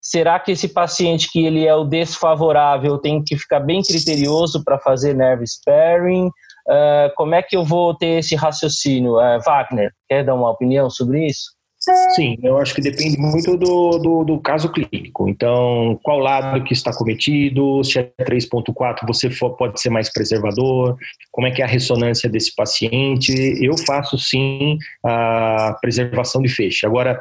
Será 0.00 0.38
que 0.38 0.52
esse 0.52 0.68
paciente 0.68 1.30
que 1.30 1.44
ele 1.44 1.66
é 1.66 1.74
o 1.74 1.84
desfavorável 1.84 2.98
tem 2.98 3.22
que 3.22 3.36
ficar 3.36 3.60
bem 3.60 3.82
criterioso 3.82 4.62
para 4.64 4.78
fazer 4.78 5.14
nerve 5.14 5.44
sparing? 5.44 6.28
Uh, 6.68 7.10
como 7.16 7.34
é 7.34 7.42
que 7.42 7.56
eu 7.56 7.64
vou 7.64 7.94
ter 7.94 8.18
esse 8.18 8.36
raciocínio? 8.36 9.16
Uh, 9.16 9.40
Wagner, 9.44 9.90
quer 10.08 10.24
dar 10.24 10.34
uma 10.34 10.50
opinião 10.50 10.88
sobre 10.88 11.26
isso? 11.26 11.57
Sim, 12.14 12.36
eu 12.42 12.58
acho 12.58 12.74
que 12.74 12.80
depende 12.80 13.18
muito 13.18 13.56
do, 13.56 13.98
do, 13.98 14.24
do, 14.24 14.38
caso 14.40 14.70
clínico. 14.70 15.28
Então, 15.28 15.98
qual 16.02 16.18
lado 16.18 16.62
que 16.64 16.72
está 16.72 16.92
cometido, 16.92 17.82
se 17.84 17.98
é 17.98 18.10
3.4 18.22 19.06
você 19.06 19.30
for, 19.30 19.56
pode 19.56 19.80
ser 19.80 19.90
mais 19.90 20.12
preservador, 20.12 20.96
como 21.30 21.46
é 21.46 21.50
que 21.50 21.62
é 21.62 21.64
a 21.64 21.68
ressonância 21.68 22.28
desse 22.28 22.54
paciente. 22.54 23.32
Eu 23.62 23.76
faço 23.86 24.18
sim 24.18 24.78
a 25.04 25.76
preservação 25.80 26.42
de 26.42 26.48
feixe. 26.48 26.86
Agora, 26.86 27.20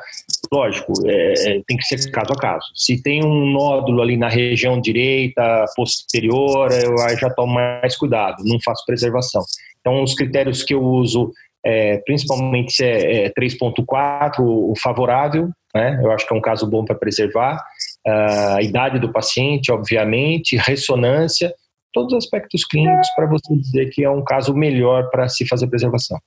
lógico, 0.52 0.94
é, 1.06 1.34
é 1.34 1.62
tem 1.68 1.78
que 1.78 1.86
ser 1.86 2.12
caso 2.12 2.34
a 2.34 2.36
caso. 2.36 2.66
Se 2.76 3.02
tem 3.02 3.24
um 3.24 3.52
nódulo 3.52 4.02
ali 4.02 4.18
na 4.18 4.30
região 4.30 4.80
direita, 4.80 5.66
posterior, 5.76 6.72
eu 6.72 6.98
já 7.18 7.30
tomo 7.30 7.54
mais 7.54 7.96
cuidado, 7.96 8.44
não 8.46 8.60
faço 8.64 8.86
preservação. 8.86 9.44
Então, 9.80 10.04
os 10.04 10.14
critérios 10.14 10.64
que 10.64 10.74
eu 10.74 10.84
uso 10.84 11.32
é, 11.66 11.98
principalmente 12.06 12.74
se 12.74 12.86
é, 12.86 13.26
é 13.26 13.30
3.4 13.32 14.40
o 14.40 14.74
favorável, 14.82 15.50
né? 15.74 16.00
eu 16.04 16.12
acho 16.12 16.28
que 16.28 16.34
é 16.34 16.38
um 16.38 16.42
caso 16.42 16.66
bom 16.68 16.86
para 16.86 16.96
preservar, 16.96 17.62
a 18.06 18.62
idade 18.62 19.00
do 19.00 19.12
paciente, 19.12 19.72
obviamente, 19.72 20.56
ressonância, 20.58 21.54
todos 21.94 22.14
os 22.14 22.24
aspectos 22.24 22.64
clínicos 22.66 23.10
para 23.16 23.26
você 23.26 23.56
dizer 23.56 23.90
que 23.90 24.04
é 24.04 24.10
um 24.10 24.24
caso 24.24 24.54
melhor 24.54 25.10
para 25.10 25.28
se 25.28 25.46
fazer 25.48 25.68
preservação. 25.68 26.18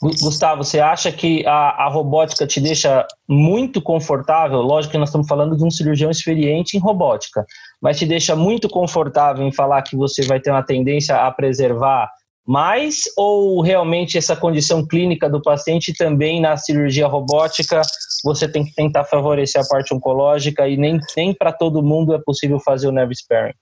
Gustavo, 0.00 0.64
você 0.64 0.80
acha 0.80 1.12
que 1.12 1.46
a, 1.46 1.84
a, 1.84 1.88
robótica 1.88 2.46
te 2.46 2.60
deixa 2.60 3.06
muito 3.28 3.80
confortável? 3.80 4.60
Lógico 4.60 4.92
que 4.92 4.98
nós 4.98 5.08
estamos 5.08 5.28
falando 5.28 5.56
de 5.56 5.64
um 5.64 5.70
cirurgião 5.70 6.10
experiente 6.10 6.76
em 6.76 6.80
robótica, 6.80 7.46
mas 7.80 7.98
te 7.98 8.04
deixa 8.04 8.34
muito 8.34 8.68
confortável 8.68 9.46
em 9.46 9.52
falar 9.52 9.82
que 9.82 9.96
você 9.96 10.26
vai 10.26 10.40
ter 10.40 10.50
uma 10.50 10.62
tendência 10.62 11.16
a 11.16 11.30
preservar 11.30 12.10
mais 12.46 13.02
ou 13.16 13.60
realmente 13.62 14.18
essa 14.18 14.36
condição 14.36 14.86
clínica 14.86 15.30
do 15.30 15.40
paciente 15.40 15.94
também 15.94 16.40
na 16.40 16.56
cirurgia 16.56 17.06
robótica 17.06 17.80
você 18.24 18.48
tem 18.48 18.64
que 18.64 18.74
tentar 18.74 19.04
favorecer 19.04 19.60
a 19.60 19.66
parte 19.66 19.94
oncológica 19.94 20.66
e 20.66 20.76
nem, 20.78 20.98
nem 21.14 21.34
para 21.34 21.52
todo 21.52 21.82
mundo 21.82 22.14
é 22.14 22.18
possível 22.18 22.58
fazer 22.58 22.88
o 22.88 22.92
nerve 22.92 23.14
sparing? 23.14 23.54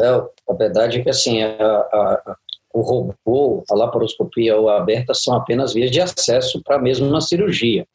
Não, 0.00 0.28
a 0.48 0.52
verdade 0.54 0.98
é 0.98 1.02
que 1.02 1.08
assim, 1.08 1.42
a, 1.42 1.52
a, 1.52 2.36
o 2.74 2.80
robô, 2.80 3.64
a 3.70 3.74
laparoscopia 3.74 4.56
ou 4.56 4.68
a 4.68 4.78
aberta 4.78 5.14
são 5.14 5.34
apenas 5.34 5.72
vias 5.72 5.90
de 5.90 6.00
acesso 6.00 6.60
para 6.64 6.80
mesmo 6.80 7.06
uma 7.06 7.20
cirurgia. 7.20 7.86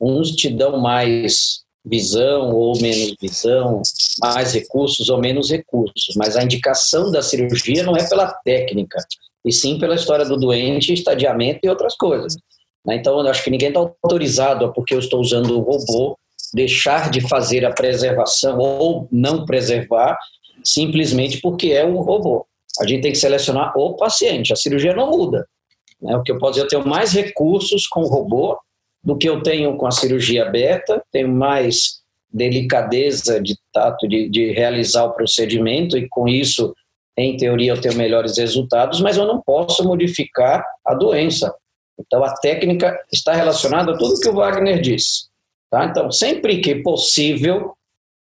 Uns 0.00 0.30
te 0.30 0.48
dão 0.48 0.80
mais 0.80 1.62
visão 1.84 2.50
ou 2.52 2.80
menos 2.80 3.14
visão, 3.20 3.82
mais 4.20 4.52
recursos 4.54 5.08
ou 5.08 5.18
menos 5.18 5.50
recursos, 5.50 6.14
mas 6.16 6.36
a 6.36 6.42
indicação 6.42 7.10
da 7.10 7.22
cirurgia 7.22 7.82
não 7.82 7.96
é 7.96 8.08
pela 8.08 8.32
técnica, 8.44 8.98
e 9.44 9.52
sim 9.52 9.78
pela 9.78 9.94
história 9.94 10.24
do 10.24 10.36
doente, 10.36 10.92
estadiamento 10.92 11.60
e 11.62 11.68
outras 11.68 11.96
coisas. 11.96 12.36
Né? 12.86 12.96
Então, 12.96 13.18
eu 13.18 13.26
acho 13.28 13.42
que 13.42 13.50
ninguém 13.50 13.68
está 13.68 13.80
autorizado, 13.80 14.72
porque 14.72 14.94
eu 14.94 14.98
estou 14.98 15.20
usando 15.20 15.58
o 15.58 15.60
robô, 15.60 16.16
deixar 16.54 17.10
de 17.10 17.20
fazer 17.20 17.64
a 17.64 17.72
preservação 17.72 18.58
ou 18.58 19.08
não 19.10 19.46
preservar, 19.46 20.18
simplesmente 20.64 21.40
porque 21.40 21.68
é 21.68 21.84
um 21.84 22.00
robô. 22.00 22.46
A 22.80 22.86
gente 22.86 23.02
tem 23.02 23.12
que 23.12 23.18
selecionar 23.18 23.72
o 23.76 23.96
paciente, 23.96 24.52
a 24.52 24.56
cirurgia 24.56 24.94
não 24.94 25.10
muda. 25.10 25.46
Né? 26.00 26.16
O 26.16 26.22
que 26.22 26.32
eu 26.32 26.38
posso 26.38 26.54
dizer, 26.54 26.64
eu 26.64 26.68
tenho 26.68 26.86
mais 26.86 27.12
recursos 27.12 27.86
com 27.86 28.02
o 28.02 28.08
robô 28.08 28.58
do 29.02 29.16
que 29.16 29.28
eu 29.28 29.42
tenho 29.42 29.76
com 29.76 29.86
a 29.86 29.90
cirurgia 29.90 30.46
aberta, 30.46 31.02
tenho 31.10 31.28
mais 31.28 32.01
delicadeza 32.32 33.40
de 33.40 33.56
tato 33.72 34.08
de, 34.08 34.28
de 34.28 34.52
realizar 34.52 35.04
o 35.04 35.12
procedimento 35.12 35.96
e 35.98 36.08
com 36.08 36.26
isso, 36.26 36.74
em 37.16 37.36
teoria, 37.36 37.72
eu 37.72 37.80
tenho 37.80 37.96
melhores 37.96 38.38
resultados, 38.38 39.00
mas 39.00 39.16
eu 39.16 39.26
não 39.26 39.40
posso 39.40 39.84
modificar 39.84 40.64
a 40.84 40.94
doença. 40.94 41.54
Então, 41.98 42.24
a 42.24 42.34
técnica 42.34 42.98
está 43.12 43.32
relacionada 43.32 43.92
a 43.92 43.96
tudo 43.96 44.20
que 44.20 44.28
o 44.28 44.34
Wagner 44.34 44.80
disse. 44.80 45.26
Tá? 45.70 45.84
Então, 45.84 46.10
sempre 46.10 46.60
que 46.60 46.76
possível 46.76 47.74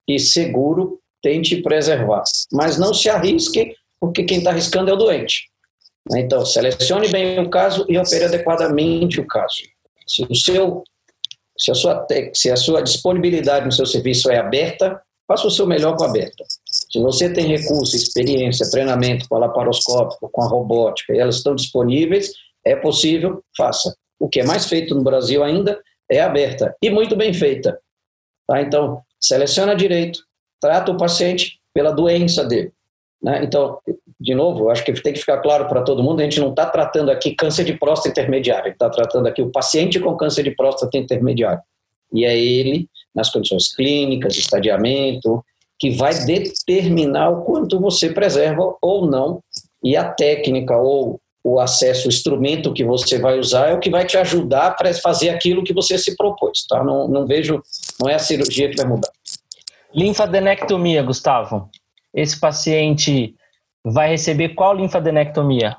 e 0.08 0.20
seguro, 0.20 1.00
tente 1.22 1.62
preservar. 1.62 2.24
Mas 2.52 2.78
não 2.78 2.94
se 2.94 3.10
arrisque, 3.10 3.74
porque 4.00 4.24
quem 4.24 4.40
está 4.40 4.50
arriscando 4.50 4.90
é 4.90 4.94
o 4.94 4.98
doente. 4.98 5.50
Então, 6.16 6.46
selecione 6.46 7.10
bem 7.10 7.40
o 7.40 7.50
caso 7.50 7.86
e 7.88 7.98
opere 7.98 8.26
adequadamente 8.26 9.20
o 9.20 9.28
caso. 9.28 9.62
Se, 10.08 10.24
o 10.24 10.36
seu, 10.36 10.84
se, 11.62 11.72
a 11.72 11.76
sua, 11.76 12.08
se 12.34 12.50
a 12.50 12.56
sua 12.56 12.82
disponibilidade 12.82 13.66
no 13.66 13.72
seu 13.72 13.86
serviço 13.86 14.32
é 14.32 14.38
aberta, 14.38 15.00
faça 15.28 15.48
o 15.48 15.52
seu 15.52 15.68
melhor 15.68 15.96
com 15.96 16.04
a 16.04 16.08
aberta. 16.10 16.44
Se 16.66 17.00
você 17.00 17.32
tem 17.32 17.48
recurso, 17.48 17.96
experiência, 17.96 18.70
treinamento 18.70 19.30
com 19.30 19.36
a 19.36 19.40
laparoscópica, 19.40 20.28
com 20.32 20.42
a 20.42 20.48
robótica, 20.48 21.14
e 21.14 21.20
elas 21.20 21.38
estão 21.38 21.56
disponíveis, 21.56 22.32
é 22.66 22.76
possível, 22.76 23.44
faça. 23.56 23.96
O 24.20 24.28
que 24.28 24.40
é 24.40 24.44
mais 24.44 24.66
feito 24.66 24.96
no 24.96 25.04
Brasil 25.04 25.44
ainda 25.44 25.80
é 26.10 26.20
aberta 26.20 26.76
e 26.82 26.90
muito 26.90 27.16
bem 27.16 27.34
feita. 27.34 27.80
Tá? 28.48 28.62
Então, 28.62 29.02
seleciona 29.20 29.76
direito, 29.76 30.20
trata 30.60 30.92
o 30.92 30.98
paciente 30.98 31.60
pela 31.74 31.92
doença 31.92 32.44
dele. 32.44 32.74
Né? 33.22 33.44
Então, 33.44 33.80
de 34.22 34.36
novo, 34.36 34.70
acho 34.70 34.86
que 34.86 34.94
tem 34.94 35.14
que 35.14 35.20
ficar 35.20 35.40
claro 35.40 35.68
para 35.68 35.82
todo 35.82 36.04
mundo, 36.04 36.20
a 36.20 36.24
gente 36.24 36.40
não 36.40 36.52
está 36.52 36.68
tratando 36.68 37.10
aqui 37.10 37.34
câncer 37.34 37.64
de 37.64 37.74
próstata 37.74 38.10
intermediário, 38.10 38.72
está 38.72 38.88
tratando 38.88 39.28
aqui 39.28 39.42
o 39.42 39.52
paciente 39.52 40.00
com 40.00 40.16
câncer 40.16 40.44
de 40.44 40.52
próstata 40.52 40.96
intermediário. 40.96 41.62
E 42.14 42.24
é 42.24 42.38
ele, 42.38 42.88
nas 43.16 43.32
condições 43.32 43.74
clínicas, 43.74 44.38
estadiamento, 44.38 45.44
que 45.80 45.90
vai 45.90 46.14
determinar 46.14 47.30
o 47.30 47.42
quanto 47.44 47.80
você 47.80 48.10
preserva 48.10 48.76
ou 48.80 49.08
não, 49.08 49.42
e 49.84 49.98
a 49.98 50.04
técnica 50.04 50.78
ou 50.78 51.20
o 51.44 51.60
acesso, 51.60 52.08
o 52.08 52.12
instrumento 52.12 52.72
que 52.72 52.84
você 52.84 53.18
vai 53.18 53.40
usar 53.40 53.70
é 53.70 53.74
o 53.74 53.80
que 53.80 53.90
vai 53.90 54.06
te 54.06 54.16
ajudar 54.18 54.76
para 54.76 54.94
fazer 54.94 55.30
aquilo 55.30 55.64
que 55.64 55.74
você 55.74 55.98
se 55.98 56.16
propôs, 56.16 56.64
tá? 56.70 56.84
Não, 56.84 57.08
não 57.08 57.26
vejo, 57.26 57.60
não 58.00 58.08
é 58.08 58.14
a 58.14 58.20
cirurgia 58.20 58.70
que 58.70 58.78
vai 58.78 58.86
mudar. 58.86 59.10
Linfadenectomia, 59.96 61.02
Gustavo. 61.02 61.68
Esse 62.14 62.40
paciente 62.40 63.34
vai 63.84 64.10
receber 64.10 64.50
qual 64.50 64.76
linfadenectomia? 64.76 65.78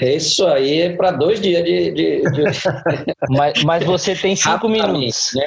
Isso 0.00 0.44
aí 0.46 0.80
é 0.80 0.96
para 0.96 1.12
dois 1.12 1.40
dias 1.40 1.64
de. 1.64 1.92
de, 1.92 2.22
de... 2.22 2.42
mas, 3.30 3.62
mas, 3.62 3.84
você 3.84 4.14
tem 4.14 4.34
cinco 4.34 4.68
minutos. 4.68 5.30
Né? 5.34 5.44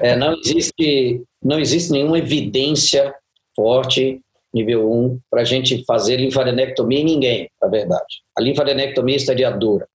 É, 0.00 0.16
não, 0.16 0.32
existe, 0.32 1.22
não 1.42 1.58
existe 1.58 1.92
nenhuma 1.92 2.18
evidência 2.18 3.14
forte, 3.54 4.20
nível 4.54 4.90
1, 4.90 5.20
para 5.30 5.42
a 5.42 5.44
gente 5.44 5.84
fazer 5.84 6.16
linfadenectomia 6.16 7.00
em 7.00 7.04
ninguém, 7.04 7.50
na 7.60 7.68
verdade. 7.68 8.22
A 8.36 8.40
linfadenectomia 8.40 9.16
estaria 9.16 9.50
dura. 9.50 9.86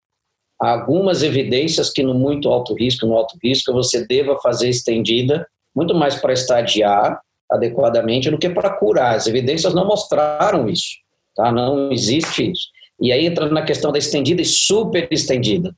Há 0.62 0.72
algumas 0.72 1.24
evidências 1.24 1.92
que 1.92 2.04
no 2.04 2.14
muito 2.14 2.50
alto 2.50 2.76
risco, 2.76 3.06
no 3.06 3.16
alto 3.16 3.36
risco, 3.44 3.74
você 3.74 4.06
deva 4.06 4.38
fazer 4.42 4.70
estendida, 4.70 5.48
muito 5.76 5.94
mais 5.96 6.16
para 6.16 6.34
estadiar 6.34 7.20
adequadamente 7.50 8.30
do 8.30 8.38
que 8.38 8.50
para 8.50 8.70
curar. 8.70 9.16
As 9.16 9.28
evidências 9.28 9.74
não 9.74 9.86
mostraram 9.86 10.68
isso, 10.68 10.96
tá? 11.36 11.52
Não 11.52 11.92
existe 11.92 12.52
isso. 12.52 12.68
E 13.00 13.12
aí 13.12 13.26
entra 13.26 13.48
na 13.50 13.62
questão 13.62 13.92
da 13.92 13.98
estendida 13.98 14.42
e 14.42 14.46
super 14.46 15.08
estendida. 15.12 15.74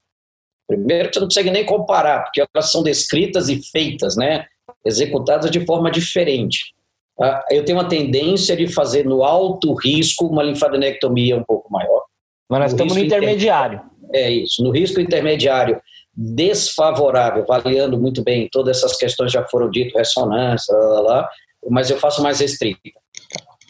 Primeiro, 0.68 1.12
você 1.12 1.20
não 1.20 1.28
consegue 1.28 1.52
nem 1.52 1.66
comparar, 1.66 2.24
porque 2.24 2.42
elas 2.42 2.72
são 2.72 2.84
descritas 2.84 3.50
e 3.50 3.62
feitas, 3.72 4.16
né? 4.16 4.46
Executadas 4.86 5.50
de 5.50 5.66
forma 5.66 5.90
diferente. 5.90 6.74
Ah, 7.20 7.44
eu 7.52 7.66
tenho 7.66 7.78
uma 7.78 7.90
tendência 7.90 8.56
de 8.56 8.68
fazer 8.68 9.06
no 9.06 9.24
alto 9.24 9.74
risco 9.74 10.28
uma 10.28 10.44
linfadenectomia 10.44 11.36
um 11.36 11.44
pouco 11.44 11.72
maior. 11.72 12.04
Mas 12.50 12.60
nós 12.60 12.72
no 12.72 12.78
estamos 12.78 12.96
no 12.96 13.04
intermediário. 13.04 13.82
É 14.14 14.30
isso. 14.30 14.64
No 14.64 14.72
risco 14.72 15.02
intermediário 15.02 15.82
desfavorável, 16.16 17.44
avaliando 17.44 18.00
muito 18.00 18.24
bem, 18.24 18.50
todas 18.52 18.78
essas 18.78 18.98
questões 18.98 19.32
já 19.32 19.46
foram 19.48 19.70
ditas, 19.70 19.94
ressonância, 19.96 20.76
lá, 20.76 20.88
lá, 20.88 21.02
lá, 21.02 21.30
mas 21.68 21.90
eu 21.90 21.98
faço 21.98 22.22
mais 22.22 22.40
restrita. 22.40 22.80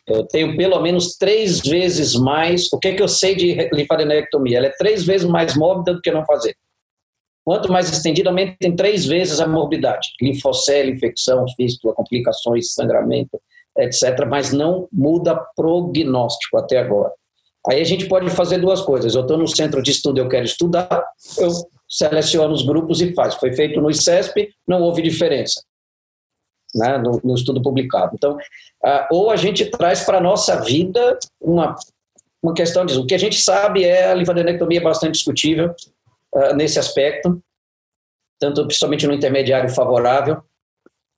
Eu 0.08 0.26
tenho 0.26 0.58
pelo 0.58 0.80
menos 0.82 1.16
três 1.18 1.60
vezes 1.60 2.16
mais. 2.16 2.68
O 2.74 2.80
que, 2.80 2.90
é 2.90 2.96
que 2.96 3.04
eu 3.04 3.08
sei 3.08 3.36
de 3.36 3.70
linfadenectomia? 3.72 4.58
Ela 4.58 4.68
é 4.68 4.74
três 4.78 5.06
vezes 5.06 5.28
mais 5.28 5.56
mórbida 5.56 5.94
do 5.94 6.02
que 6.02 6.12
não 6.12 6.26
fazer. 6.26 6.56
Quanto 7.46 7.72
mais 7.72 7.90
estendida, 7.90 8.30
aumenta 8.30 8.56
em 8.64 8.76
três 8.76 9.06
vezes 9.06 9.40
a 9.40 9.48
morbidade. 9.48 10.10
Linfocele, 10.22 10.92
infecção, 10.92 11.46
fístula, 11.56 11.94
complicações, 11.94 12.74
sangramento, 12.74 13.40
etc. 13.78 14.26
Mas 14.28 14.52
não 14.52 14.88
muda 14.92 15.40
prognóstico 15.56 16.58
até 16.58 16.78
agora. 16.78 17.12
Aí 17.70 17.80
a 17.82 17.86
gente 17.86 18.08
pode 18.08 18.30
fazer 18.32 18.58
duas 18.58 18.82
coisas. 18.82 19.14
Eu 19.14 19.22
estou 19.22 19.38
no 19.38 19.48
centro 19.48 19.82
de 19.82 19.92
estudo, 19.92 20.20
eu 20.20 20.30
quero 20.30 20.46
estudar, 20.46 21.04
eu 21.38 21.50
seleciono 21.88 22.54
os 22.54 22.64
grupos 22.64 23.00
e 23.02 23.14
faço. 23.14 23.40
Foi 23.40 23.54
feito 23.54 23.80
no 23.80 23.92
ICESP, 23.92 24.50
não 24.68 24.82
houve 24.82 25.02
diferença 25.02 25.62
né, 26.76 26.98
no, 26.98 27.20
no, 27.24 27.36
estudo 27.36 27.62
publicado. 27.62 28.12
Então, 28.16 28.36
uh, 28.36 29.06
ou 29.12 29.30
a 29.30 29.36
gente 29.36 29.66
traz 29.66 30.04
para 30.04 30.18
a 30.18 30.22
nossa 30.22 30.62
vida 30.62 31.18
uma, 31.42 31.76
uma 32.42 32.54
questão 32.54 32.86
disso. 32.86 33.02
O 33.02 33.08
que 33.08 33.16
a 33.16 33.20
gente 33.20 33.42
sabe 33.42 33.84
é 33.84 34.12
a 34.12 34.14
linfadenectomia 34.14 34.80
é 34.80 34.84
bastante 34.84 35.14
discutível 35.14 35.74
uh, 36.34 36.56
nesse 36.56 36.80
aspecto, 36.80 37.42
tanto 38.40 38.66
principalmente 38.66 39.08
no 39.08 39.14
intermediário 39.14 39.70
favorável 39.70 40.42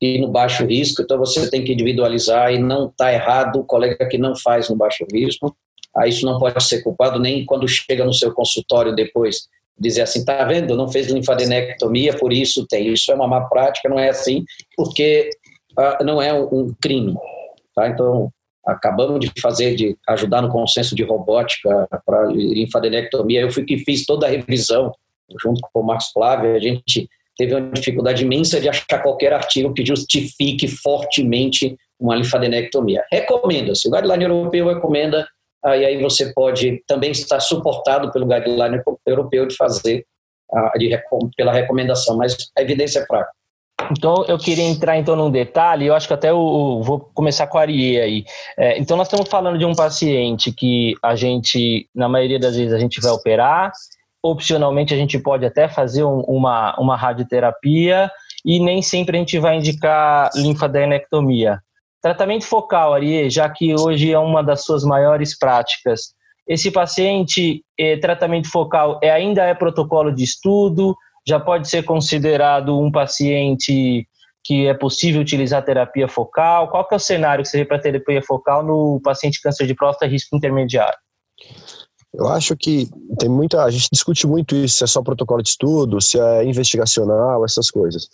e 0.02 0.20
no 0.20 0.30
baixo 0.30 0.66
risco. 0.66 1.02
Então, 1.02 1.18
você 1.18 1.50
tem 1.50 1.64
que 1.64 1.74
individualizar 1.74 2.52
e 2.52 2.60
não 2.60 2.88
está 2.88 3.14
errado 3.14 3.60
o 3.60 3.66
colega 3.66 4.08
que 4.08 4.18
não 4.18 4.36
faz 4.36 4.70
no 4.70 4.76
baixo 4.76 5.06
risco. 5.12 5.56
Aí 5.96 6.10
isso 6.10 6.26
não 6.26 6.40
pode 6.40 6.64
ser 6.64 6.82
culpado 6.82 7.20
nem 7.20 7.46
quando 7.46 7.68
chega 7.68 8.06
no 8.06 8.14
seu 8.14 8.34
consultório 8.34 8.96
depois 8.96 9.50
dizer 9.82 10.02
assim, 10.02 10.24
tá 10.24 10.46
vendo, 10.46 10.78
não 10.78 10.88
fez 10.88 11.08
linfadenectomia, 11.08 12.16
por 12.16 12.32
isso 12.32 12.68
tem. 12.68 12.94
Isso 12.94 13.12
é 13.12 13.16
uma 13.16 13.28
má 13.28 13.42
prática, 13.42 13.90
não 13.90 14.00
é 14.00 14.10
assim, 14.10 14.46
porque 14.76 15.32
uh, 15.82 16.04
não 16.04 16.22
é 16.22 16.34
um 16.34 16.74
crime. 16.82 17.16
Tá? 17.76 17.88
Então, 17.88 18.32
acabamos 18.66 19.20
de 19.20 19.32
fazer, 19.42 19.76
de 19.76 19.98
ajudar 20.08 20.42
no 20.42 20.50
consenso 20.50 20.96
de 20.96 21.04
robótica 21.04 21.88
para 22.06 22.26
linfadenectomia. 22.26 23.42
Eu 23.42 23.52
fui 23.52 23.66
que 23.66 23.80
fiz 23.80 24.06
toda 24.06 24.28
a 24.28 24.30
revisão, 24.30 24.94
junto 25.42 25.62
com 25.74 25.80
o 25.82 25.84
Marcos 25.84 26.12
Flávio, 26.12 26.56
a 26.56 26.60
gente 26.60 27.10
teve 27.38 27.56
uma 27.56 27.72
dificuldade 27.72 28.24
imensa 28.24 28.60
de 28.60 28.70
achar 28.70 29.02
qualquer 29.02 29.34
artigo 29.34 29.74
que 29.74 29.86
justifique 29.86 30.68
fortemente 30.68 31.76
uma 32.00 32.16
linfadenectomia. 32.16 33.04
Recomenda-se, 33.12 33.88
o 33.88 33.92
guideline 33.92 34.24
europeu 34.26 34.68
recomenda, 34.68 35.28
aí, 35.64 35.86
aí 35.86 36.02
você 36.02 36.34
pode 36.34 36.84
também 36.88 37.12
estar 37.12 37.40
suportado 37.40 38.12
pelo 38.12 38.28
guideline 38.28 38.82
europeu 39.06 39.48
de 39.48 39.56
fazer, 39.56 40.06
de, 40.78 40.90
pela 41.38 41.54
recomendação, 41.54 42.18
mas 42.18 42.36
a 42.58 42.62
evidência 42.62 43.00
é 43.00 43.06
fraca. 43.06 43.32
Então, 43.90 44.26
eu 44.28 44.38
queria 44.38 44.64
entrar 44.64 44.98
então 44.98 45.16
num 45.16 45.32
detalhe, 45.32 45.86
eu 45.86 45.96
acho 45.96 46.08
que 46.08 46.14
até 46.14 46.30
eu, 46.30 46.82
vou 46.84 47.00
começar 47.14 47.48
com 47.48 47.58
a 47.58 47.62
Arie 47.62 48.00
aí. 48.00 48.26
É, 48.58 48.78
então, 48.80 48.98
nós 48.98 49.08
estamos 49.08 49.30
falando 49.30 49.58
de 49.58 49.66
um 49.66 49.74
paciente 49.74 50.52
que 50.52 50.96
a 51.02 51.16
gente, 51.16 51.90
na 51.96 52.08
maioria 52.08 52.40
das 52.40 52.56
vezes, 52.56 52.74
a 52.74 52.80
gente 52.80 53.00
vai 53.02 53.12
operar, 53.12 53.72
opcionalmente 54.24 54.94
a 54.94 54.98
gente 54.98 55.18
pode 55.18 55.46
até 55.46 55.68
fazer 55.68 56.04
um, 56.04 56.20
uma, 56.22 56.76
uma 56.80 56.96
radioterapia 56.96 58.10
e 58.46 58.60
nem 58.60 58.82
sempre 58.82 59.18
a 59.18 59.20
gente 59.20 59.40
vai 59.40 59.58
indicar 59.58 60.30
linfadenectomia. 60.36 61.60
Tratamento 62.02 62.46
focal, 62.46 62.94
Arie, 62.94 63.30
já 63.30 63.50
que 63.50 63.74
hoje 63.74 64.12
é 64.12 64.20
uma 64.20 64.44
das 64.44 64.64
suas 64.64 64.84
maiores 64.84 65.38
práticas, 65.38 66.14
esse 66.48 66.72
paciente, 66.72 67.64
eh, 67.78 67.98
tratamento 67.98 68.50
focal, 68.50 69.00
é, 69.02 69.12
ainda 69.12 69.44
é 69.44 69.54
protocolo 69.54 70.12
de 70.12 70.24
estudo, 70.24 70.96
já 71.28 71.40
pode 71.40 71.70
ser 71.70 71.84
considerado 71.84 72.80
um 72.80 72.92
paciente 72.92 74.08
que 74.44 74.68
é 74.68 74.74
possível 74.74 75.22
utilizar 75.22 75.64
terapia 75.64 76.08
focal? 76.08 76.70
Qual 76.70 76.88
que 76.88 76.94
é 76.94 76.98
o 76.98 77.00
cenário 77.00 77.44
que 77.44 77.50
seria 77.50 77.66
para 77.66 77.80
terapia 77.80 78.22
focal 78.22 78.64
no 78.64 79.00
paciente 79.04 79.42
câncer 79.42 79.68
de 79.68 79.76
próstata 79.76 80.12
risco 80.12 80.36
intermediário? 80.36 80.98
Eu 82.14 82.28
acho 82.28 82.58
que 82.58 82.90
tem 83.20 83.30
muita. 83.30 83.64
A 83.64 83.72
gente 83.72 83.88
discute 83.92 84.28
muito 84.28 84.56
isso, 84.56 84.80
se 84.80 84.84
é 84.84 84.88
só 84.88 85.02
protocolo 85.02 85.42
de 85.42 85.50
estudo, 85.50 86.02
se 86.02 86.20
é 86.20 86.44
investigacional, 86.44 87.46
essas 87.46 87.72
coisas. 87.72 88.08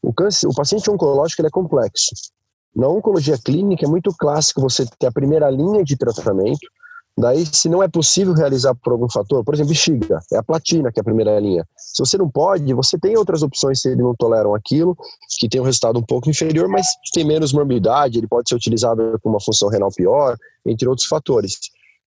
O, 0.00 0.12
câncer, 0.12 0.46
o 0.46 0.54
paciente 0.54 0.88
oncológico 0.88 1.44
é 1.44 1.50
complexo. 1.50 2.10
Na 2.74 2.86
oncologia 2.86 3.36
clínica 3.36 3.84
é 3.84 3.88
muito 3.88 4.12
clássico 4.16 4.60
você 4.60 4.86
ter 4.98 5.08
a 5.08 5.12
primeira 5.12 5.50
linha 5.50 5.82
de 5.82 5.96
tratamento, 5.96 6.60
Daí, 7.20 7.44
se 7.44 7.68
não 7.68 7.82
é 7.82 7.88
possível 7.88 8.32
realizar 8.32 8.74
por 8.74 8.92
algum 8.92 9.08
fator, 9.08 9.44
por 9.44 9.52
exemplo, 9.52 9.70
bexiga, 9.70 10.20
é 10.32 10.38
a 10.38 10.42
platina 10.42 10.90
que 10.90 10.98
é 10.98 11.02
a 11.02 11.04
primeira 11.04 11.38
linha. 11.38 11.66
Se 11.76 12.02
você 12.02 12.16
não 12.16 12.30
pode, 12.30 12.72
você 12.72 12.98
tem 12.98 13.16
outras 13.16 13.42
opções 13.42 13.82
se 13.82 13.90
ele 13.90 14.02
não 14.02 14.14
toleram 14.14 14.54
aquilo, 14.54 14.96
que 15.38 15.48
tem 15.48 15.60
um 15.60 15.64
resultado 15.64 15.98
um 15.98 16.02
pouco 16.02 16.30
inferior, 16.30 16.66
mas 16.66 16.86
tem 17.12 17.24
menos 17.24 17.52
morbidade, 17.52 18.18
ele 18.18 18.26
pode 18.26 18.48
ser 18.48 18.54
utilizado 18.54 19.18
com 19.22 19.28
uma 19.28 19.40
função 19.40 19.68
renal 19.68 19.90
pior, 19.94 20.36
entre 20.64 20.88
outros 20.88 21.06
fatores. 21.06 21.58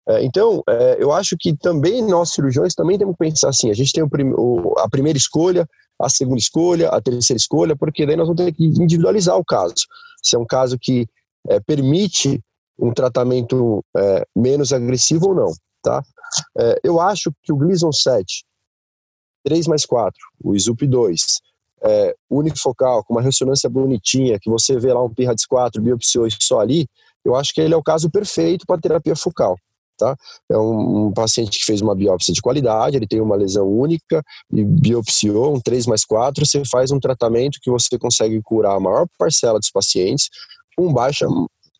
É, 0.09 0.25
então, 0.25 0.63
é, 0.69 0.97
eu 1.01 1.13
acho 1.13 1.37
que 1.39 1.57
também 1.57 2.03
nós 2.03 2.31
cirurgiões 2.31 2.75
também 2.75 2.97
temos 2.97 3.15
que 3.15 3.19
pensar 3.19 3.49
assim, 3.49 3.69
a 3.69 3.75
gente 3.75 3.93
tem 3.93 4.05
a 4.05 4.89
primeira 4.89 5.19
escolha, 5.19 5.69
a 6.01 6.09
segunda 6.09 6.39
escolha, 6.39 6.89
a 6.89 7.01
terceira 7.01 7.37
escolha, 7.37 7.75
porque 7.75 8.07
daí 8.07 8.17
nós 8.17 8.29
vamos 8.29 8.43
ter 8.43 8.53
que 8.53 8.65
individualizar 8.65 9.37
o 9.37 9.45
caso. 9.45 9.75
Se 10.23 10.37
é 10.37 10.39
um 10.39 10.47
caso 10.47 10.79
que 10.81 11.07
é, 11.49 11.59
permite 11.59 12.41
um 12.81 12.93
tratamento 12.93 13.85
é, 13.97 14.27
menos 14.35 14.73
agressivo 14.73 15.29
ou 15.29 15.35
não, 15.35 15.53
tá? 15.83 16.03
É, 16.59 16.81
eu 16.83 17.01
acho 17.01 17.33
que 17.43 17.53
o 17.53 17.57
Gleason 17.57 17.93
7, 17.93 18.45
3 19.45 19.67
mais 19.67 19.85
4, 19.85 20.17
o 20.43 20.55
ISUP 20.55 20.87
2, 20.87 21.21
é, 21.83 22.15
unifocal, 22.29 23.05
com 23.05 23.15
uma 23.15 23.23
ressonância 23.23 23.69
bonitinha, 23.69 24.39
que 24.41 24.51
você 24.51 24.79
vê 24.79 24.93
lá 24.93 25.03
um 25.03 25.13
PIRADS 25.13 25.47
4, 25.47 25.83
biopsiou 25.83 26.29
só 26.41 26.61
ali, 26.61 26.87
eu 27.25 27.35
acho 27.35 27.53
que 27.53 27.61
ele 27.61 27.75
é 27.75 27.77
o 27.77 27.83
caso 27.83 28.11
perfeito 28.11 28.65
para 28.67 28.81
terapia 28.81 29.17
focal. 29.17 29.57
Tá? 29.99 30.17
É 30.51 30.57
um, 30.57 31.09
um, 31.09 31.13
paciente 31.13 31.59
que 31.59 31.65
fez 31.65 31.83
uma 31.83 31.95
biópsia 31.95 32.33
de 32.33 32.41
qualidade, 32.41 32.97
ele 32.97 33.07
tem 33.07 33.21
uma 33.21 33.37
lesão 33.37 33.69
única 33.69 34.23
e 34.51 34.65
biopsiou 34.65 35.55
um 35.55 35.61
3 35.61 35.87
mais 35.87 36.07
4, 36.07 36.47
você 36.47 36.63
faz 36.65 36.91
um 36.91 36.99
tratamento 36.99 37.59
que 37.61 37.71
você 37.71 37.99
consegue 37.99 38.41
curar 38.43 38.77
a 38.77 38.81
maior 38.81 39.07
parcela 39.19 39.59
dos 39.59 39.71
pacientes 39.71 40.31
com 40.75 40.91
baixa 40.91 41.27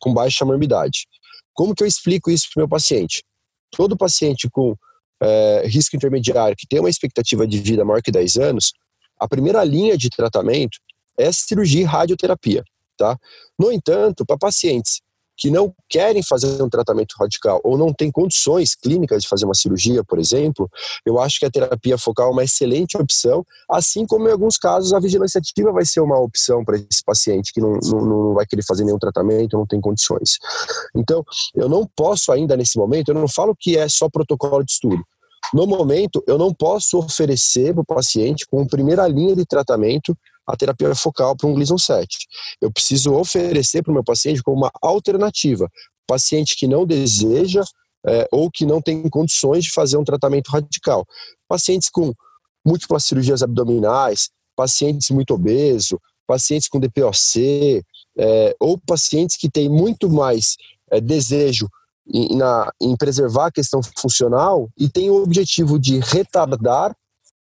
com 0.01 0.13
baixa 0.13 0.45
morbidade. 0.45 1.07
Como 1.53 1.75
que 1.75 1.83
eu 1.83 1.87
explico 1.87 2.31
isso 2.31 2.49
para 2.53 2.61
o 2.61 2.63
meu 2.63 2.69
paciente? 2.69 3.23
Todo 3.71 3.97
paciente 3.97 4.49
com 4.51 4.75
é, 5.23 5.63
risco 5.67 5.95
intermediário 5.95 6.57
que 6.57 6.67
tem 6.67 6.81
uma 6.81 6.91
expectativa 6.91 7.47
de 7.47 7.59
vida 7.59 7.85
maior 7.85 8.03
que 8.03 8.11
10 8.11 8.37
anos, 8.37 8.73
a 9.19 9.29
primeira 9.29 9.63
linha 9.63 9.97
de 9.97 10.09
tratamento 10.09 10.79
é 11.19 11.31
cirurgia 11.31 11.83
e 11.83 11.85
radioterapia. 11.85 12.65
Tá? 12.97 13.17
No 13.59 13.71
entanto, 13.71 14.25
para 14.27 14.39
pacientes 14.39 15.01
que 15.41 15.51
não 15.51 15.75
querem 15.89 16.23
fazer 16.23 16.63
um 16.63 16.69
tratamento 16.69 17.15
radical 17.19 17.63
ou 17.65 17.79
não 17.79 17.95
têm 17.95 18.11
condições 18.11 18.75
clínicas 18.75 19.23
de 19.23 19.29
fazer 19.29 19.47
uma 19.47 19.55
cirurgia, 19.55 20.05
por 20.05 20.19
exemplo, 20.19 20.69
eu 21.05 21.19
acho 21.19 21.41
que 21.41 21.47
a 21.47 21.51
terapia 21.51 21.97
focal 21.97 22.29
é 22.29 22.33
uma 22.33 22.45
excelente 22.45 22.99
opção, 22.99 23.43
assim 23.69 24.07
como 24.07 24.29
em 24.29 24.33
alguns 24.33 24.59
casos 24.59 24.93
a 24.93 25.01
vigilância 25.01 25.39
ativa 25.39 25.73
vai 25.73 25.87
ser 25.87 26.01
uma 26.01 26.19
opção 26.19 26.63
para 26.63 26.77
esse 26.77 27.03
paciente 27.03 27.55
que 27.55 27.61
não, 27.61 27.79
não, 27.83 28.05
não 28.05 28.35
vai 28.35 28.45
querer 28.45 28.63
fazer 28.63 28.85
nenhum 28.85 28.99
tratamento, 28.99 29.57
não 29.57 29.67
tem 29.67 29.81
condições. 29.81 30.39
Então, 30.95 31.25
eu 31.55 31.71
não 31.71 31.89
posso 31.97 32.31
ainda 32.31 32.55
nesse 32.55 32.77
momento, 32.77 33.09
eu 33.09 33.15
não 33.15 33.27
falo 33.27 33.57
que 33.59 33.79
é 33.79 33.89
só 33.89 34.11
protocolo 34.11 34.63
de 34.63 34.73
estudo. 34.73 35.03
No 35.55 35.67
momento, 35.67 36.23
eu 36.27 36.37
não 36.37 36.53
posso 36.53 36.99
oferecer 36.99 37.73
para 37.73 37.81
o 37.81 37.85
paciente, 37.85 38.47
como 38.47 38.69
primeira 38.69 39.09
linha 39.09 39.35
de 39.35 39.47
tratamento, 39.47 40.17
a 40.53 40.57
terapia 40.57 40.95
focal 40.95 41.37
para 41.37 41.49
um 41.49 41.55
Gleason 41.55 41.79
7. 41.79 42.09
Eu 42.61 42.71
preciso 42.73 43.15
oferecer 43.15 43.83
para 43.83 43.91
o 43.91 43.95
meu 43.95 44.05
paciente 44.05 44.43
como 44.43 44.57
uma 44.57 44.71
alternativa. 44.83 45.69
Paciente 46.07 46.57
que 46.57 46.67
não 46.67 46.85
deseja 46.85 47.63
é, 48.07 48.29
ou 48.33 48.51
que 48.51 48.65
não 48.65 48.81
tem 48.81 49.09
condições 49.09 49.65
de 49.65 49.71
fazer 49.71 49.97
um 49.97 50.05
tratamento 50.05 50.49
radical. 50.49 51.07
Pacientes 51.49 51.89
com 51.91 52.13
múltiplas 52.65 53.05
cirurgias 53.05 53.43
abdominais, 53.43 54.31
pacientes 54.57 55.11
muito 55.11 55.35
obesos, 55.35 55.99
pacientes 56.27 56.69
com 56.69 56.81
DPOC, 56.81 57.83
é, 58.19 58.55
ou 58.61 58.79
pacientes 58.79 59.37
que 59.37 59.51
têm 59.51 59.69
muito 59.69 60.09
mais 60.11 60.57
é, 60.91 61.01
desejo 61.01 61.69
em, 62.13 62.37
na, 62.37 62.71
em 62.81 62.97
preservar 62.97 63.47
a 63.47 63.53
questão 63.53 63.81
funcional 63.99 64.69
e 64.77 64.89
têm 64.89 65.11
o 65.11 65.23
objetivo 65.23 65.79
de 65.79 65.99
retardar 66.01 66.95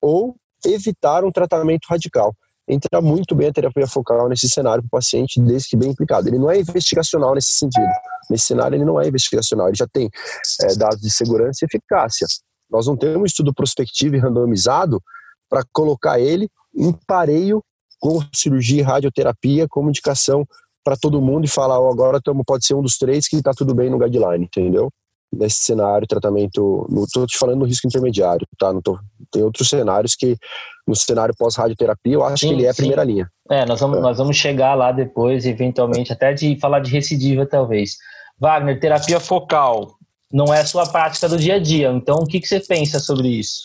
ou 0.00 0.36
evitar 0.64 1.24
um 1.24 1.30
tratamento 1.30 1.86
radical 1.88 2.34
entra 2.68 3.00
muito 3.00 3.34
bem 3.34 3.48
a 3.48 3.52
terapia 3.52 3.86
focal 3.86 4.28
nesse 4.28 4.48
cenário 4.48 4.82
para 4.82 4.88
o 4.88 5.00
paciente, 5.00 5.40
desde 5.40 5.68
que 5.68 5.76
bem 5.76 5.90
implicado. 5.90 6.28
Ele 6.28 6.38
não 6.38 6.50
é 6.50 6.58
investigacional 6.58 7.34
nesse 7.34 7.50
sentido. 7.50 7.86
Nesse 8.28 8.46
cenário, 8.46 8.76
ele 8.76 8.84
não 8.84 9.00
é 9.00 9.06
investigacional, 9.06 9.68
ele 9.68 9.76
já 9.76 9.86
tem 9.86 10.10
é, 10.62 10.74
dados 10.74 11.00
de 11.00 11.10
segurança 11.10 11.64
e 11.64 11.66
eficácia. 11.66 12.26
Nós 12.68 12.86
não 12.86 12.96
temos 12.96 13.30
estudo 13.30 13.54
prospectivo 13.54 14.16
e 14.16 14.18
randomizado 14.18 15.00
para 15.48 15.62
colocar 15.72 16.18
ele 16.18 16.48
em 16.74 16.92
pareio 17.06 17.62
com 18.00 18.20
cirurgia 18.34 18.80
e 18.80 18.82
radioterapia 18.82 19.66
como 19.68 19.88
indicação 19.88 20.44
para 20.84 20.96
todo 20.96 21.20
mundo 21.20 21.44
e 21.44 21.48
falar, 21.48 21.80
oh, 21.80 21.90
agora 21.90 22.20
tamo, 22.20 22.44
pode 22.44 22.66
ser 22.66 22.74
um 22.74 22.82
dos 22.82 22.98
três 22.98 23.28
que 23.28 23.36
está 23.36 23.52
tudo 23.52 23.74
bem 23.74 23.88
no 23.88 23.98
guideline, 23.98 24.44
entendeu? 24.44 24.90
nesse 25.32 25.56
cenário, 25.56 26.06
tratamento. 26.06 26.86
Estou 27.04 27.26
te 27.26 27.38
falando 27.38 27.60
no 27.60 27.66
risco 27.66 27.86
intermediário, 27.86 28.46
tá? 28.58 28.72
Não 28.72 28.80
tô, 28.80 28.98
tem 29.30 29.42
outros 29.42 29.68
cenários 29.68 30.14
que, 30.14 30.36
no 30.86 30.94
cenário 30.94 31.34
pós-radioterapia, 31.36 32.14
eu 32.14 32.24
acho 32.24 32.38
sim, 32.38 32.48
que 32.48 32.54
ele 32.54 32.66
é 32.66 32.70
a 32.70 32.74
primeira 32.74 33.02
linha. 33.02 33.28
É, 33.50 33.64
nós 33.66 33.80
vamos, 33.80 33.98
é. 33.98 34.00
nós 34.00 34.18
vamos 34.18 34.36
chegar 34.36 34.74
lá 34.74 34.92
depois, 34.92 35.44
eventualmente, 35.44 36.12
até 36.12 36.32
de 36.32 36.58
falar 36.60 36.80
de 36.80 36.90
recidiva, 36.90 37.44
talvez. 37.44 37.96
Wagner, 38.38 38.78
terapia 38.78 39.18
focal 39.18 39.96
não 40.32 40.52
é 40.52 40.60
a 40.60 40.66
sua 40.66 40.86
prática 40.86 41.28
do 41.28 41.36
dia 41.36 41.54
a 41.54 41.58
dia, 41.58 41.90
então 41.90 42.16
o 42.16 42.26
que, 42.26 42.40
que 42.40 42.46
você 42.46 42.60
pensa 42.60 42.98
sobre 42.98 43.28
isso? 43.28 43.60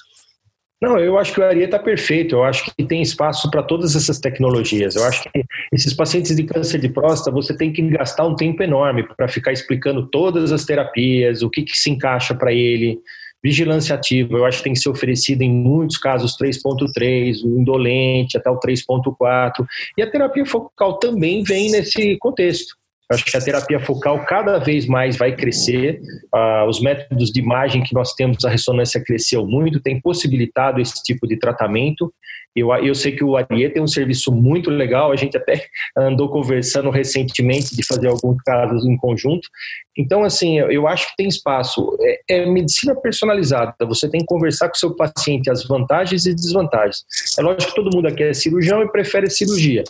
Não, 0.82 0.98
eu 0.98 1.20
acho 1.20 1.32
que 1.32 1.40
o 1.40 1.46
Aria 1.46 1.66
está 1.66 1.78
perfeito. 1.78 2.34
Eu 2.34 2.44
acho 2.44 2.66
que 2.66 2.84
tem 2.84 3.04
espaço 3.04 3.52
para 3.52 3.62
todas 3.62 3.96
essas 3.96 4.18
tecnologias. 4.18 4.96
Eu 4.96 5.04
acho 5.04 5.22
que 5.24 5.44
esses 5.72 5.94
pacientes 5.94 6.36
de 6.36 6.44
câncer 6.44 6.80
de 6.80 6.90
próstata, 6.90 7.30
você 7.30 7.56
tem 7.56 7.72
que 7.72 7.84
gastar 7.90 8.26
um 8.26 8.36
tempo 8.36 8.64
enorme 8.64 9.08
para 9.16 9.28
ficar 9.28 9.52
explicando 9.52 10.08
todas 10.08 10.52
as 10.52 10.66
terapias, 10.66 11.44
o 11.44 11.52
que, 11.52 11.62
que 11.62 11.78
se 11.78 11.92
encaixa 11.92 12.34
para 12.34 12.52
ele. 12.52 13.00
Vigilância 13.44 13.96
ativa, 13.96 14.38
eu 14.38 14.46
acho 14.46 14.60
que 14.60 14.64
tem 14.66 14.74
que 14.74 14.80
ser 14.80 14.90
oferecida 14.90 15.44
em 15.44 15.52
muitos 15.52 15.98
casos 15.98 16.38
3.3, 16.38 17.44
o 17.44 17.60
indolente 17.60 18.38
até 18.38 18.50
o 18.50 18.60
3.4. 18.60 19.66
E 19.98 20.02
a 20.02 20.10
terapia 20.10 20.46
focal 20.46 21.00
também 21.00 21.44
vem 21.44 21.72
nesse 21.72 22.18
contexto. 22.18 22.81
Acho 23.12 23.26
que 23.26 23.36
a 23.36 23.42
terapia 23.42 23.80
focal 23.80 24.24
cada 24.26 24.58
vez 24.58 24.86
mais 24.86 25.18
vai 25.18 25.36
crescer. 25.36 26.00
Uh, 26.34 26.68
os 26.68 26.82
métodos 26.82 27.30
de 27.30 27.42
imagem 27.42 27.84
que 27.84 27.94
nós 27.94 28.14
temos, 28.14 28.44
a 28.46 28.50
ressonância 28.50 29.04
cresceu 29.04 29.46
muito, 29.46 29.82
tem 29.82 30.00
possibilitado 30.00 30.80
esse 30.80 31.04
tipo 31.04 31.28
de 31.28 31.38
tratamento. 31.38 32.14
Eu, 32.56 32.74
eu 32.76 32.96
sei 32.96 33.14
que 33.14 33.24
o 33.24 33.36
Arie 33.36 33.70
tem 33.70 33.82
um 33.82 33.88
serviço 33.88 34.32
muito 34.32 34.70
legal, 34.70 35.12
a 35.12 35.16
gente 35.16 35.36
até 35.36 35.66
andou 35.98 36.30
conversando 36.30 36.90
recentemente 36.90 37.76
de 37.76 37.86
fazer 37.86 38.08
alguns 38.08 38.42
casos 38.44 38.86
em 38.86 38.96
conjunto. 38.96 39.48
Então, 39.98 40.24
assim, 40.24 40.60
eu 40.60 40.88
acho 40.88 41.10
que 41.10 41.18
tem 41.18 41.28
espaço. 41.28 41.98
É, 42.02 42.22
é 42.30 42.46
medicina 42.46 42.96
personalizada, 42.96 43.74
você 43.82 44.10
tem 44.10 44.22
que 44.22 44.26
conversar 44.26 44.70
com 44.70 44.76
o 44.76 44.80
seu 44.80 44.96
paciente 44.96 45.50
as 45.50 45.66
vantagens 45.66 46.26
e 46.26 46.34
desvantagens. 46.34 47.04
É 47.38 47.42
lógico 47.42 47.72
que 47.72 47.76
todo 47.76 47.96
mundo 47.96 48.08
aqui 48.08 48.24
é 48.24 48.34
cirurgião 48.34 48.82
e 48.82 48.92
prefere 48.92 49.30
cirurgia 49.30 49.84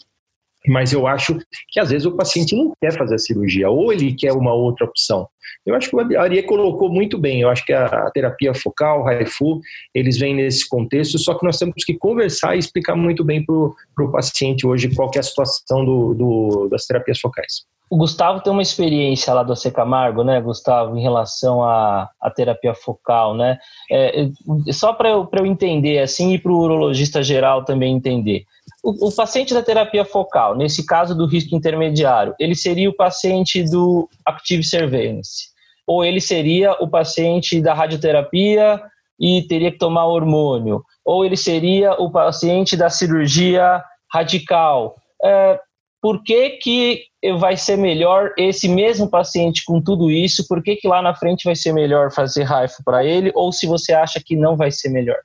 mas 0.68 0.94
eu 0.94 1.08
acho 1.08 1.40
que 1.70 1.80
às 1.80 1.90
vezes 1.90 2.06
o 2.06 2.16
paciente 2.16 2.56
não 2.56 2.74
quer 2.80 2.94
fazer 2.94 3.16
a 3.16 3.20
cirurgia, 3.20 3.70
ou 3.70 3.92
ele 3.92 4.14
quer 4.14 4.34
uma 4.34 4.54
outra 4.54 4.86
opção. 4.86 5.28
Eu 5.66 5.76
acho 5.76 5.90
que 5.90 5.96
o 5.96 6.20
Arie 6.20 6.44
colocou 6.44 6.90
muito 6.90 7.18
bem, 7.18 7.42
eu 7.42 7.50
acho 7.50 7.66
que 7.66 7.74
a, 7.74 8.10
terapia 8.12 8.54
focal, 8.54 9.04
Raifu, 9.04 9.60
eles 9.94 10.18
vêm 10.18 10.36
nesse 10.36 10.68
contexto, 10.68 11.18
só 11.20 11.34
que 11.34 11.46
nós 11.46 11.58
temos 11.58 11.84
que 11.86 11.96
conversar 11.96 12.56
e 12.56 12.60
explicar 12.60 12.96
muito 12.96 13.24
bem 13.24 13.44
para 13.46 14.06
o 14.06 14.12
paciente 14.12 14.66
hoje 14.66 14.94
qual 14.96 15.12
é 15.16 15.20
a 15.20 15.24
situação 15.24 15.86
do, 15.86 16.14
do, 16.14 16.68
das 16.70 16.86
terapias 16.86 17.20
focais. 17.20 17.66
O 17.92 17.98
Gustavo 17.98 18.40
tem 18.40 18.54
uma 18.54 18.62
experiência 18.62 19.34
lá 19.34 19.44
do 19.44 19.52
AC 19.52 19.70
Camargo, 19.70 20.24
né, 20.24 20.40
Gustavo, 20.40 20.98
em 20.98 21.02
relação 21.02 21.62
à, 21.62 22.10
à 22.22 22.32
terapia 22.32 22.74
focal, 22.74 23.36
né? 23.36 23.60
É, 23.92 24.30
só 24.72 24.94
para 24.94 25.10
eu, 25.10 25.28
eu 25.30 25.46
entender, 25.46 26.00
assim, 26.00 26.34
e 26.34 26.40
para 26.40 26.54
o 26.54 26.58
urologista 26.58 27.22
geral 27.22 27.66
também 27.66 27.94
entender. 27.94 28.46
O, 28.84 29.10
o, 29.10 29.16
paciente 29.16 29.54
da 29.54 29.62
terapia 29.62 30.04
focal, 30.04 30.58
nesse 30.58 30.86
caso 30.86 31.16
do 31.16 31.28
risco 31.28 31.56
intermediário, 31.56 32.34
ele 32.40 32.56
seria 32.56 32.90
o 32.90 32.96
paciente 32.96 33.64
do 33.64 34.10
Active 34.26 34.64
Surveillance, 34.64 35.50
ou 35.86 36.04
ele 36.04 36.20
seria 36.20 36.74
o 36.74 36.90
paciente 36.90 37.62
da 37.62 37.74
radioterapia 37.76 38.82
e 39.20 39.44
teria 39.44 39.72
que 39.72 39.78
tomar 39.78 40.08
hormônio, 40.08 40.84
ou 41.06 41.24
ele 41.24 41.38
seria 41.38 41.94
o 41.94 42.12
paciente 42.12 42.76
da 42.76 42.90
cirurgia 42.90 43.84
radical. 44.12 44.96
É, 45.24 45.60
por 46.02 46.24
que, 46.24 46.52
que 46.52 47.04
vai 47.38 47.56
ser 47.56 47.78
melhor 47.78 48.34
esse 48.36 48.68
mesmo 48.68 49.08
paciente 49.08 49.64
com 49.64 49.80
tudo 49.80 50.10
isso? 50.10 50.48
Por 50.48 50.64
que, 50.64 50.76
que 50.76 50.88
lá 50.88 51.04
na 51.04 51.14
frente 51.14 51.44
vai 51.46 51.56
ser 51.56 51.72
melhor 51.72 52.12
fazer 52.12 52.44
RAIFO 52.44 52.84
para 52.84 53.06
ele? 53.06 53.32
Ou 53.36 53.52
se 53.52 53.68
você 53.68 53.94
acha 53.94 54.20
que 54.20 54.36
não 54.36 54.58
vai 54.58 54.72
ser 54.72 54.90
melhor? 54.90 55.20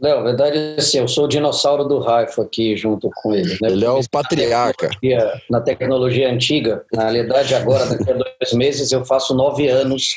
Na 0.00 0.20
verdade, 0.20 0.74
assim, 0.76 0.98
eu 0.98 1.06
sou 1.06 1.24
o 1.24 1.28
dinossauro 1.28 1.84
do 1.84 2.00
Raifo 2.00 2.42
aqui 2.42 2.76
junto 2.76 3.08
com 3.14 3.32
ele. 3.32 3.56
Né? 3.62 3.68
Ele 3.70 3.84
é 3.84 3.90
o 3.90 4.00
patriarca. 4.10 4.88
Na 4.88 4.92
tecnologia, 4.92 5.42
na 5.48 5.60
tecnologia 5.60 6.32
antiga, 6.32 6.84
na 6.92 7.02
realidade, 7.04 7.54
agora, 7.54 7.86
daqui 7.86 8.10
a 8.10 8.14
dois 8.14 8.52
meses, 8.52 8.90
eu 8.90 9.04
faço 9.04 9.34
nove 9.34 9.68
anos 9.68 10.16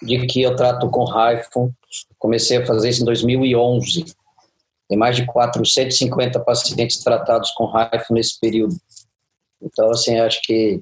de 0.00 0.26
que 0.26 0.42
eu 0.42 0.54
trato 0.54 0.88
com 0.90 1.04
Raifo. 1.04 1.72
Comecei 2.18 2.58
a 2.58 2.66
fazer 2.66 2.90
isso 2.90 3.02
em 3.02 3.04
2011. 3.04 4.04
Tem 4.88 4.96
mais 4.96 5.16
de 5.16 5.26
450 5.26 6.38
pacientes 6.40 6.98
tratados 7.02 7.50
com 7.50 7.64
Raifo 7.64 8.14
nesse 8.14 8.38
período. 8.38 8.76
Então, 9.60 9.90
assim, 9.90 10.18
acho 10.20 10.40
que 10.42 10.80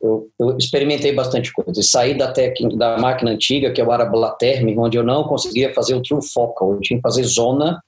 eu, 0.00 0.30
eu, 0.38 0.56
experimentei 0.56 1.12
bastante 1.12 1.52
coisa. 1.52 1.82
Saí 1.82 2.16
da, 2.16 2.32
técnica, 2.32 2.76
da 2.76 2.98
máquina 2.98 3.32
antiga, 3.32 3.70
que 3.70 3.80
é 3.80 3.84
o 3.84 3.92
Arablaterm, 3.92 4.78
onde 4.78 4.96
eu 4.96 5.02
não 5.02 5.24
conseguia 5.24 5.74
fazer 5.74 5.94
o 5.94 6.02
true 6.02 6.26
focal. 6.26 6.72
Eu 6.72 6.80
tinha 6.80 6.98
que 6.98 7.02
fazer 7.02 7.22
zona, 7.24 7.82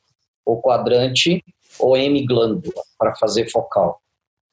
ou 0.44 0.60
quadrante, 0.60 1.42
ou 1.78 1.96
M-glândula, 1.96 2.82
para 2.98 3.14
fazer 3.14 3.50
focal. 3.50 3.98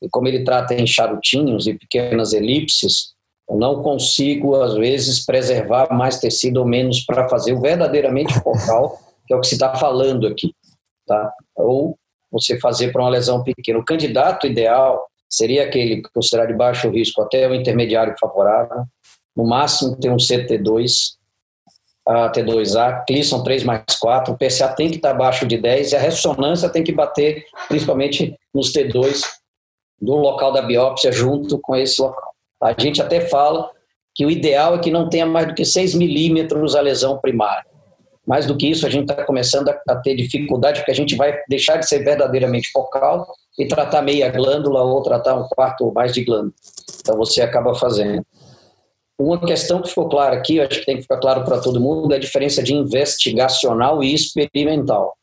E 0.01 0.07
como 0.10 0.28
ele 0.28 0.43
trata 0.43 0.74
em 0.74 0.88
charutinhos 0.88 1.68
e 1.68 1.74
pequenas 1.74 2.32
elipses, 2.32 3.14
eu 3.49 3.57
não 3.57 3.84
consigo, 3.84 4.55
às 4.55 4.76
vezes, 4.76 5.26
preservar 5.26 5.91
mais 5.91 6.20
tecido 6.20 6.57
ou 6.57 6.66
menos 6.66 7.01
para 7.01 7.28
fazer 7.28 7.53
o 7.53 7.60
verdadeiramente 7.60 8.34
focal, 8.36 8.97
que 9.28 9.34
é 9.34 9.36
o 9.36 9.41
que 9.41 9.47
se 9.47 9.55
está 9.55 9.76
falando 9.76 10.28
aqui. 10.28 10.53
Tá? 11.05 11.34
Ou 11.55 11.97
você 12.32 12.60
fazer 12.60 12.91
para 12.91 13.01
uma 13.01 13.10
lesão 13.10 13.43
pequena. 13.43 13.80
O 13.80 13.86
candidato 13.86 14.45
ideal 14.45 15.09
seria 15.30 15.63
aquele 15.65 16.01
considerado 16.13 16.49
de 16.49 16.55
baixo 16.55 16.89
risco 16.89 17.21
até 17.21 17.47
o 17.47 17.53
intermediário 17.53 18.15
favorável, 18.19 18.84
no 19.36 19.45
máximo 19.45 19.95
tem 19.95 20.11
um 20.11 20.17
CT2, 20.17 21.17
a 22.05 22.32
T2A, 22.32 23.05
Clisson 23.05 23.43
3 23.43 23.63
mais 23.63 23.84
4, 23.99 24.34
o 24.34 24.38
PSA 24.38 24.67
tem 24.69 24.89
que 24.89 24.95
estar 24.95 25.11
abaixo 25.11 25.45
de 25.45 25.57
10 25.57 25.91
e 25.91 25.95
a 25.95 25.99
ressonância 25.99 26.69
tem 26.69 26.84
que 26.84 26.91
bater 26.91 27.45
principalmente 27.67 28.36
nos 28.53 28.73
T2 28.73 29.21
do 30.01 30.15
local 30.15 30.51
da 30.51 30.61
biópsia 30.61 31.11
junto 31.11 31.59
com 31.59 31.75
esse 31.75 32.01
local. 32.01 32.34
A 32.61 32.73
gente 32.77 33.01
até 33.01 33.21
fala 33.21 33.69
que 34.15 34.25
o 34.25 34.32
ideal 34.32 34.75
é 34.75 34.80
que 34.80 34.91
não 34.91 35.07
tenha 35.07 35.25
mais 35.25 35.47
do 35.47 35.53
que 35.53 35.63
6 35.63 35.93
milímetros 35.93 36.75
a 36.75 36.82
lesão 36.82 37.19
primária. 37.19 37.65
Mais 38.30 38.45
do 38.45 38.55
que 38.55 38.67
isso, 38.69 38.86
a 38.86 38.91
gente 38.91 39.09
está 39.09 39.25
começando 39.25 39.69
a, 39.69 39.82
a, 39.89 39.95
ter 39.95 40.15
dificuldade, 40.15 40.82
porque 40.82 40.91
a 40.91 40.95
gente 40.95 41.15
vai 41.15 41.36
deixar 41.49 41.77
de 41.77 41.89
ser 41.89 42.03
verdadeiramente 42.03 42.69
focal 42.71 43.27
e 43.57 43.67
tratar 43.67 44.03
meia 44.03 44.30
glândula 44.30 44.84
ou 44.84 45.01
tratar 45.01 45.34
um 45.34 45.47
quarto 45.47 45.86
ou 45.86 45.91
mais 45.91 46.13
de 46.13 46.23
glândula. 46.23 46.53
Então 46.99 47.17
você 47.17 47.41
acaba 47.41 47.73
fazendo. 47.73 48.23
Uma 49.19 49.43
questão 49.43 49.82
que 49.82 49.89
ficou 49.89 50.07
clara 50.07 50.36
aqui, 50.36 50.57
eu 50.57 50.67
acho 50.67 50.80
que 50.80 50.86
tem 50.86 50.97
que 50.97 51.01
ficar 51.01 51.17
claro 51.17 51.43
para 51.43 51.59
todo 51.59 51.82
mundo, 51.82 52.13
é 52.13 52.17
a 52.17 52.19
diferença 52.19 52.61
de 52.61 52.71
investigacional 52.71 54.03
e 54.03 54.13
experimental. 54.13 55.17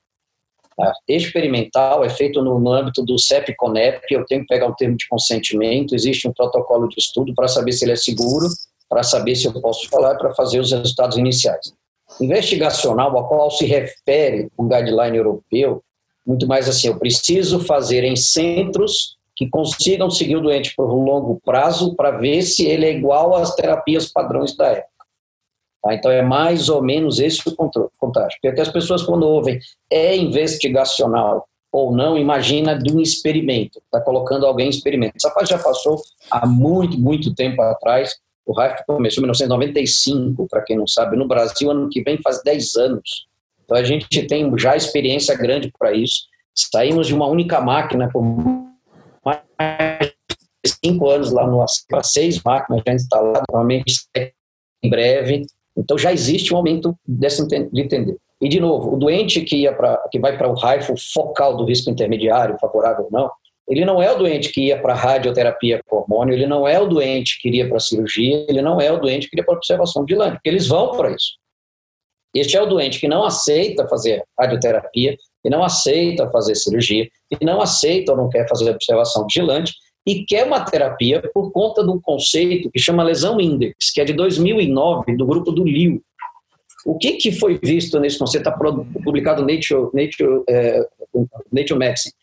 A 0.80 0.92
experimental 1.08 2.04
é 2.04 2.10
feito 2.10 2.42
no, 2.42 2.72
âmbito 2.72 3.04
do 3.04 3.16
CEP-CONEP, 3.20 4.02
eu 4.10 4.26
tenho 4.26 4.40
que 4.40 4.48
pegar 4.48 4.66
o 4.66 4.74
termo 4.74 4.96
de 4.96 5.06
consentimento, 5.08 5.94
existe 5.94 6.26
um 6.26 6.32
protocolo 6.32 6.88
de 6.88 6.96
estudo 6.98 7.32
para 7.36 7.46
saber 7.46 7.70
se 7.70 7.84
ele 7.84 7.92
é 7.92 7.96
seguro, 7.96 8.48
para 8.88 9.04
saber 9.04 9.36
se 9.36 9.46
eu 9.46 9.52
posso 9.60 9.88
falar, 9.88 10.16
para 10.16 10.34
fazer 10.34 10.58
os 10.58 10.72
resultados 10.72 11.16
iniciais. 11.16 11.72
Investigacional, 12.20 13.18
a 13.18 13.28
qual 13.28 13.50
se 13.50 13.66
refere 13.66 14.50
o 14.56 14.64
guideline 14.64 15.16
europeu, 15.16 15.82
muito 16.26 16.46
mais 16.46 16.68
assim, 16.68 16.88
eu 16.88 16.98
preciso 16.98 17.60
fazer 17.60 18.02
em 18.02 18.16
centros 18.16 19.16
que 19.36 19.48
consigam 19.48 20.10
seguir 20.10 20.36
o 20.36 20.40
doente 20.40 20.74
por 20.74 20.90
um 20.90 21.04
longo 21.04 21.40
prazo 21.44 21.94
para 21.94 22.10
ver 22.12 22.42
se 22.42 22.66
ele 22.66 22.86
é 22.86 22.92
igual 22.92 23.36
às 23.36 23.54
terapias 23.54 24.10
padrões 24.10 24.56
da 24.56 24.68
época. 24.68 24.96
Tá? 25.82 25.94
Então, 25.94 26.10
é 26.10 26.22
mais 26.22 26.68
ou 26.68 26.82
menos 26.82 27.20
esse 27.20 27.46
o 27.46 27.54
contágio. 27.54 28.38
Porque 28.42 28.60
as 28.60 28.70
pessoas, 28.70 29.02
quando 29.02 29.24
ouvem 29.24 29.60
é 29.90 30.16
investigacional 30.16 31.46
ou 31.70 31.94
não, 31.94 32.16
imagina 32.16 32.76
de 32.76 32.90
um 32.92 33.00
experimento, 33.00 33.78
está 33.84 34.00
colocando 34.00 34.46
alguém 34.46 34.66
em 34.66 34.70
experimento. 34.70 35.14
Essa 35.16 35.30
fase 35.30 35.50
já 35.50 35.58
passou 35.58 36.00
há 36.30 36.46
muito, 36.46 36.98
muito 36.98 37.34
tempo 37.34 37.60
atrás. 37.60 38.16
O 38.46 38.52
RAF 38.52 38.84
começou 38.86 39.20
em 39.20 39.26
1995, 39.26 40.46
para 40.48 40.62
quem 40.62 40.76
não 40.76 40.86
sabe. 40.86 41.16
No 41.16 41.26
Brasil, 41.26 41.70
ano 41.70 41.88
que 41.90 42.02
vem, 42.02 42.18
faz 42.22 42.42
10 42.42 42.76
anos. 42.76 43.26
Então, 43.64 43.76
a 43.76 43.82
gente 43.82 44.22
tem 44.26 44.50
já 44.56 44.76
experiência 44.76 45.36
grande 45.36 45.72
para 45.76 45.92
isso. 45.92 46.26
Saímos 46.54 47.08
de 47.08 47.14
uma 47.14 47.26
única 47.26 47.60
máquina 47.60 48.08
por 48.10 48.22
mais 49.24 49.42
de 50.64 50.72
cinco 50.84 51.10
anos 51.10 51.32
lá 51.32 51.46
no 51.46 51.64
para 51.88 52.02
seis 52.02 52.40
máquinas 52.42 52.82
já 52.86 52.94
instaladas, 52.94 53.42
normalmente 53.50 54.06
em 54.82 54.88
breve. 54.88 55.42
Então 55.76 55.98
já 55.98 56.12
existe 56.12 56.54
um 56.54 56.56
aumento 56.56 56.96
desse 57.06 57.46
de 57.46 57.80
entender. 57.80 58.16
E 58.40 58.48
de 58.48 58.60
novo, 58.60 58.94
o 58.94 58.98
doente 58.98 59.42
que 59.42 59.56
ia 59.56 59.72
para 59.72 59.96
que 60.10 60.18
vai 60.18 60.36
para 60.36 60.48
o 60.48 60.54
raifo 60.54 60.94
focal 61.12 61.56
do 61.56 61.64
risco 61.64 61.90
intermediário, 61.90 62.58
favorável 62.60 63.04
ou 63.04 63.10
não, 63.10 63.30
ele 63.68 63.84
não 63.84 64.00
é 64.00 64.12
o 64.12 64.18
doente 64.18 64.52
que 64.52 64.66
ia 64.66 64.80
para 64.80 64.94
radioterapia 64.94 65.80
com 65.86 65.96
hormônio, 65.96 66.34
ele 66.34 66.46
não 66.46 66.66
é 66.68 66.80
o 66.80 66.86
doente 66.86 67.38
que 67.40 67.48
iria 67.48 67.68
para 67.68 67.80
cirurgia, 67.80 68.46
ele 68.48 68.62
não 68.62 68.80
é 68.80 68.92
o 68.92 68.98
doente 68.98 69.28
que 69.28 69.34
iria 69.34 69.44
para 69.44 69.56
observação 69.56 70.04
vigilante, 70.04 70.34
porque 70.34 70.48
eles 70.48 70.68
vão 70.68 70.92
para 70.92 71.10
isso. 71.10 71.36
Este 72.34 72.56
é 72.56 72.62
o 72.62 72.66
doente 72.66 73.00
que 73.00 73.08
não 73.08 73.24
aceita 73.24 73.88
fazer 73.88 74.22
radioterapia, 74.38 75.16
que 75.42 75.50
não 75.50 75.64
aceita 75.64 76.30
fazer 76.30 76.54
cirurgia, 76.54 77.08
que 77.30 77.44
não 77.44 77.60
aceita 77.60 78.12
ou 78.12 78.18
não 78.18 78.28
quer 78.28 78.48
fazer 78.48 78.70
observação 78.70 79.24
vigilante 79.24 79.72
e 80.06 80.24
quer 80.24 80.46
uma 80.46 80.64
terapia 80.64 81.20
por 81.34 81.50
conta 81.50 81.82
de 81.82 81.90
um 81.90 82.00
conceito 82.00 82.70
que 82.70 82.78
chama 82.78 83.02
lesão 83.02 83.40
index, 83.40 83.90
que 83.92 84.00
é 84.00 84.04
de 84.04 84.12
2009, 84.12 85.16
do 85.16 85.26
grupo 85.26 85.50
do 85.50 85.64
Liu. 85.64 86.00
O 86.84 86.96
que, 86.96 87.14
que 87.14 87.32
foi 87.32 87.58
visto 87.58 87.98
nesse 87.98 88.18
conceito? 88.18 88.48
Está 88.48 88.56
publicado 89.02 89.42
no 89.42 89.48
Nature, 89.48 89.90
Nature, 89.92 90.44
é, 90.48 90.86
Nature 91.52 91.78
Medicine. 91.78 92.14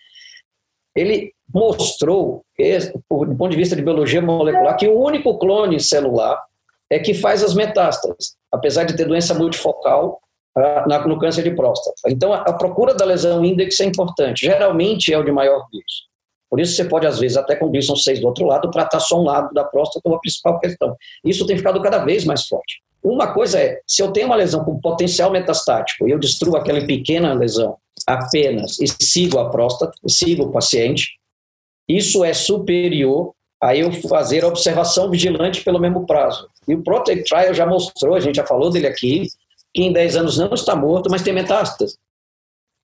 Ele 0.95 1.33
mostrou, 1.53 2.43
do 2.57 3.35
ponto 3.35 3.49
de 3.49 3.57
vista 3.57 3.75
de 3.75 3.81
biologia 3.81 4.21
molecular, 4.21 4.77
que 4.77 4.87
o 4.87 4.99
único 4.99 5.37
clone 5.37 5.79
celular 5.79 6.41
é 6.89 6.99
que 6.99 7.13
faz 7.13 7.43
as 7.43 7.53
metástases, 7.53 8.35
apesar 8.51 8.83
de 8.83 8.95
ter 8.95 9.05
doença 9.05 9.33
multifocal 9.33 10.19
uh, 10.57 11.07
no 11.07 11.19
câncer 11.19 11.43
de 11.43 11.51
próstata. 11.51 11.95
Então, 12.07 12.33
a, 12.33 12.53
procura 12.53 12.93
da 12.93 13.05
lesão 13.05 13.43
index 13.43 13.79
é 13.79 13.85
importante. 13.85 14.45
Geralmente 14.45 15.13
é 15.13 15.17
o 15.17 15.23
de 15.23 15.31
maior 15.31 15.65
risco. 15.73 16.13
Por 16.49 16.59
isso 16.59 16.75
você 16.75 16.85
pode, 16.85 17.07
às 17.07 17.19
vezes, 17.19 17.35
até 17.35 17.55
com 17.55 17.69
Gleason 17.69 17.95
6 17.95 18.19
do 18.19 18.27
outro 18.27 18.45
lado, 18.45 18.69
tratar 18.69 18.99
só 18.99 19.19
um 19.19 19.23
lado 19.23 19.51
da 19.53 19.63
próstata 19.63 20.01
como 20.03 20.15
a 20.15 20.19
principal 20.19 20.59
questão. 20.59 20.95
Isso 21.25 21.47
tem 21.47 21.57
ficado 21.57 21.81
cada 21.81 22.05
vez 22.05 22.25
mais 22.25 22.45
forte. 22.45 22.81
Uma 23.03 23.33
coisa 23.33 23.59
é, 23.59 23.81
se 23.87 24.01
eu 24.01 24.11
tenho 24.11 24.27
uma 24.27 24.35
lesão 24.35 24.63
com 24.63 24.79
potencial 24.79 25.31
metastático 25.31 26.07
e 26.07 26.11
eu 26.11 26.19
destruo 26.19 26.55
aquela 26.55 26.85
pequena 26.85 27.33
lesão 27.33 27.75
apenas 28.07 28.79
e 28.79 28.87
sigo 28.87 29.39
a 29.39 29.49
próstata, 29.49 29.93
sigo 30.07 30.43
o 30.43 30.51
paciente, 30.51 31.17
isso 31.87 32.23
é 32.23 32.33
superior 32.33 33.33
a 33.61 33.75
eu 33.75 33.91
fazer 34.09 34.43
observação 34.43 35.09
vigilante 35.09 35.63
pelo 35.63 35.79
mesmo 35.79 36.05
prazo. 36.05 36.49
E 36.67 36.75
o 36.75 36.83
Protect 36.83 37.23
Trial 37.23 37.53
já 37.53 37.65
mostrou, 37.65 38.15
a 38.15 38.19
gente 38.19 38.35
já 38.35 38.45
falou 38.45 38.69
dele 38.69 38.87
aqui, 38.87 39.27
que 39.73 39.81
em 39.81 39.91
10 39.91 40.17
anos 40.17 40.37
não 40.37 40.53
está 40.53 40.75
morto, 40.75 41.09
mas 41.09 41.21
tem 41.21 41.33
metástase. 41.33 41.97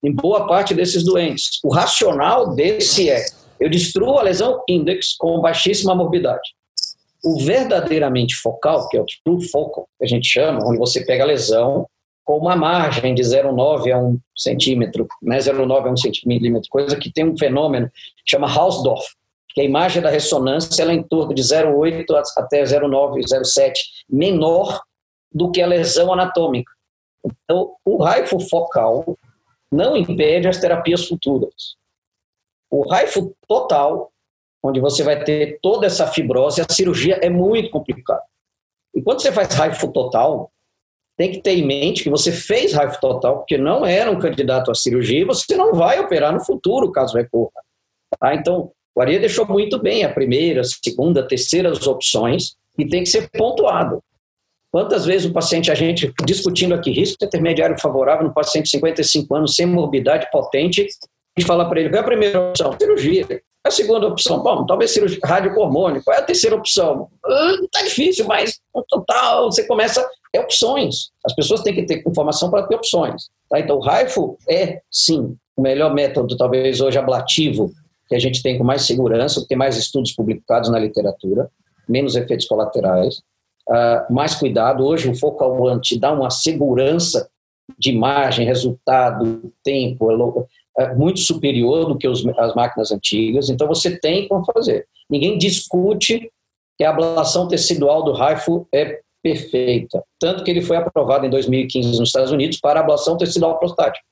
Em 0.03 0.13
boa 0.13 0.47
parte 0.47 0.73
desses 0.73 1.03
doentes. 1.03 1.59
O 1.63 1.73
racional 1.73 2.55
desse 2.55 3.09
é 3.09 3.25
eu 3.59 3.69
destruo 3.69 4.17
a 4.17 4.23
lesão 4.23 4.63
index 4.69 5.15
com 5.17 5.41
baixíssima 5.41 5.93
morbidade. 5.93 6.55
O 7.21 7.43
verdadeiramente 7.43 8.35
focal, 8.35 8.87
que 8.87 8.97
é 8.97 9.01
o 9.01 9.05
true 9.25 9.45
focal, 9.49 9.89
que 9.97 10.05
a 10.05 10.07
gente 10.07 10.25
chama, 10.25 10.65
onde 10.65 10.77
você 10.77 11.03
pega 11.03 11.23
a 11.23 11.27
lesão 11.27 11.85
com 12.29 12.37
uma 12.37 12.55
margem 12.55 13.15
de 13.15 13.23
0,9 13.23 13.91
a 13.91 13.97
1 13.97 14.19
centímetro, 14.37 15.07
né, 15.19 15.39
0,9 15.39 15.87
a 15.87 15.91
1 15.91 15.97
centímetro, 15.97 16.69
coisa 16.69 16.95
que 16.95 17.11
tem 17.11 17.27
um 17.27 17.35
fenômeno 17.35 17.89
que 17.89 18.29
chama 18.29 18.47
Hausdorff, 18.47 19.15
que 19.47 19.61
a 19.61 19.63
imagem 19.63 19.99
da 19.99 20.11
ressonância 20.11 20.83
ela 20.83 20.91
é 20.91 20.93
em 20.93 21.01
torno 21.01 21.33
de 21.33 21.41
0,8 21.41 22.05
até 22.37 22.61
0,9, 22.61 23.21
0,7, 23.21 23.73
menor 24.07 24.79
do 25.33 25.49
que 25.49 25.59
a 25.59 25.65
lesão 25.65 26.13
anatômica. 26.13 26.71
Então, 27.25 27.73
o 27.83 27.97
raio 27.97 28.27
focal 28.47 29.17
não 29.71 29.97
impede 29.97 30.47
as 30.47 30.59
terapias 30.59 31.07
futuras. 31.07 31.77
O 32.69 32.87
raifo 32.87 33.35
total, 33.47 34.11
onde 34.61 34.79
você 34.79 35.01
vai 35.01 35.23
ter 35.23 35.57
toda 35.63 35.87
essa 35.87 36.05
fibrose, 36.05 36.61
a 36.61 36.71
cirurgia 36.71 37.19
é 37.23 37.29
muito 37.29 37.71
complicada. 37.71 38.21
E 38.93 39.01
quando 39.01 39.19
você 39.19 39.31
faz 39.31 39.51
raifo 39.55 39.91
total, 39.91 40.51
tem 41.19 41.33
que 41.33 41.41
ter 41.41 41.51
em 41.51 41.67
mente 41.67 42.01
que 42.01 42.09
você 42.09 42.31
fez 42.31 42.71
raifo 42.71 42.97
total 43.01 43.39
porque 43.39 43.57
não 43.57 43.85
era 43.85 44.09
um 44.09 44.17
candidato 44.17 44.71
à 44.71 44.73
cirurgia 44.73 45.19
e 45.19 45.25
você 45.25 45.53
não 45.53 45.73
vai 45.73 45.99
operar 45.99 46.31
no 46.31 46.39
futuro 46.39 46.93
caso 46.93 47.17
recorra. 47.17 47.51
Tá? 48.17 48.33
Então, 48.33 48.71
o 48.95 49.01
Aria 49.01 49.19
deixou 49.19 49.45
muito 49.45 49.77
bem 49.77 50.05
a 50.05 50.13
primeira, 50.13 50.61
segunda, 50.63 51.27
terceira 51.27 51.73
opções 51.73 52.55
e 52.77 52.87
tem 52.87 53.03
que 53.03 53.09
ser 53.09 53.29
pontuado. 53.31 54.01
Quantas 54.71 55.05
vezes 55.05 55.29
o 55.29 55.33
paciente, 55.33 55.69
a 55.69 55.75
gente 55.75 56.13
discutindo 56.23 56.73
aqui, 56.73 56.89
risco 56.91 57.25
intermediário 57.25 57.77
favorável 57.77 58.25
no 58.25 58.33
paciente 58.33 58.65
de 58.65 58.71
55 58.71 59.35
anos, 59.35 59.55
sem 59.55 59.65
morbidade 59.65 60.29
potente, 60.31 60.87
e 61.37 61.43
falar 61.43 61.65
para 61.65 61.81
ele 61.81 61.89
qual 61.89 61.97
é 61.97 62.01
a 62.01 62.07
primeira 62.07 62.49
opção? 62.49 62.77
Cirurgia. 62.79 63.25
Qual 63.25 63.39
é 63.65 63.67
a 63.67 63.71
segunda 63.71 64.07
opção? 64.07 64.41
Bom, 64.41 64.65
talvez 64.65 64.91
cirurgia 64.91 65.19
rádio. 65.25 65.53
Qual 65.53 65.89
é 65.89 66.17
a 66.17 66.21
terceira 66.21 66.55
opção? 66.55 67.09
Está 67.63 67.79
ah, 67.79 67.83
difícil, 67.83 68.25
mas 68.25 68.59
total 68.87 69.51
você 69.51 69.65
começa. 69.67 70.07
É 70.33 70.39
opções. 70.39 71.11
As 71.25 71.33
pessoas 71.33 71.61
têm 71.61 71.73
que 71.73 71.83
ter 71.83 72.03
informação 72.07 72.49
para 72.49 72.67
ter 72.67 72.75
opções. 72.75 73.29
Tá? 73.49 73.59
Então, 73.59 73.77
o 73.77 73.81
RAIFO 73.81 74.37
é, 74.47 74.81
sim, 74.91 75.35
o 75.57 75.61
melhor 75.61 75.93
método, 75.93 76.37
talvez 76.37 76.81
hoje 76.81 76.97
ablativo, 76.97 77.71
que 78.07 78.15
a 78.15 78.19
gente 78.19 78.41
tem 78.41 78.57
com 78.57 78.63
mais 78.63 78.83
segurança, 78.83 79.45
tem 79.47 79.57
mais 79.57 79.77
estudos 79.77 80.13
publicados 80.13 80.69
na 80.69 80.79
literatura, 80.79 81.49
menos 81.87 82.15
efeitos 82.15 82.47
colaterais, 82.47 83.17
uh, 83.69 84.13
mais 84.13 84.35
cuidado. 84.35 84.83
Hoje, 84.83 85.09
o 85.09 85.15
focal 85.15 85.61
one 85.61 85.81
te 85.81 85.99
dá 85.99 86.11
uma 86.11 86.29
segurança 86.29 87.29
de 87.77 87.91
imagem, 87.91 88.45
resultado, 88.45 89.51
tempo, 89.63 90.47
é 90.77 90.95
muito 90.95 91.19
superior 91.19 91.85
do 91.85 91.97
que 91.97 92.07
os, 92.07 92.25
as 92.37 92.55
máquinas 92.55 92.91
antigas, 92.91 93.49
então 93.49 93.67
você 93.67 93.99
tem 93.99 94.27
como 94.27 94.45
fazer. 94.45 94.87
Ninguém 95.09 95.37
discute 95.37 96.31
que 96.77 96.83
a 96.83 96.91
ablação 96.91 97.47
tecidual 97.47 98.03
do 98.03 98.13
Raifu 98.13 98.67
é 98.73 99.01
perfeita, 99.21 100.03
tanto 100.19 100.43
que 100.43 100.51
ele 100.51 100.61
foi 100.61 100.77
aprovado 100.77 101.25
em 101.25 101.29
2015 101.29 101.99
nos 101.99 102.09
Estados 102.09 102.31
Unidos 102.31 102.59
para 102.59 102.79
ablação 102.79 103.17
tecidual 103.17 103.57
prostática. 103.59 104.05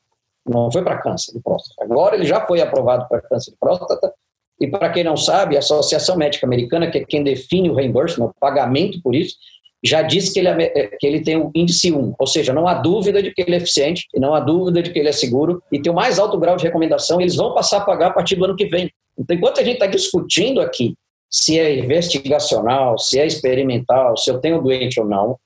Não 0.47 0.71
foi 0.71 0.83
para 0.83 0.97
câncer 0.97 1.33
de 1.33 1.41
próstata. 1.41 1.83
Agora 1.83 2.15
ele 2.15 2.25
já 2.25 2.45
foi 2.45 2.61
aprovado 2.61 3.07
para 3.07 3.21
câncer 3.21 3.51
de 3.51 3.57
próstata. 3.57 4.13
E 4.59 4.67
para 4.67 4.89
quem 4.89 5.03
não 5.03 5.17
sabe, 5.17 5.55
a 5.55 5.59
Associação 5.59 6.17
Médica 6.17 6.45
Americana, 6.45 6.89
que 6.89 6.97
é 6.97 7.05
quem 7.05 7.23
define 7.23 7.69
o 7.69 7.75
reimbursement, 7.75 8.27
o 8.27 8.33
pagamento 8.39 9.01
por 9.01 9.13
isso, 9.13 9.35
já 9.83 10.01
disse 10.01 10.33
que 10.33 10.39
ele, 10.39 10.47
é, 10.47 10.71
é, 10.75 10.87
que 10.87 11.05
ele 11.05 11.21
tem 11.21 11.37
o 11.37 11.51
índice 11.53 11.91
1, 11.91 12.15
ou 12.17 12.27
seja, 12.27 12.53
não 12.53 12.67
há 12.67 12.73
dúvida 12.73 13.21
de 13.21 13.31
que 13.31 13.41
ele 13.41 13.53
é 13.53 13.57
eficiente, 13.57 14.07
não 14.15 14.33
há 14.33 14.39
dúvida 14.39 14.81
de 14.81 14.91
que 14.91 14.97
ele 14.97 15.09
é 15.09 15.11
seguro, 15.11 15.61
e 15.71 15.79
tem 15.79 15.91
o 15.91 15.95
mais 15.95 16.17
alto 16.17 16.37
grau 16.39 16.55
de 16.55 16.63
recomendação, 16.63 17.21
eles 17.21 17.35
vão 17.35 17.53
passar 17.53 17.77
a 17.77 17.85
pagar 17.85 18.07
a 18.07 18.13
partir 18.13 18.35
do 18.35 18.45
ano 18.45 18.55
que 18.55 18.65
vem. 18.65 18.91
Então, 19.17 19.35
enquanto 19.35 19.59
a 19.59 19.63
gente 19.63 19.75
está 19.75 19.85
discutindo 19.85 20.59
aqui 20.59 20.95
se 21.29 21.59
é 21.59 21.77
investigacional, 21.77 22.97
se 22.97 23.19
é 23.19 23.25
experimental, 23.25 24.17
se 24.17 24.29
eu 24.31 24.39
tenho 24.39 24.61
doente 24.61 24.99
ou 24.99 25.05
não, 25.05 25.37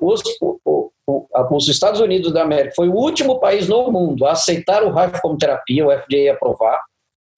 os, 0.00 0.22
o, 0.40 0.90
o, 1.06 1.56
os 1.56 1.68
Estados 1.68 2.00
Unidos 2.00 2.32
da 2.32 2.42
América 2.42 2.74
foi 2.74 2.88
o 2.88 2.94
último 2.94 3.38
país 3.38 3.68
no 3.68 3.90
mundo 3.90 4.26
a 4.26 4.32
aceitar 4.32 4.82
o 4.82 4.90
RAF 4.90 5.20
como 5.20 5.36
terapia, 5.36 5.86
o 5.86 5.90
FDA 5.90 6.32
aprovar, 6.32 6.80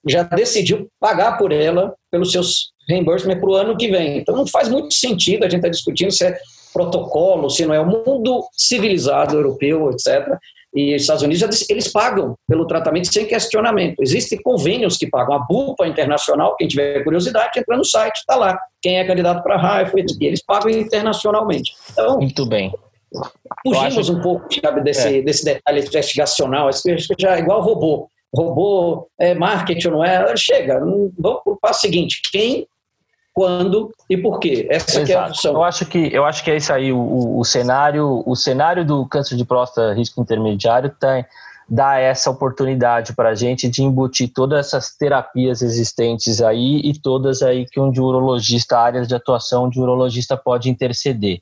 já 0.08 0.22
decidiu 0.22 0.88
pagar 1.00 1.38
por 1.38 1.52
ela 1.52 1.94
pelos 2.10 2.32
seus 2.32 2.72
reimbursement 2.88 3.38
para 3.40 3.50
o 3.50 3.54
ano 3.54 3.76
que 3.76 3.88
vem. 3.88 4.18
Então 4.18 4.36
não 4.36 4.46
faz 4.46 4.68
muito 4.68 4.92
sentido 4.94 5.44
a 5.44 5.48
gente 5.48 5.58
estar 5.58 5.68
tá 5.68 5.72
discutindo 5.72 6.10
se 6.10 6.26
é 6.26 6.38
protocolo, 6.72 7.50
se 7.50 7.66
não 7.66 7.74
é 7.74 7.80
o 7.80 7.86
mundo 7.86 8.44
civilizado 8.56 9.36
europeu, 9.36 9.90
etc. 9.90 10.36
E 10.74 10.94
os 10.94 11.02
Estados 11.02 11.22
Unidos, 11.22 11.68
eles 11.68 11.92
pagam 11.92 12.34
pelo 12.48 12.66
tratamento 12.66 13.12
sem 13.12 13.26
questionamento. 13.26 14.00
Existem 14.00 14.40
convênios 14.40 14.96
que 14.96 15.06
pagam. 15.06 15.34
A 15.34 15.38
BUPA 15.40 15.86
Internacional, 15.86 16.56
quem 16.56 16.66
tiver 16.66 17.04
curiosidade, 17.04 17.58
entra 17.58 17.76
no 17.76 17.84
site, 17.84 18.16
está 18.16 18.36
lá. 18.36 18.58
Quem 18.80 18.98
é 18.98 19.04
candidato 19.04 19.42
para 19.42 19.56
RAIF, 19.56 19.92
eles 20.20 20.42
pagam 20.42 20.70
internacionalmente. 20.70 21.72
Então, 21.90 22.18
Muito 22.18 22.46
bem. 22.46 22.72
Fugimos 23.66 23.98
acho... 23.98 24.16
um 24.16 24.22
pouco 24.22 24.46
sabe, 24.54 24.80
desse, 24.80 25.18
é. 25.18 25.22
desse 25.22 25.44
detalhe 25.44 25.80
investigacional, 25.80 26.70
já 27.18 27.36
é 27.36 27.40
igual 27.40 27.60
robô. 27.60 28.08
Robô 28.34 29.08
é 29.20 29.34
marketing, 29.34 29.88
não 29.88 30.02
é? 30.02 30.34
Chega, 30.36 30.80
vamos 30.80 31.12
para 31.20 31.52
o 31.52 31.58
passo 31.60 31.82
seguinte. 31.82 32.22
Quem 32.32 32.66
quando 33.32 33.92
e 34.08 34.16
por 34.16 34.38
quê. 34.38 34.66
Essa 34.70 35.00
é 35.00 35.14
a 35.14 35.28
função. 35.28 35.54
Eu 35.54 35.62
acho 35.64 35.86
que 35.86 36.14
eu 36.14 36.24
acho 36.24 36.44
que 36.44 36.50
é 36.50 36.56
isso 36.56 36.72
aí. 36.72 36.92
O, 36.92 37.38
o, 37.38 37.44
cenário 37.44 38.22
o 38.26 38.36
cenário 38.36 38.84
do 38.84 39.06
câncer 39.06 39.36
de 39.36 39.44
próstata 39.44 39.94
risco 39.94 40.20
intermediário 40.20 40.90
tem 41.00 41.24
dá 41.68 41.98
essa 41.98 42.30
oportunidade 42.30 43.14
para 43.14 43.30
a 43.30 43.34
gente 43.34 43.68
de 43.68 43.82
embutir 43.82 44.30
todas 44.30 44.66
essas 44.66 44.94
terapias 44.94 45.62
existentes 45.62 46.42
aí 46.42 46.80
e 46.84 46.92
todas 46.92 47.40
aí 47.40 47.64
que 47.66 47.80
um 47.80 47.88
urologista, 47.88 48.78
áreas 48.78 49.08
de 49.08 49.14
atuação 49.14 49.70
de 49.70 49.80
urologista 49.80 50.36
pode 50.36 50.68
interceder. 50.68 51.40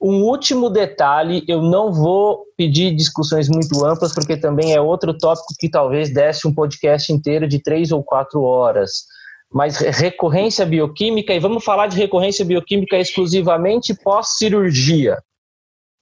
Um 0.00 0.22
último 0.22 0.70
detalhe, 0.70 1.44
eu 1.48 1.60
não 1.60 1.92
vou 1.92 2.44
pedir 2.56 2.94
discussões 2.94 3.48
muito 3.48 3.84
amplas, 3.84 4.14
porque 4.14 4.36
também 4.36 4.72
é 4.72 4.80
outro 4.80 5.12
tópico 5.12 5.54
que 5.58 5.68
talvez 5.68 6.14
desse 6.14 6.46
um 6.46 6.54
podcast 6.54 7.12
inteiro 7.12 7.48
de 7.48 7.58
três 7.58 7.90
ou 7.90 8.02
quatro 8.02 8.42
horas 8.42 9.06
mas 9.52 9.78
recorrência 9.78 10.66
bioquímica, 10.66 11.32
e 11.32 11.40
vamos 11.40 11.64
falar 11.64 11.86
de 11.86 11.96
recorrência 11.96 12.44
bioquímica 12.44 12.98
exclusivamente 12.98 13.94
pós-cirurgia. 13.94 15.16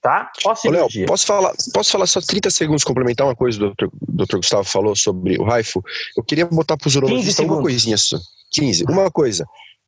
Tá? 0.01 0.31
Pós-cirurgia. 0.43 1.01
Léo, 1.01 1.07
posso 1.07 1.25
falar, 1.25 1.53
posso 1.73 1.91
falar 1.91 2.07
só 2.07 2.19
30 2.21 2.49
segundos, 2.51 2.83
complementar 2.83 3.25
uma 3.25 3.35
coisa 3.35 3.57
do 3.57 3.71
Dr. 3.71 3.87
Dr. 4.07 4.37
Gustavo 4.37 4.63
falou 4.63 4.95
sobre 4.95 5.37
o 5.39 5.43
Raifo? 5.43 5.81
Eu 6.15 6.23
queria 6.23 6.45
botar 6.45 6.77
para 6.77 6.87
os 6.87 6.95
urologistas 6.95 7.45
uma 7.45 7.61
coisinha 7.61 7.97
só. 7.97 8.17
15. 8.51 8.85
Uma 8.89 9.09
coisa. 9.09 9.45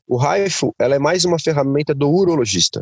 O 0.07 0.17
Raifo, 0.17 0.73
ela 0.79 0.95
é 0.95 0.99
mais 0.99 1.23
uma 1.23 1.39
ferramenta 1.39 1.93
do 1.93 2.09
urologista, 2.09 2.81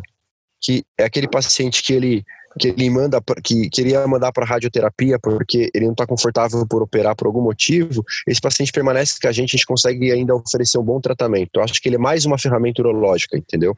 que 0.60 0.84
é 0.98 1.04
aquele 1.04 1.28
paciente 1.28 1.82
que 1.82 1.92
ele 1.92 2.24
que 2.58 2.68
ele 2.68 2.90
manda 2.90 3.22
que 3.44 3.68
queria 3.70 4.04
mandar 4.06 4.32
para 4.32 4.44
radioterapia 4.44 5.18
porque 5.18 5.70
ele 5.72 5.84
não 5.84 5.92
está 5.92 6.06
confortável 6.06 6.66
por 6.66 6.82
operar 6.82 7.14
por 7.14 7.26
algum 7.26 7.42
motivo, 7.42 8.02
esse 8.26 8.40
paciente 8.40 8.72
permanece 8.72 9.18
com 9.20 9.28
a 9.28 9.32
gente, 9.32 9.50
a 9.50 9.56
gente 9.56 9.66
consegue 9.66 10.10
ainda 10.10 10.34
oferecer 10.34 10.78
um 10.78 10.82
bom 10.82 11.00
tratamento. 11.00 11.50
Eu 11.54 11.62
acho 11.62 11.80
que 11.80 11.88
ele 11.88 11.96
é 11.96 11.98
mais 11.98 12.24
uma 12.24 12.38
ferramenta 12.38 12.82
urológica, 12.82 13.36
entendeu? 13.36 13.76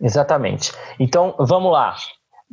Exatamente. 0.00 0.72
Então, 0.98 1.34
vamos 1.38 1.72
lá. 1.72 1.96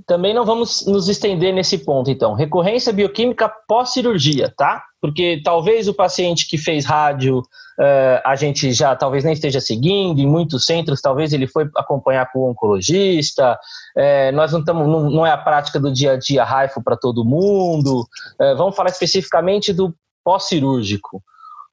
Também 0.06 0.34
não 0.34 0.43
vamos 0.43 0.86
nos 0.86 1.08
estender 1.08 1.54
nesse 1.54 1.78
ponto, 1.78 2.12
então. 2.12 2.34
Recorrência 2.34 2.91
bioquímica 2.91 3.50
pós-cirurgia, 3.66 4.54
tá? 4.58 4.84
Porque 5.00 5.41
talvez 5.43 5.88
o 5.88 5.93
paciente 5.93 6.50
que 6.50 6.58
fez 6.58 6.84
rádio, 6.84 7.39
uh, 7.39 8.22
a 8.26 8.36
gente 8.36 8.74
já 8.74 8.93
talvez 8.93 9.24
nem 9.24 9.32
esteja 9.32 9.62
seguindo, 9.62 10.20
em 10.20 10.28
muitos 10.28 10.66
centros, 10.66 11.00
talvez 11.00 11.32
ele 11.32 11.48
foi 11.48 11.70
acompanhar 11.78 12.30
com 12.30 12.39
o 12.39 12.50
oncologista. 12.50 13.58
Uh, 13.96 14.36
nós 14.36 14.52
não 14.52 14.60
estamos, 14.60 14.86
não, 14.86 15.10
não, 15.10 15.26
é 15.26 15.32
a 15.32 15.38
prática 15.38 15.80
do 15.80 15.91
dia 15.91 16.12
a 16.12 16.18
dia 16.18 16.43
raifo 16.43 16.84
para 16.84 16.98
todo 16.98 17.24
mundo. 17.24 18.02
Uh, 18.41 18.58
vamos 18.58 18.76
falar 18.76 18.89
especificamente 18.89 19.72
do 19.72 19.96
pós-cirúrgico. 20.26 21.24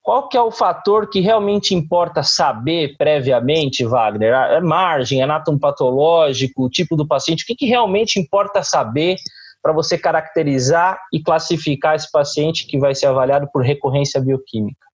Qual 0.02 0.28
que 0.28 0.36
é 0.36 0.42
o 0.42 0.50
fator 0.50 1.08
que 1.08 1.20
realmente 1.20 1.74
importa 1.74 2.24
saber 2.24 2.96
previamente, 2.98 3.84
Wagner? 3.84 4.34
É 4.34 4.60
margem, 4.60 5.22
anátomo 5.22 5.60
patológico, 5.60 6.64
o 6.64 6.68
tipo 6.68 6.96
do 6.96 7.06
paciente? 7.06 7.44
O 7.44 7.46
que, 7.46 7.54
que 7.54 7.66
realmente 7.66 8.18
importa 8.18 8.64
saber 8.64 9.16
para 9.62 9.72
você 9.72 9.96
caracterizar 9.96 10.98
e 11.12 11.22
classificar 11.22 11.94
esse 11.94 12.10
paciente 12.10 12.66
que 12.66 12.78
vai 12.78 12.96
ser 12.96 13.06
avaliado 13.06 13.48
por 13.52 13.62
recorrência 13.62 14.20
bioquímica? 14.20 14.84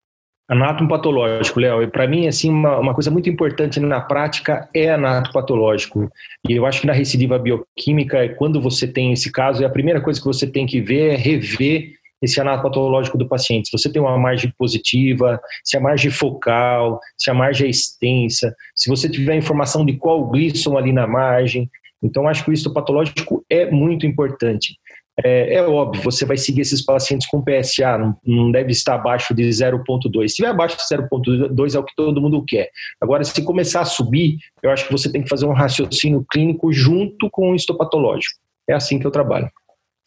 Anátomo 0.46 0.88
patológico, 0.88 1.60
Léo. 1.60 1.82
E 1.82 1.86
para 1.86 2.06
mim, 2.06 2.26
assim, 2.26 2.50
uma, 2.50 2.78
uma, 2.78 2.94
coisa 2.94 3.10
muito 3.10 3.30
importante 3.30 3.80
na 3.80 4.00
prática 4.00 4.68
é 4.74 4.90
anátomo 4.90 5.32
patológico. 5.32 6.10
E 6.46 6.52
eu 6.52 6.66
acho 6.66 6.82
que 6.82 6.86
na 6.86 6.92
recidiva 6.92 7.38
bioquímica, 7.38 8.18
é 8.24 8.28
quando 8.28 8.60
você 8.60 8.86
tem 8.86 9.12
esse 9.12 9.30
caso, 9.30 9.62
é 9.62 9.66
a 9.66 9.70
primeira 9.70 10.00
coisa 10.00 10.18
que 10.20 10.26
você 10.26 10.46
tem 10.46 10.66
que 10.66 10.80
ver 10.80 11.14
é 11.14 11.16
rever 11.16 11.92
esse 12.22 12.40
anato 12.40 12.62
patológico 12.62 13.18
do 13.18 13.28
paciente. 13.28 13.68
Se 13.68 13.78
você 13.78 13.90
tem 13.90 14.00
uma 14.00 14.18
margem 14.18 14.52
positiva, 14.58 15.40
se 15.64 15.76
a 15.76 15.80
margem 15.80 16.10
focal, 16.10 17.00
se 17.16 17.30
a 17.30 17.34
margem 17.34 17.66
é 17.66 17.70
extensa, 17.70 18.54
se 18.74 18.88
você 18.88 19.08
tiver 19.08 19.36
informação 19.36 19.84
de 19.84 19.96
qual 19.96 20.28
glisson 20.28 20.76
ali 20.76 20.92
na 20.92 21.06
margem. 21.06 21.70
Então, 22.02 22.28
acho 22.28 22.44
que 22.44 22.50
o 22.50 22.52
histopatológico 22.52 23.44
é 23.50 23.70
muito 23.70 24.06
importante. 24.06 24.76
É, 25.24 25.54
é, 25.54 25.62
óbvio, 25.62 26.00
você 26.02 26.24
vai 26.24 26.36
seguir 26.36 26.60
esses 26.60 26.84
pacientes 26.84 27.26
com 27.26 27.42
PSA, 27.42 27.98
não, 27.98 28.16
não 28.24 28.52
deve 28.52 28.70
estar 28.70 28.94
abaixo 28.94 29.34
de 29.34 29.42
0,2. 29.42 30.20
Se 30.20 30.26
estiver 30.26 30.48
abaixo 30.48 30.76
de 30.76 30.84
0,2 30.84 31.74
é 31.74 31.78
o 31.78 31.84
que 31.84 31.94
todo 31.96 32.20
mundo 32.20 32.44
quer. 32.46 32.70
Agora, 33.00 33.24
se 33.24 33.42
começar 33.42 33.80
a 33.80 33.84
subir, 33.84 34.38
eu 34.62 34.70
acho 34.70 34.86
que 34.86 34.92
você 34.92 35.10
tem 35.10 35.22
que 35.22 35.28
fazer 35.28 35.46
um 35.46 35.52
raciocínio 35.52 36.24
clínico 36.30 36.72
junto 36.72 37.28
com 37.30 37.50
o 37.50 37.54
histopatológico. 37.54 38.38
É 38.68 38.74
assim 38.74 38.98
que 38.98 39.06
eu 39.06 39.10
trabalho. 39.10 39.50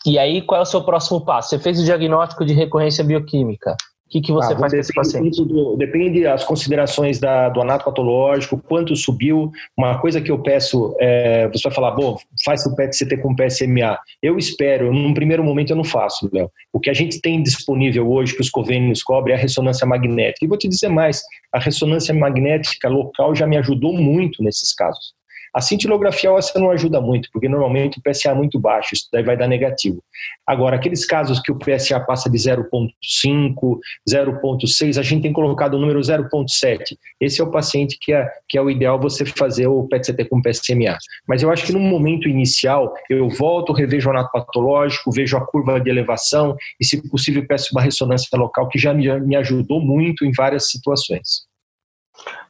E 0.06 0.18
aí, 0.18 0.41
qual 0.41 0.60
é 0.60 0.64
o 0.64 0.66
seu 0.66 0.84
próximo 0.84 1.22
passo? 1.22 1.49
Você 1.49 1.60
fez 1.60 1.80
o 1.80 1.86
diagnóstico 1.86 2.43
de 2.45 2.54
recorrência 2.54 3.04
bioquímica. 3.04 3.72
O 3.72 4.12
que, 4.12 4.20
que 4.20 4.34
você 4.34 4.52
ah, 4.52 4.58
faz 4.58 4.74
com 4.74 4.80
esse 4.80 4.93
paciente? 4.93 5.45
Do, 5.45 5.78
depende 5.78 6.24
das 6.24 6.43
considerações 6.43 7.18
da, 7.18 7.47
do 7.47 7.62
anato 7.62 7.86
patológico, 7.86 8.62
quanto 8.68 8.93
subiu. 8.93 9.49
Uma 9.78 9.99
coisa 9.99 10.20
que 10.20 10.30
eu 10.30 10.38
peço, 10.38 10.93
é, 10.99 11.47
você 11.47 11.64
vai 11.64 11.72
falar, 11.74 11.91
bom, 11.91 12.18
faz 12.43 12.66
o 12.66 12.76
PET-CT 12.76 13.18
com 13.22 13.34
PSMA. 13.34 13.97
Eu 14.22 14.38
espero, 14.38 14.91
num 14.91 15.14
primeiro 15.14 15.41
momento 15.41 15.70
eu 15.70 15.78
não 15.78 15.86
faço, 15.86 16.30
Léo. 16.34 16.52
O 16.74 16.80
que 16.80 16.89
a 16.89 16.93
gente 16.93 17.22
tem 17.22 17.41
disponível 17.41 18.12
hoje, 18.12 18.36
que 18.36 18.41
os 18.41 18.49
convênios 18.49 19.02
cobrem, 19.02 19.34
é 19.34 19.38
a 19.38 19.41
ressonância 19.41 19.88
magnética. 19.88 20.43
E 20.43 20.47
vou 20.47 20.58
te 20.58 20.68
dizer 20.68 20.89
mais, 20.89 21.22
a 21.54 21.60
ressonância 21.60 22.14
magnética 22.14 22.89
local 22.89 23.34
já 23.34 23.47
me 23.47 23.56
ajudou 23.56 23.93
muito 23.93 24.43
nesses 24.43 24.74
casos. 24.74 25.14
A 25.54 25.60
cintilografia 25.60 26.32
óssea 26.32 26.60
não 26.62 26.72
ajuda 26.72 27.02
muito, 27.02 27.30
porque 27.32 27.49
normalmente 27.49 27.99
o 27.99 28.02
PSA 28.02 28.30
é 28.30 28.34
muito 28.34 28.58
baixo, 28.60 28.93
isso 28.93 29.10
daí 29.12 29.22
vai 29.22 29.36
dar 29.36 29.47
negativo. 29.47 30.02
Agora, 30.47 30.78
aqueles 30.78 31.06
casos 31.06 31.41
que 31.41 31.52
o 31.52 31.58
PSA 31.58 31.99
passa 31.99 32.30
de 32.30 32.38
0,5, 32.38 33.80
0,6, 34.10 34.97
a 34.97 35.02
gente 35.02 35.24
tem 35.24 35.34
colocado 35.34 35.74
o 35.74 35.80
número 35.80 35.99
0,7. 35.99 36.97
Esse 37.20 37.41
é 37.41 37.43
o 37.43 37.52
paciente 37.52 37.97
que 37.99 38.14
é, 38.14 38.30
que 38.47 38.58
é 38.58 38.62
o 38.62 38.70
ideal 38.70 38.99
você 38.99 39.26
fazer 39.26 39.68
o 39.68 39.88
PET-CT 39.88 40.26
com 40.26 40.41
PSMA. 40.41 40.97
Mas 41.28 41.43
eu 41.43 41.52
acho 41.52 41.66
que 41.66 41.74
no 41.74 41.80
momento 41.80 42.30
inicial, 42.30 42.93
eu 43.10 43.30
volto, 43.30 43.74
revejo 43.74 44.08
o 44.08 44.12
anato 44.12 44.32
patológico, 44.32 45.12
vejo 45.12 45.36
a 45.38 45.45
curva 45.45 45.80
de 45.82 45.89
elevação 45.89 46.56
e, 46.80 46.86
se 46.86 47.02
possível, 47.10 47.45
peço 47.45 47.70
uma 47.74 47.82
ressonância 47.82 48.38
local, 48.38 48.70
que 48.70 48.80
já 48.80 48.93
me, 48.93 49.20
me 49.20 49.36
ajudou 49.36 49.82
muito 49.82 50.26
em 50.26 50.32
várias 50.32 50.70
situações. 50.70 51.45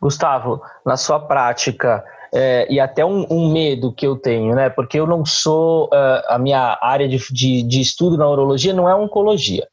Gustavo, 0.01 0.61
na 0.85 0.97
sua 0.97 1.19
prática, 1.19 2.03
é, 2.33 2.65
e 2.69 2.79
até 2.79 3.05
um, 3.05 3.25
um, 3.29 3.51
medo 3.51 3.93
que 3.93 4.07
eu 4.07 4.15
tenho, 4.15 4.55
né? 4.55 4.69
Porque 4.69 4.97
eu 4.97 5.05
não 5.05 5.25
sou, 5.25 5.85
uh, 5.87 6.23
a 6.29 6.39
minha 6.39 6.77
área 6.81 7.07
de, 7.07 7.17
de, 7.31 7.61
de, 7.63 7.81
estudo 7.81 8.17
na 8.17 8.29
urologia 8.29 8.73
não 8.73 8.87
é 8.87 8.95
oncologia. 8.95 9.67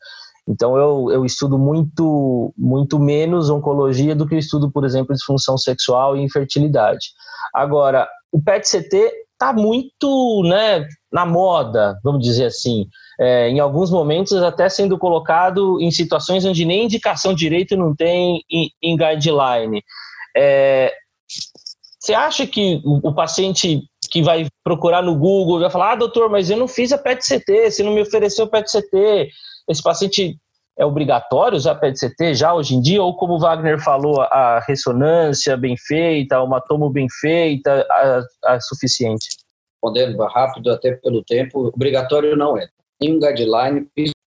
Então 0.48 0.76
eu, 0.76 1.10
eu 1.12 1.24
estudo 1.24 1.58
muito, 1.58 2.52
muito 2.56 2.98
menos 2.98 3.48
oncologia 3.50 4.14
do 4.14 4.26
que 4.26 4.34
eu 4.34 4.38
estudo, 4.38 4.70
por 4.72 4.84
exemplo, 4.84 5.14
disfunção 5.14 5.56
sexual 5.56 6.16
e 6.16 6.22
infertilidade. 6.22 7.08
Agora, 7.54 8.08
o 8.32 8.42
PET-CT 8.42 9.12
está 9.32 9.52
muito 9.52 10.42
né, 10.44 10.84
na 11.12 11.24
moda, 11.24 11.96
vamos 12.02 12.22
dizer 12.22 12.46
assim. 12.46 12.86
É, 13.20 13.48
em 13.48 13.60
alguns 13.60 13.90
momentos 13.90 14.32
até 14.42 14.68
sendo 14.68 14.98
colocado 14.98 15.80
em 15.80 15.90
situações 15.90 16.44
onde 16.44 16.64
nem 16.64 16.84
indicação 16.84 17.34
direito 17.34 17.76
não 17.76 17.94
tem 17.94 18.42
em, 18.50 18.70
em 18.82 18.96
guideline. 18.96 19.82
É, 20.36 20.92
você 22.08 22.14
acha 22.14 22.46
que 22.46 22.80
o, 22.84 23.12
paciente 23.12 23.82
que 24.10 24.22
vai 24.22 24.46
procurar 24.64 25.02
no 25.02 25.14
Google 25.14 25.60
vai 25.60 25.70
falar: 25.70 25.92
ah, 25.92 25.96
doutor, 25.96 26.30
mas 26.30 26.48
eu 26.48 26.56
não 26.56 26.66
fiz 26.66 26.90
a 26.90 26.96
PET-CT, 26.96 27.70
você 27.70 27.82
não 27.82 27.92
me 27.92 28.00
ofereceu 28.00 28.46
PET-CT. 28.46 29.28
Esse 29.68 29.82
paciente 29.82 30.38
é 30.78 30.86
obrigatório 30.86 31.58
usar 31.58 31.74
PET-CT 31.74 32.34
já 32.34 32.54
hoje 32.54 32.74
em 32.74 32.80
dia? 32.80 33.02
Ou 33.02 33.14
como 33.14 33.34
o 33.34 33.38
Wagner 33.38 33.78
falou, 33.78 34.22
a 34.22 34.60
ressonância 34.66 35.54
bem 35.54 35.76
feita, 35.76 36.42
uma 36.42 36.62
tomo 36.62 36.88
bem 36.88 37.06
feita, 37.20 37.86
é 38.46 38.58
suficiente? 38.60 39.26
Respondendo 39.74 40.16
rápido, 40.24 40.70
até 40.70 40.92
pelo 40.92 41.22
tempo, 41.22 41.68
obrigatório 41.68 42.34
não 42.36 42.56
é. 42.56 42.68
Tem 42.98 43.14
um 43.14 43.20
guideline, 43.20 43.86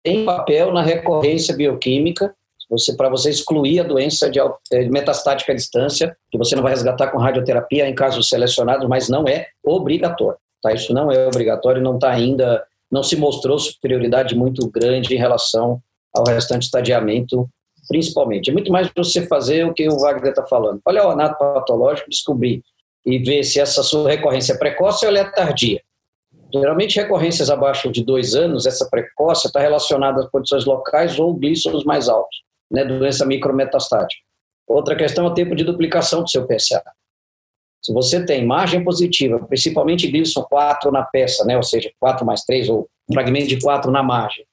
tem 0.03 0.26
papel 0.26 0.71
na 0.71 0.84
recorrência 0.84 1.55
bioquímica, 1.55 2.36
você 2.74 2.95
para 2.95 3.09
você 3.09 3.30
excluir 3.30 3.80
a 3.80 3.84
doença 3.84 4.30
de 4.30 4.39
eh, 4.39 4.89
metastática 4.89 5.51
à 5.51 5.55
distância, 5.55 6.17
que 6.32 6.38
você 6.38 6.55
não 6.55 6.63
vai 6.63 6.71
resgatar 6.71 7.07
com 7.07 7.19
radioterapia 7.19 7.88
em 7.88 7.93
casos 7.93 8.28
selecionados, 8.28 8.88
mas 8.89 9.07
não 9.09 9.28
é 9.28 9.47
obrigatório. 9.63 10.39
Tá? 10.61 10.74
Isso 10.74 10.91
não 10.91 11.11
é 11.11 11.28
obrigatório, 11.28 11.82
não 11.82 11.95
está 11.95 12.09
ainda, 12.09 12.63
não 12.91 13.03
se 13.03 13.15
mostrou 13.15 13.59
superioridade 13.59 14.36
muito 14.36 14.67
grande 14.69 15.13
em 15.13 15.17
relação 15.17 15.80
ao 16.15 16.26
restante 16.26 16.63
estadiamento, 16.63 17.47
principalmente. 17.88 18.49
É 18.49 18.53
muito 18.53 18.71
mais 18.71 18.89
você 18.95 19.28
fazer 19.28 19.65
o 19.65 19.74
que 19.74 19.88
o 19.88 19.99
Wagner 19.99 20.32
está 20.32 20.43
falando. 20.43 20.82
Olha 20.84 21.07
o 21.07 21.11
anato 21.11 21.38
patológico, 21.38 22.09
descobrir 22.09 22.63
e 23.05 23.19
ver 23.19 23.43
se 23.43 23.59
essa 23.59 23.84
sua 23.84 24.09
recorrência 24.09 24.53
é 24.53 24.57
precoce 24.57 25.05
ou 25.05 25.11
ela 25.11 25.19
é 25.19 25.32
tardia. 25.32 25.82
Geralmente, 26.51 26.99
recorrências 26.99 27.49
abaixo 27.49 27.91
de 27.91 28.03
dois 28.03 28.36
anos, 28.36 28.65
essa 28.65 28.88
precoce 28.89 29.47
está 29.47 29.59
relacionada 29.59 30.21
às 30.21 30.30
condições 30.30 30.65
locais 30.65 31.19
ou 31.19 31.34
glíceros 31.34 31.84
mais 31.84 32.09
altos 32.09 32.43
né, 32.74 32.84
doença 32.84 33.26
micrometastática. 33.26 34.21
Outra 34.67 34.95
questão 34.95 35.26
é 35.26 35.30
o 35.30 35.34
tempo 35.34 35.55
de 35.55 35.63
duplicação 35.63 36.24
do 36.24 36.30
seu 36.30 36.47
PSA. 36.47 36.82
Se 37.82 37.93
você 37.93 38.26
tem 38.26 38.45
margem 38.45 38.84
positiva, 38.84 39.39
principalmente 39.45 40.09
Gleason 40.09 40.41
4 40.43 40.91
na 40.91 41.03
peça, 41.03 41.45
né, 41.45 41.55
ou 41.55 41.63
seja, 41.63 41.91
4 41.99 42.26
mais 42.26 42.41
3, 42.41 42.69
ou 42.69 42.89
fragmento 43.13 43.47
de 43.47 43.59
4 43.61 43.91
na 43.91 44.01
margem, 44.01 44.45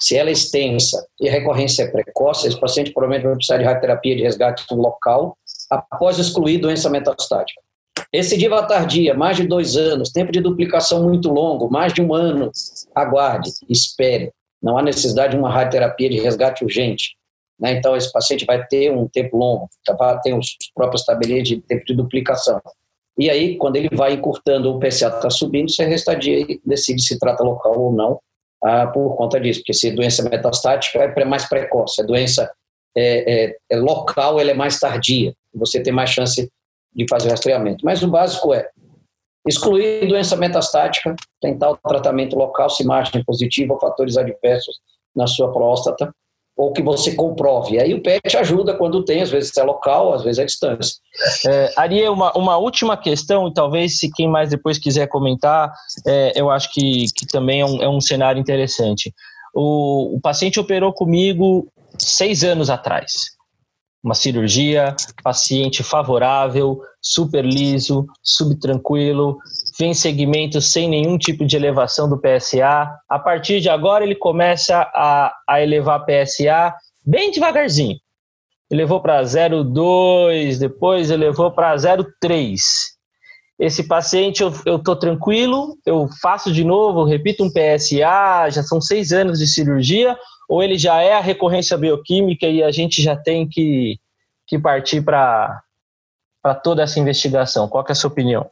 se 0.00 0.16
ela 0.16 0.30
é 0.30 0.32
extensa 0.32 1.06
e 1.20 1.28
a 1.28 1.32
recorrência 1.32 1.82
é 1.82 1.90
precoce, 1.90 2.48
esse 2.48 2.58
paciente 2.58 2.90
provavelmente 2.90 3.26
vai 3.26 3.36
precisar 3.36 3.58
de 3.58 3.64
radioterapia 3.64 4.16
de 4.16 4.22
resgate 4.22 4.64
local 4.72 5.36
após 5.70 6.18
excluir 6.18 6.58
doença 6.58 6.88
metastática. 6.88 7.60
Recidiva 8.12 8.66
tardia, 8.66 9.14
mais 9.14 9.36
de 9.36 9.46
dois 9.46 9.76
anos, 9.76 10.10
tempo 10.10 10.32
de 10.32 10.40
duplicação 10.40 11.04
muito 11.04 11.30
longo, 11.30 11.70
mais 11.70 11.92
de 11.92 12.00
um 12.00 12.14
ano, 12.14 12.50
aguarde, 12.94 13.50
espere. 13.68 14.32
Não 14.60 14.78
há 14.78 14.82
necessidade 14.82 15.32
de 15.32 15.38
uma 15.38 15.50
radioterapia 15.50 16.08
de 16.08 16.18
resgate 16.18 16.64
urgente. 16.64 17.14
Né? 17.60 17.72
Então, 17.72 17.96
esse 17.96 18.10
paciente 18.10 18.44
vai 18.44 18.66
ter 18.66 18.90
um 18.90 19.06
tempo 19.06 19.36
longo, 19.36 19.68
tá? 19.84 20.18
tem 20.18 20.36
os 20.36 20.56
próprios 20.74 21.04
tabelinhas 21.04 21.46
de 21.46 21.60
tempo 21.60 21.84
de 21.84 21.94
duplicação. 21.94 22.60
E 23.18 23.28
aí, 23.28 23.56
quando 23.56 23.76
ele 23.76 23.88
vai 23.92 24.14
encurtando, 24.14 24.74
o 24.74 24.78
PCA 24.78 25.08
está 25.08 25.28
subindo, 25.28 25.70
você 25.70 25.84
restadia 25.84 26.40
e 26.40 26.60
decide 26.64 27.02
se 27.02 27.18
trata 27.18 27.44
local 27.44 27.78
ou 27.78 27.92
não 27.92 28.18
ah, 28.62 28.86
por 28.86 29.16
conta 29.16 29.40
disso, 29.40 29.60
porque 29.60 29.74
se 29.74 29.90
doença 29.90 30.22
metastática 30.22 30.98
é 30.98 31.24
mais 31.24 31.48
precoce, 31.48 32.02
a 32.02 32.04
doença 32.04 32.50
é, 32.96 33.44
é, 33.44 33.56
é 33.70 33.76
local 33.76 34.40
ela 34.40 34.50
é 34.50 34.54
mais 34.54 34.78
tardia, 34.78 35.34
você 35.54 35.82
tem 35.82 35.92
mais 35.92 36.10
chance 36.10 36.50
de 36.94 37.06
fazer 37.08 37.28
o 37.28 37.30
rastreamento. 37.30 37.84
Mas 37.84 38.02
o 38.02 38.08
básico 38.08 38.52
é 38.52 38.68
excluir 39.46 40.06
doença 40.06 40.36
metastática, 40.36 41.14
tentar 41.40 41.70
o 41.70 41.76
tratamento 41.76 42.36
local, 42.36 42.68
se 42.68 42.84
margem 42.84 43.24
positiva 43.24 43.74
ou 43.74 43.80
fatores 43.80 44.16
adversos 44.16 44.78
na 45.14 45.26
sua 45.26 45.52
próstata, 45.52 46.14
ou 46.60 46.72
que 46.72 46.82
você 46.82 47.14
comprove. 47.14 47.80
Aí 47.80 47.94
o 47.94 48.02
PET 48.02 48.36
ajuda 48.36 48.74
quando 48.74 49.02
tem, 49.02 49.22
às 49.22 49.30
vezes 49.30 49.56
é 49.56 49.62
local, 49.62 50.12
às 50.12 50.22
vezes 50.22 50.38
é 50.38 50.44
distância. 50.44 50.96
É, 51.46 51.72
uma, 52.10 52.36
uma 52.36 52.58
última 52.58 52.98
questão, 52.98 53.48
e 53.48 53.54
talvez 53.54 53.98
se 53.98 54.10
quem 54.12 54.28
mais 54.28 54.50
depois 54.50 54.78
quiser 54.78 55.06
comentar, 55.06 55.72
é, 56.06 56.32
eu 56.38 56.50
acho 56.50 56.70
que, 56.70 57.06
que 57.16 57.26
também 57.26 57.62
é 57.62 57.66
um, 57.66 57.82
é 57.82 57.88
um 57.88 58.00
cenário 58.00 58.38
interessante. 58.38 59.10
O, 59.54 60.16
o 60.16 60.20
paciente 60.20 60.60
operou 60.60 60.92
comigo 60.92 61.66
seis 61.98 62.44
anos 62.44 62.68
atrás 62.68 63.40
uma 64.02 64.14
cirurgia, 64.14 64.96
paciente 65.22 65.82
favorável, 65.82 66.80
super 67.02 67.44
liso, 67.44 68.06
subtranquilo, 68.22 69.36
vem 69.80 69.94
segmento 69.94 70.60
sem 70.60 70.88
nenhum 70.90 71.16
tipo 71.16 71.46
de 71.46 71.56
elevação 71.56 72.06
do 72.06 72.20
PSA. 72.20 72.86
A 73.08 73.18
partir 73.18 73.60
de 73.62 73.70
agora 73.70 74.04
ele 74.04 74.14
começa 74.14 74.76
a, 74.94 75.34
a 75.48 75.62
elevar 75.62 76.04
PSA 76.04 76.74
bem 77.04 77.30
devagarzinho. 77.30 77.96
Elevou 78.70 79.00
para 79.00 79.22
0,2, 79.22 80.58
depois 80.58 81.10
elevou 81.10 81.50
para 81.50 81.74
0,3. 81.74 82.58
Esse 83.58 83.82
paciente 83.88 84.42
eu 84.42 84.76
estou 84.76 84.96
tranquilo, 84.96 85.76
eu 85.84 86.08
faço 86.20 86.52
de 86.52 86.62
novo, 86.62 87.04
repito 87.04 87.42
um 87.42 87.50
PSA, 87.50 88.50
já 88.50 88.62
são 88.62 88.80
seis 88.80 89.12
anos 89.12 89.38
de 89.38 89.46
cirurgia, 89.46 90.16
ou 90.48 90.62
ele 90.62 90.78
já 90.78 91.00
é 91.00 91.14
a 91.14 91.20
recorrência 91.20 91.76
bioquímica 91.76 92.46
e 92.46 92.62
a 92.62 92.70
gente 92.70 93.02
já 93.02 93.16
tem 93.16 93.48
que, 93.48 93.98
que 94.46 94.58
partir 94.58 95.02
para 95.02 95.62
toda 96.62 96.82
essa 96.82 97.00
investigação? 97.00 97.66
Qual 97.66 97.84
é 97.88 97.92
a 97.92 97.94
sua 97.94 98.10
opinião? 98.10 98.48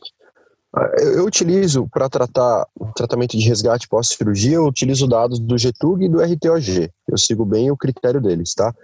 Eu, 0.99 1.25
utilizo 1.25 1.89
para 1.89 2.09
tratar 2.09 2.67
o 2.79 2.93
tratamento 2.93 3.37
de 3.37 3.49
resgate 3.49 3.89
pós-cirurgia, 3.89 4.57
eu 4.57 4.67
utilizo 4.67 5.09
dados 5.09 5.39
do 5.39 5.57
GTUG 5.57 6.05
e 6.05 6.09
do 6.09 6.21
RTOG. 6.21 6.91
Eu 7.09 7.17
sigo 7.17 7.45
bem 7.45 7.71
o 7.71 7.77
critério 7.77 8.21
deles, 8.21 8.55
tá? 8.55 8.75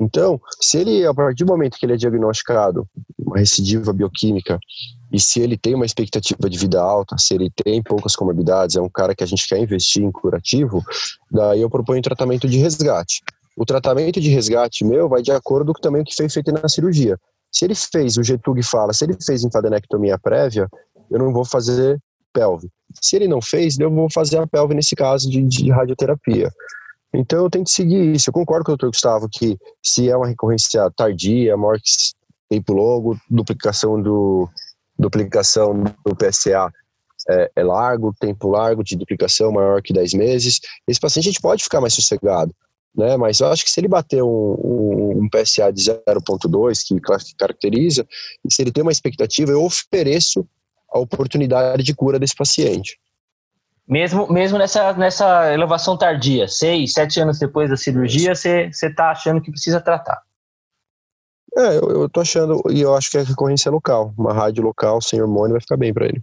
Então, 0.00 0.40
se 0.60 0.78
ele, 0.78 1.06
a 1.06 1.14
partir 1.14 1.44
do 1.44 1.52
momento 1.52 1.78
que 1.78 1.86
ele 1.86 1.92
é 1.92 1.96
diagnosticado 1.96 2.88
uma 3.18 3.38
recidiva 3.38 3.92
bioquímica 3.92 4.58
e 5.12 5.20
se 5.20 5.40
ele 5.40 5.56
tem 5.56 5.74
uma 5.74 5.86
expectativa 5.86 6.50
de 6.50 6.58
vida 6.58 6.80
alta, 6.80 7.16
se 7.18 7.34
ele 7.34 7.50
tem 7.50 7.82
poucas 7.82 8.16
comorbidades, 8.16 8.76
é 8.76 8.80
um 8.80 8.88
cara 8.88 9.14
que 9.14 9.22
a 9.22 9.26
gente 9.26 9.46
quer 9.46 9.58
investir 9.58 10.02
em 10.02 10.10
curativo, 10.10 10.82
daí 11.30 11.60
eu 11.60 11.70
proponho 11.70 12.02
tratamento 12.02 12.48
de 12.48 12.58
resgate. 12.58 13.22
O 13.56 13.64
tratamento 13.64 14.20
de 14.20 14.28
resgate 14.28 14.84
meu 14.84 15.08
vai 15.08 15.22
de 15.22 15.30
acordo 15.30 15.72
com 15.72 15.80
também 15.80 16.02
o 16.02 16.04
que 16.04 16.14
foi 16.14 16.28
feito 16.28 16.50
na 16.50 16.68
cirurgia. 16.68 17.18
Se 17.52 17.64
ele 17.64 17.74
fez, 17.74 18.16
o 18.16 18.22
Getug 18.22 18.62
fala, 18.62 18.92
se 18.92 19.04
ele 19.04 19.16
fez 19.24 19.44
enfadenectomia 19.44 20.18
prévia, 20.18 20.68
eu 21.10 21.18
não 21.18 21.32
vou 21.32 21.44
fazer 21.44 22.00
pelve. 22.32 22.68
Se 23.00 23.16
ele 23.16 23.28
não 23.28 23.40
fez, 23.40 23.78
eu 23.78 23.90
vou 23.90 24.08
fazer 24.12 24.38
a 24.38 24.46
pelve 24.46 24.74
nesse 24.74 24.94
caso 24.94 25.30
de, 25.30 25.42
de 25.42 25.70
radioterapia. 25.70 26.50
Então 27.14 27.44
eu 27.44 27.50
tenho 27.50 27.64
que 27.64 27.70
seguir 27.70 28.14
isso. 28.14 28.28
Eu 28.28 28.34
concordo 28.34 28.64
com 28.64 28.72
o 28.72 28.76
doutor 28.76 28.90
Gustavo 28.90 29.28
que 29.30 29.56
se 29.84 30.08
é 30.10 30.16
uma 30.16 30.26
recorrência 30.26 30.90
tardia, 30.96 31.56
maior 31.56 31.78
que 31.78 31.90
tempo 32.48 32.72
longo, 32.74 33.18
duplicação 33.28 34.00
do, 34.00 34.48
duplicação 34.98 35.82
do 36.04 36.16
PSA 36.16 36.70
é, 37.28 37.50
é, 37.56 37.64
largo, 37.64 38.14
tempo 38.18 38.48
largo 38.48 38.84
de 38.84 38.96
duplicação 38.96 39.50
maior 39.50 39.82
que 39.82 39.92
10 39.92 40.14
meses, 40.14 40.60
esse 40.86 41.00
paciente 41.00 41.28
a 41.28 41.32
gente 41.32 41.40
pode 41.40 41.64
ficar 41.64 41.80
mais 41.80 41.94
sossegado. 41.94 42.54
Né? 42.94 43.16
Mas 43.16 43.40
eu 43.40 43.48
acho 43.48 43.64
que 43.64 43.70
se 43.70 43.80
ele 43.80 43.88
bater 43.88 44.22
um, 44.22 44.28
um, 44.28 45.22
um 45.22 45.28
PSA 45.28 45.72
de 45.72 45.82
0.2, 45.82 46.82
que 46.86 47.34
caracteriza, 47.36 48.06
e 48.44 48.52
se 48.52 48.62
ele 48.62 48.72
tem 48.72 48.82
uma 48.82 48.92
expectativa, 48.92 49.50
eu 49.50 49.62
ofereço 49.62 50.46
a 50.96 51.00
oportunidade 51.00 51.82
de 51.82 51.94
cura 51.94 52.18
desse 52.18 52.34
paciente. 52.34 52.98
Mesmo, 53.88 54.30
mesmo 54.32 54.58
nessa, 54.58 54.92
nessa 54.94 55.52
elevação 55.54 55.96
tardia, 55.96 56.48
seis, 56.48 56.92
sete 56.92 57.20
anos 57.20 57.38
depois 57.38 57.70
da 57.70 57.76
cirurgia, 57.76 58.34
você 58.34 58.70
está 58.82 59.10
achando 59.10 59.40
que 59.40 59.50
precisa 59.50 59.80
tratar? 59.80 60.20
É, 61.56 61.76
eu, 61.76 62.02
eu 62.02 62.08
tô 62.08 62.20
achando, 62.20 62.62
e 62.70 62.80
eu 62.80 62.94
acho 62.94 63.10
que 63.10 63.16
é 63.16 63.22
recorrência 63.22 63.70
local. 63.70 64.12
Uma 64.18 64.32
rádio 64.32 64.62
local 64.62 65.00
sem 65.00 65.22
hormônio 65.22 65.52
vai 65.52 65.60
ficar 65.60 65.76
bem 65.76 65.94
para 65.94 66.06
ele. 66.06 66.22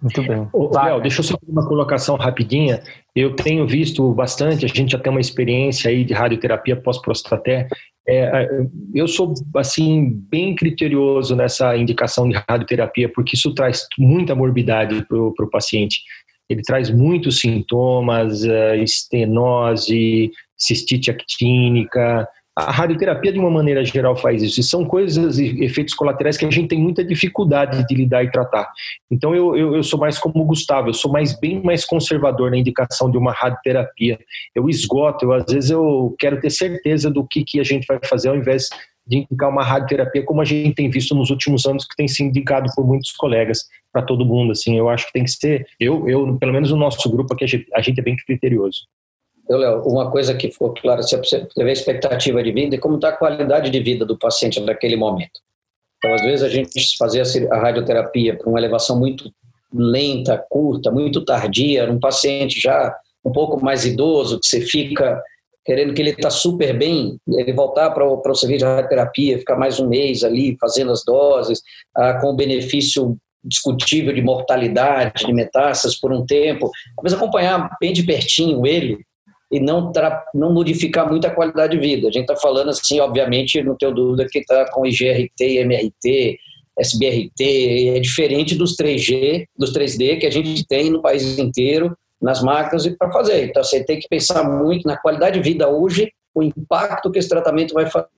Muito 0.00 0.22
bem. 0.22 0.48
Ô, 0.52 0.70
Léo, 0.74 1.00
deixa 1.00 1.20
eu 1.20 1.24
só 1.24 1.38
fazer 1.38 1.52
uma 1.52 1.66
colocação 1.66 2.16
rapidinha. 2.16 2.82
Eu 3.14 3.34
tenho 3.34 3.66
visto 3.66 4.12
bastante, 4.12 4.64
a 4.64 4.68
gente 4.68 4.92
já 4.92 4.98
tem 4.98 5.10
uma 5.10 5.20
experiência 5.20 5.90
aí 5.90 6.04
de 6.04 6.14
radioterapia 6.14 6.80
pós-prostaté. 6.80 7.68
É, 8.06 8.46
eu 8.94 9.08
sou, 9.08 9.32
assim, 9.56 10.10
bem 10.30 10.54
criterioso 10.54 11.34
nessa 11.34 11.76
indicação 11.76 12.28
de 12.28 12.36
radioterapia, 12.48 13.08
porque 13.08 13.34
isso 13.34 13.54
traz 13.54 13.86
muita 13.98 14.34
morbidade 14.34 15.04
para 15.06 15.18
o 15.18 15.50
paciente. 15.50 16.02
Ele 16.48 16.60
traz 16.60 16.90
muitos 16.90 17.40
sintomas, 17.40 18.44
uh, 18.44 18.74
estenose, 18.82 20.30
cistite 20.56 21.10
actínica, 21.10 22.28
a 22.56 22.70
radioterapia, 22.70 23.32
de 23.32 23.38
uma 23.38 23.50
maneira 23.50 23.84
geral, 23.84 24.16
faz 24.16 24.42
isso. 24.42 24.60
E 24.60 24.62
são 24.62 24.84
coisas 24.84 25.38
e 25.38 25.64
efeitos 25.64 25.92
colaterais 25.92 26.36
que 26.36 26.44
a 26.44 26.50
gente 26.50 26.68
tem 26.68 26.78
muita 26.78 27.04
dificuldade 27.04 27.84
de 27.86 27.94
lidar 27.94 28.22
e 28.22 28.30
tratar. 28.30 28.70
Então, 29.10 29.34
eu, 29.34 29.56
eu, 29.56 29.74
eu, 29.74 29.82
sou 29.82 29.98
mais 29.98 30.18
como 30.18 30.40
o 30.40 30.44
Gustavo, 30.44 30.88
eu 30.88 30.94
sou 30.94 31.10
mais 31.10 31.38
bem 31.38 31.60
mais 31.62 31.84
conservador 31.84 32.50
na 32.50 32.56
indicação 32.56 33.10
de 33.10 33.18
uma 33.18 33.32
radioterapia. 33.32 34.18
Eu 34.54 34.68
esgoto, 34.68 35.24
eu, 35.24 35.32
às 35.32 35.52
vezes 35.52 35.70
eu 35.70 36.14
quero 36.18 36.40
ter 36.40 36.50
certeza 36.50 37.10
do 37.10 37.26
que, 37.26 37.42
que 37.42 37.58
a 37.58 37.64
gente 37.64 37.86
vai 37.86 37.98
fazer 38.04 38.28
ao 38.28 38.36
invés 38.36 38.68
de 39.06 39.18
indicar 39.18 39.50
uma 39.50 39.62
radioterapia, 39.62 40.24
como 40.24 40.40
a 40.40 40.44
gente 40.44 40.74
tem 40.74 40.88
visto 40.88 41.14
nos 41.14 41.30
últimos 41.30 41.66
anos, 41.66 41.84
que 41.84 41.96
tem 41.96 42.08
sido 42.08 42.28
indicado 42.28 42.70
por 42.74 42.86
muitos 42.86 43.12
colegas, 43.12 43.68
para 43.92 44.02
todo 44.02 44.24
mundo. 44.24 44.52
Assim, 44.52 44.78
eu 44.78 44.88
acho 44.88 45.06
que 45.06 45.12
tem 45.12 45.24
que 45.24 45.30
ser, 45.30 45.66
eu, 45.78 46.08
eu 46.08 46.36
pelo 46.36 46.52
menos 46.52 46.70
no 46.70 46.76
nosso 46.76 47.10
grupo 47.10 47.34
aqui, 47.34 47.44
a 47.44 47.48
gente, 47.48 47.66
a 47.74 47.80
gente 47.80 48.00
é 48.00 48.02
bem 48.02 48.16
criterioso. 48.16 48.86
Eu, 49.48 49.58
Léo, 49.58 49.82
uma 49.82 50.10
coisa 50.10 50.34
que 50.34 50.50
ficou 50.50 50.72
clara, 50.72 51.02
você 51.02 51.18
teve 51.54 51.70
a 51.70 51.72
expectativa 51.72 52.42
de 52.42 52.50
vida 52.50 52.76
e 52.76 52.78
como 52.78 52.96
está 52.96 53.10
a 53.10 53.16
qualidade 53.16 53.70
de 53.70 53.80
vida 53.80 54.04
do 54.04 54.18
paciente 54.18 54.60
naquele 54.60 54.96
momento. 54.96 55.40
Então, 55.98 56.14
às 56.14 56.22
vezes, 56.22 56.42
a 56.42 56.48
gente 56.48 56.96
fazia 56.98 57.22
a 57.50 57.58
radioterapia 57.58 58.36
com 58.36 58.50
uma 58.50 58.58
elevação 58.58 58.98
muito 58.98 59.30
lenta, 59.72 60.42
curta, 60.48 60.90
muito 60.90 61.24
tardia, 61.24 61.90
um 61.90 61.98
paciente 61.98 62.60
já 62.60 62.94
um 63.24 63.32
pouco 63.32 63.62
mais 63.62 63.84
idoso, 63.84 64.38
que 64.38 64.46
você 64.46 64.60
fica 64.60 65.20
querendo 65.64 65.94
que 65.94 66.02
ele 66.02 66.10
está 66.10 66.30
super 66.30 66.76
bem, 66.76 67.18
ele 67.26 67.52
voltar 67.52 67.90
para 67.90 68.06
o, 68.06 68.34
serviço 68.34 68.58
de 68.58 68.64
radioterapia, 68.64 69.38
ficar 69.38 69.56
mais 69.56 69.80
um 69.80 69.88
mês 69.88 70.22
ali 70.22 70.56
fazendo 70.60 70.92
as 70.92 71.02
doses, 71.04 71.62
ah, 71.96 72.20
com 72.20 72.28
o 72.28 72.36
benefício 72.36 73.16
discutível 73.42 74.12
de 74.12 74.22
mortalidade, 74.22 75.24
de 75.24 75.32
metástases 75.32 75.98
por 75.98 76.12
um 76.12 76.24
tempo, 76.24 76.70
talvez 76.96 77.14
acompanhar 77.14 77.70
bem 77.80 77.92
de 77.92 78.02
pertinho 78.02 78.66
ele, 78.66 78.98
e 79.54 79.60
não, 79.60 79.92
não 80.34 80.52
modificar 80.52 81.08
muito 81.08 81.28
a 81.28 81.30
qualidade 81.30 81.78
de 81.78 81.86
vida. 81.86 82.08
A 82.08 82.10
gente 82.10 82.28
está 82.28 82.34
falando 82.34 82.70
assim, 82.70 82.98
obviamente, 82.98 83.62
não 83.62 83.76
tenho 83.76 83.94
dúvida 83.94 84.26
que 84.28 84.40
está 84.40 84.68
com 84.72 84.84
IGRT, 84.84 85.58
MRT, 85.58 86.38
SBRT, 86.76 87.90
é 87.90 88.00
diferente 88.00 88.56
dos 88.56 88.76
3G, 88.76 89.46
dos 89.56 89.72
3D 89.72 90.18
que 90.18 90.26
a 90.26 90.30
gente 90.30 90.66
tem 90.66 90.90
no 90.90 91.00
país 91.00 91.38
inteiro, 91.38 91.96
nas 92.20 92.42
máquinas 92.42 92.84
e 92.84 92.96
para 92.96 93.12
fazer. 93.12 93.44
Então 93.44 93.62
você 93.62 93.84
tem 93.84 94.00
que 94.00 94.08
pensar 94.08 94.42
muito 94.42 94.88
na 94.88 94.96
qualidade 94.96 95.38
de 95.38 95.48
vida 95.48 95.68
hoje, 95.68 96.10
o 96.34 96.42
impacto 96.42 97.12
que 97.12 97.20
esse 97.20 97.28
tratamento 97.28 97.74
vai 97.74 97.88
fazer 97.88 98.08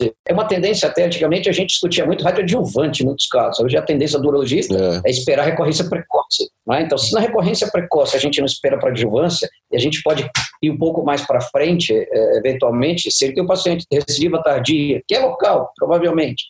é 0.00 0.32
uma 0.32 0.46
tendência 0.46 0.88
até, 0.88 1.04
antigamente 1.04 1.48
a 1.48 1.52
gente 1.52 1.70
discutia 1.70 2.06
muito 2.06 2.24
radioadjuvante 2.24 3.02
em 3.02 3.06
muitos 3.06 3.26
casos. 3.26 3.64
Hoje 3.64 3.76
a 3.76 3.82
tendência 3.82 4.18
do 4.18 4.28
urologista 4.28 4.74
é, 4.74 5.08
é 5.08 5.10
esperar 5.10 5.42
a 5.42 5.46
recorrência 5.46 5.88
precoce. 5.88 6.48
É? 6.72 6.82
Então, 6.82 6.96
se 6.96 7.12
na 7.12 7.20
recorrência 7.20 7.68
precoce 7.70 8.16
a 8.16 8.20
gente 8.20 8.38
não 8.38 8.46
espera 8.46 8.78
para 8.78 8.90
adjuvância, 8.90 9.48
e 9.70 9.76
a 9.76 9.78
gente 9.78 10.02
pode 10.02 10.28
ir 10.62 10.70
um 10.70 10.78
pouco 10.78 11.04
mais 11.04 11.26
para 11.26 11.40
frente, 11.40 11.92
é, 11.92 12.38
eventualmente, 12.38 13.10
se 13.10 13.24
ele 13.24 13.34
tem 13.34 13.44
um 13.44 13.46
paciente 13.46 13.84
de 13.90 13.98
recidiva 13.98 14.42
tardia, 14.42 15.02
que 15.06 15.14
é 15.14 15.20
local, 15.20 15.70
provavelmente, 15.76 16.44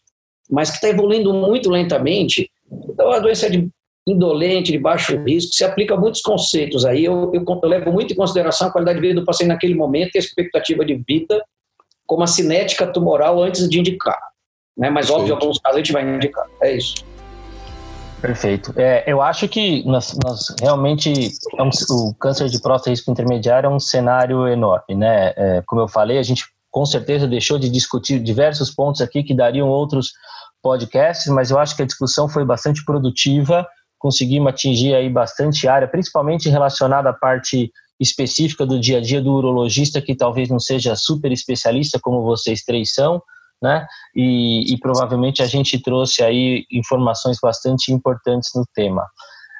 mas 0.50 0.70
que 0.70 0.76
está 0.76 0.88
evoluindo 0.88 1.32
muito 1.32 1.70
lentamente. 1.70 2.50
Então, 2.88 3.10
a 3.10 3.18
doença 3.18 3.50
de 3.50 3.68
indolente, 4.08 4.70
de 4.70 4.78
baixo 4.78 5.20
risco, 5.24 5.52
se 5.52 5.64
aplica 5.64 5.94
a 5.94 5.96
muitos 5.96 6.20
conceitos 6.20 6.84
aí. 6.84 7.04
Eu, 7.04 7.32
eu, 7.34 7.44
eu, 7.44 7.68
levo 7.68 7.92
muito 7.92 8.12
em 8.12 8.16
consideração 8.16 8.68
a 8.68 8.70
qualidade 8.70 9.00
de 9.00 9.08
vida 9.08 9.20
do 9.20 9.26
paciente 9.26 9.48
naquele 9.48 9.74
momento 9.74 10.14
e 10.14 10.18
a 10.18 10.20
expectativa 10.20 10.84
de 10.84 10.94
vida, 11.06 11.42
como 12.06 12.22
a 12.22 12.26
cinética 12.26 12.86
tumoral 12.86 13.42
antes 13.42 13.68
de 13.68 13.78
indicar. 13.78 14.20
Né? 14.76 14.90
Mas, 14.90 15.10
óbvio, 15.10 15.30
em 15.30 15.34
alguns 15.34 15.58
casos 15.58 15.76
a 15.76 15.78
gente 15.78 15.92
vai 15.92 16.02
indicar. 16.02 16.46
É 16.62 16.72
isso. 16.72 17.04
Perfeito. 18.20 18.72
É, 18.76 19.04
eu 19.06 19.20
acho 19.20 19.46
que 19.46 19.84
nós, 19.84 20.16
nós 20.24 20.54
realmente 20.60 21.12
é 21.58 21.62
um, 21.62 21.70
o 21.90 22.14
câncer 22.14 22.48
de 22.48 22.60
próstata 22.60 22.90
risco 22.90 23.10
intermediário 23.10 23.66
é 23.66 23.70
um 23.70 23.78
cenário 23.78 24.48
enorme, 24.48 24.94
né? 24.94 25.32
É, 25.36 25.62
como 25.66 25.82
eu 25.82 25.88
falei, 25.88 26.18
a 26.18 26.22
gente 26.22 26.44
com 26.70 26.84
certeza 26.84 27.26
deixou 27.26 27.58
de 27.58 27.68
discutir 27.68 28.18
diversos 28.18 28.70
pontos 28.70 29.00
aqui 29.00 29.22
que 29.22 29.34
dariam 29.34 29.68
outros 29.68 30.12
podcasts, 30.62 31.32
mas 31.32 31.50
eu 31.50 31.58
acho 31.58 31.76
que 31.76 31.82
a 31.82 31.86
discussão 31.86 32.28
foi 32.28 32.44
bastante 32.44 32.84
produtiva 32.84 33.66
conseguimos 33.98 34.48
atingir 34.48 34.94
aí 34.94 35.08
bastante 35.08 35.66
área, 35.68 35.88
principalmente 35.88 36.48
relacionada 36.48 37.10
à 37.10 37.12
parte 37.12 37.70
específica 37.98 38.66
do 38.66 38.78
dia 38.78 38.98
a 38.98 39.00
dia 39.00 39.22
do 39.22 39.32
urologista, 39.32 40.02
que 40.02 40.14
talvez 40.14 40.48
não 40.48 40.58
seja 40.58 40.94
super 40.94 41.32
especialista 41.32 41.98
como 42.00 42.22
vocês 42.22 42.62
três 42.62 42.92
são, 42.92 43.22
né? 43.62 43.86
E, 44.14 44.72
e 44.72 44.78
provavelmente 44.78 45.42
a 45.42 45.46
gente 45.46 45.80
trouxe 45.82 46.22
aí 46.22 46.64
informações 46.70 47.38
bastante 47.42 47.92
importantes 47.92 48.50
no 48.54 48.64
tema. 48.74 49.04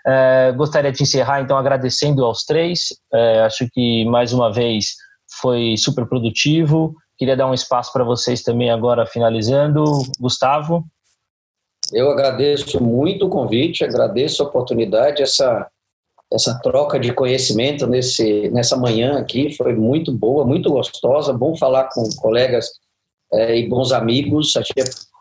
É, 0.06 0.52
gostaria 0.52 0.92
de 0.92 1.02
encerrar 1.02 1.40
então 1.40 1.56
agradecendo 1.56 2.24
aos 2.24 2.44
três. 2.44 2.88
É, 3.12 3.40
acho 3.40 3.66
que 3.72 4.04
mais 4.04 4.32
uma 4.32 4.52
vez 4.52 4.94
foi 5.40 5.76
super 5.76 6.06
produtivo. 6.06 6.94
Queria 7.18 7.36
dar 7.36 7.46
um 7.46 7.54
espaço 7.54 7.92
para 7.92 8.04
vocês 8.04 8.42
também 8.42 8.70
agora 8.70 9.06
finalizando. 9.06 9.84
Gustavo. 10.20 10.84
Eu 11.92 12.10
agradeço 12.10 12.82
muito 12.82 13.26
o 13.26 13.28
convite, 13.28 13.84
agradeço 13.84 14.42
a 14.42 14.46
oportunidade, 14.46 15.22
essa, 15.22 15.68
essa 16.32 16.58
troca 16.60 16.98
de 16.98 17.12
conhecimento 17.12 17.86
nesse, 17.86 18.48
nessa 18.50 18.76
manhã 18.76 19.18
aqui 19.18 19.54
foi 19.54 19.74
muito 19.74 20.12
boa, 20.12 20.44
muito 20.44 20.70
gostosa, 20.70 21.32
bom 21.32 21.56
falar 21.56 21.88
com 21.92 22.08
colegas 22.16 22.70
é, 23.32 23.58
e 23.58 23.68
bons 23.68 23.92
amigos, 23.92 24.52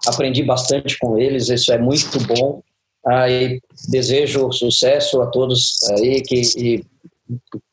aprendi 0.07 0.43
bastante 0.43 0.97
com 0.99 1.17
eles, 1.17 1.49
isso 1.49 1.71
é 1.71 1.77
muito 1.77 2.19
bom. 2.27 2.61
Aí 3.05 3.61
desejo 3.87 4.51
sucesso 4.51 5.21
a 5.21 5.27
todos 5.27 5.77
aí 5.91 6.21
que 6.21 6.41
e 6.57 6.83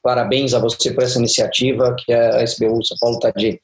parabéns 0.03 0.53
a 0.55 0.59
você 0.59 0.93
por 0.93 1.05
essa 1.05 1.19
iniciativa 1.19 1.95
que 1.99 2.13
a 2.13 2.43
SBU 2.43 2.85
São 2.85 2.97
Paulo 3.01 3.17
está 3.17 3.31
de, 3.31 3.61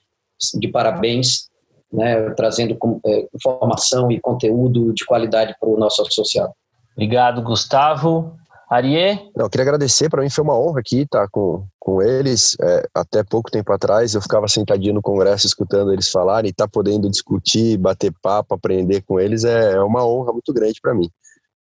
de 0.54 0.68
parabéns 0.68 1.48
né, 1.92 2.30
trazendo 2.30 2.76
é, 3.04 3.28
informação 3.34 4.10
e 4.10 4.20
conteúdo 4.20 4.92
de 4.92 5.04
qualidade 5.04 5.54
para 5.58 5.68
o 5.68 5.78
nosso 5.78 6.02
associado. 6.02 6.52
Obrigado, 6.94 7.42
Gustavo. 7.42 8.36
Arie? 8.70 9.14
Não, 9.34 9.46
eu 9.46 9.50
queria 9.50 9.62
agradecer, 9.62 10.10
para 10.10 10.22
mim 10.22 10.28
foi 10.28 10.44
uma 10.44 10.58
honra 10.58 10.80
aqui 10.80 11.00
estar 11.00 11.26
com, 11.30 11.64
com 11.80 12.02
eles. 12.02 12.54
É, 12.60 12.86
até 12.94 13.24
pouco 13.24 13.50
tempo 13.50 13.72
atrás 13.72 14.14
eu 14.14 14.20
ficava 14.20 14.46
sentadinho 14.46 14.94
no 14.94 15.00
congresso 15.00 15.46
escutando 15.46 15.90
eles 15.90 16.10
falarem 16.10 16.48
e 16.48 16.50
estar 16.50 16.66
tá 16.66 16.70
podendo 16.70 17.08
discutir, 17.08 17.78
bater 17.78 18.12
papo, 18.22 18.54
aprender 18.54 19.00
com 19.02 19.18
eles 19.18 19.44
é, 19.44 19.72
é 19.72 19.80
uma 19.80 20.06
honra 20.06 20.32
muito 20.32 20.52
grande 20.52 20.78
para 20.82 20.94
mim. 20.94 21.08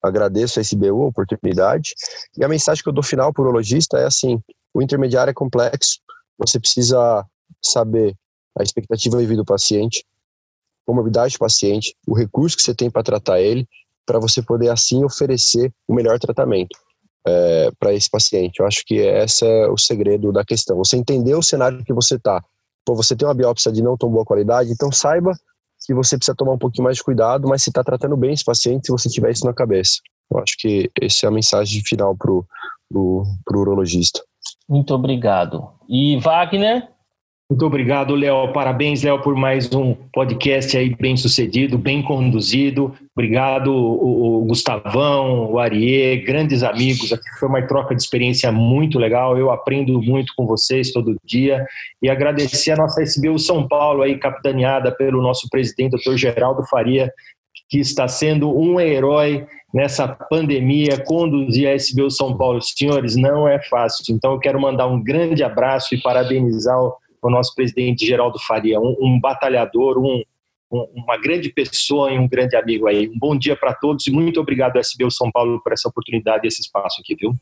Agradeço 0.03 0.59
a 0.59 0.63
SBU 0.63 1.05
a 1.05 1.07
oportunidade 1.07 1.95
e 2.37 2.45
a 2.45 2.49
mensagem 2.49 2.83
que 2.83 2.89
eu 2.89 2.93
dou 2.93 3.05
final 3.05 3.33
para 3.33 3.43
o 3.43 3.45
urologista 3.45 3.99
é 3.99 4.07
assim, 4.07 4.41
o 4.75 4.83
intermediário 4.83 5.31
é 5.31 5.35
complexo, 5.35 6.01
você 6.37 6.59
precisa 6.59 7.25
saber 7.63 8.15
a 8.59 8.63
expectativa 8.63 9.19
de 9.19 9.27
vida 9.27 9.43
do 9.43 9.45
paciente, 9.45 10.05
comorbidade 10.87 11.35
do 11.35 11.39
paciente, 11.39 11.95
o 12.07 12.15
recurso 12.15 12.57
que 12.57 12.63
você 12.63 12.75
tem 12.75 12.91
para 12.91 13.03
tratar 13.03 13.41
ele, 13.41 13.67
para 14.07 14.21
você 14.21 14.41
poder 14.41 14.71
assim 14.71 15.05
oferecer 15.05 15.73
o 15.89 15.95
melhor 15.95 16.19
tratamento 16.19 16.79
é, 17.27 17.71
para 17.79 17.93
esse 17.93 18.09
paciente. 18.09 18.61
Eu 18.61 18.67
acho 18.67 18.83
que 18.87 18.95
esse 18.95 19.45
é 19.45 19.69
o 19.69 19.77
segredo 19.77 20.33
da 20.33 20.45
questão. 20.45 20.77
Você 20.77 20.97
entender 20.97 21.35
o 21.35 21.43
cenário 21.43 21.85
que 21.85 21.93
você 21.93 22.15
está. 22.15 22.43
Pô, 22.85 22.95
você 22.95 23.17
tem 23.17 23.27
uma 23.27 23.35
biópsia 23.35 23.73
de 23.73 23.83
não 23.83 23.97
tão 23.97 24.09
boa 24.09 24.25
qualidade, 24.25 24.71
então 24.71 24.93
saiba 24.93 25.33
que 25.85 25.93
você 25.93 26.17
precisa 26.17 26.37
tomar 26.37 26.53
um 26.53 26.59
pouquinho 26.59 26.85
mais 26.85 26.97
de 26.97 27.03
cuidado, 27.03 27.49
mas 27.49 27.63
se 27.63 27.71
está 27.71 27.83
tratando 27.83 28.17
bem 28.17 28.33
esse 28.33 28.45
paciente 28.45 28.87
se 28.87 28.93
você 28.93 29.09
tiver 29.09 29.33
isso 29.33 29.45
na 29.45 29.53
cabeça. 29.53 30.01
Eu 30.33 30.39
acho 30.39 30.55
que 30.59 30.91
essa 31.01 31.27
é 31.27 31.29
a 31.29 31.33
mensagem 31.33 31.83
final 31.85 32.17
para 32.17 32.31
o 32.31 33.25
urologista. 33.51 34.21
Muito 34.69 34.95
obrigado. 34.95 35.69
E 35.89 36.19
Wagner? 36.19 36.89
Muito 37.49 37.65
obrigado, 37.65 38.17
Léo. 38.17 38.53
Parabéns, 38.53 39.05
Léo, 39.05 39.23
por 39.23 39.37
mais 39.37 39.73
um 39.73 39.95
podcast 40.13 40.77
aí 40.77 40.93
bem 40.97 41.17
sucedido, 41.17 41.79
bem 41.79 42.03
conduzido. 42.03 42.93
Obrigado, 43.15 43.73
o, 43.73 44.45
Gustavão, 44.47 45.53
o 45.53 45.59
Arie, 45.61 46.25
grandes 46.25 46.65
amigos. 46.65 47.13
Aqui 47.13 47.31
foi 47.39 47.49
uma 47.49 47.65
troca 47.65 47.95
de 47.95 48.03
experiência 48.03 48.51
muito 48.51 48.99
legal. 48.99 49.39
Eu 49.39 49.53
aprendo 49.53 50.03
muito 50.03 50.33
com 50.37 50.45
vocês 50.45 50.91
todo 50.91 51.17
dia. 51.25 51.65
E 52.03 52.11
agradecer 52.11 52.73
a 52.73 52.77
nossa 52.77 53.01
SBU 53.01 53.39
São 53.39 53.69
Paulo, 53.69 54.03
aí, 54.03 54.19
capitaneada 54.19 54.91
pelo 54.91 55.23
nosso 55.23 55.49
presidente, 55.49 55.93
doutor 55.93 56.17
Geraldo 56.17 56.67
Faria, 56.67 57.13
que 57.71 57.79
está 57.79 58.09
sendo 58.09 58.53
um 58.59 58.81
herói 58.81 59.47
nessa 59.73 60.09
pandemia, 60.09 60.99
conduzir 61.05 61.69
a 61.69 61.77
SBU 61.77 62.11
São 62.11 62.37
Paulo. 62.37 62.61
Senhores, 62.61 63.15
não 63.15 63.47
é 63.47 63.63
fácil. 63.63 64.13
Então, 64.13 64.33
eu 64.33 64.41
quero 64.41 64.61
mandar 64.61 64.89
um 64.89 65.01
grande 65.01 65.45
abraço 65.45 65.95
e 65.95 66.03
parabenizar 66.03 66.77
o 66.77 66.93
o 67.27 67.31
nosso 67.31 67.55
presidente 67.55 68.07
Geraldo 68.07 68.39
Faria, 68.39 68.81
um, 68.81 68.97
um 69.01 69.21
batalhador, 69.21 69.99
um, 69.99 70.23
um, 70.71 70.87
uma 70.95 71.17
grande 71.19 71.49
pessoa 71.51 72.13
e 72.13 72.19
um 72.19 72.29
grande 72.29 72.57
amigo 72.57 72.87
aí. 72.87 73.09
Um 73.09 73.19
bom 73.19 73.37
dia 73.37 73.57
para 73.57 73.75
todos 73.75 74.07
e 74.07 74.11
muito 74.11 74.41
obrigado, 74.41 74.79
SBU 74.79 75.11
São 75.11 75.31
Paulo, 75.31 75.61
por 75.63 75.73
essa 75.73 75.89
oportunidade 75.89 76.47
e 76.47 76.49
esse 76.49 76.61
espaço 76.61 77.01
aqui, 77.01 77.15
viu? 77.15 77.35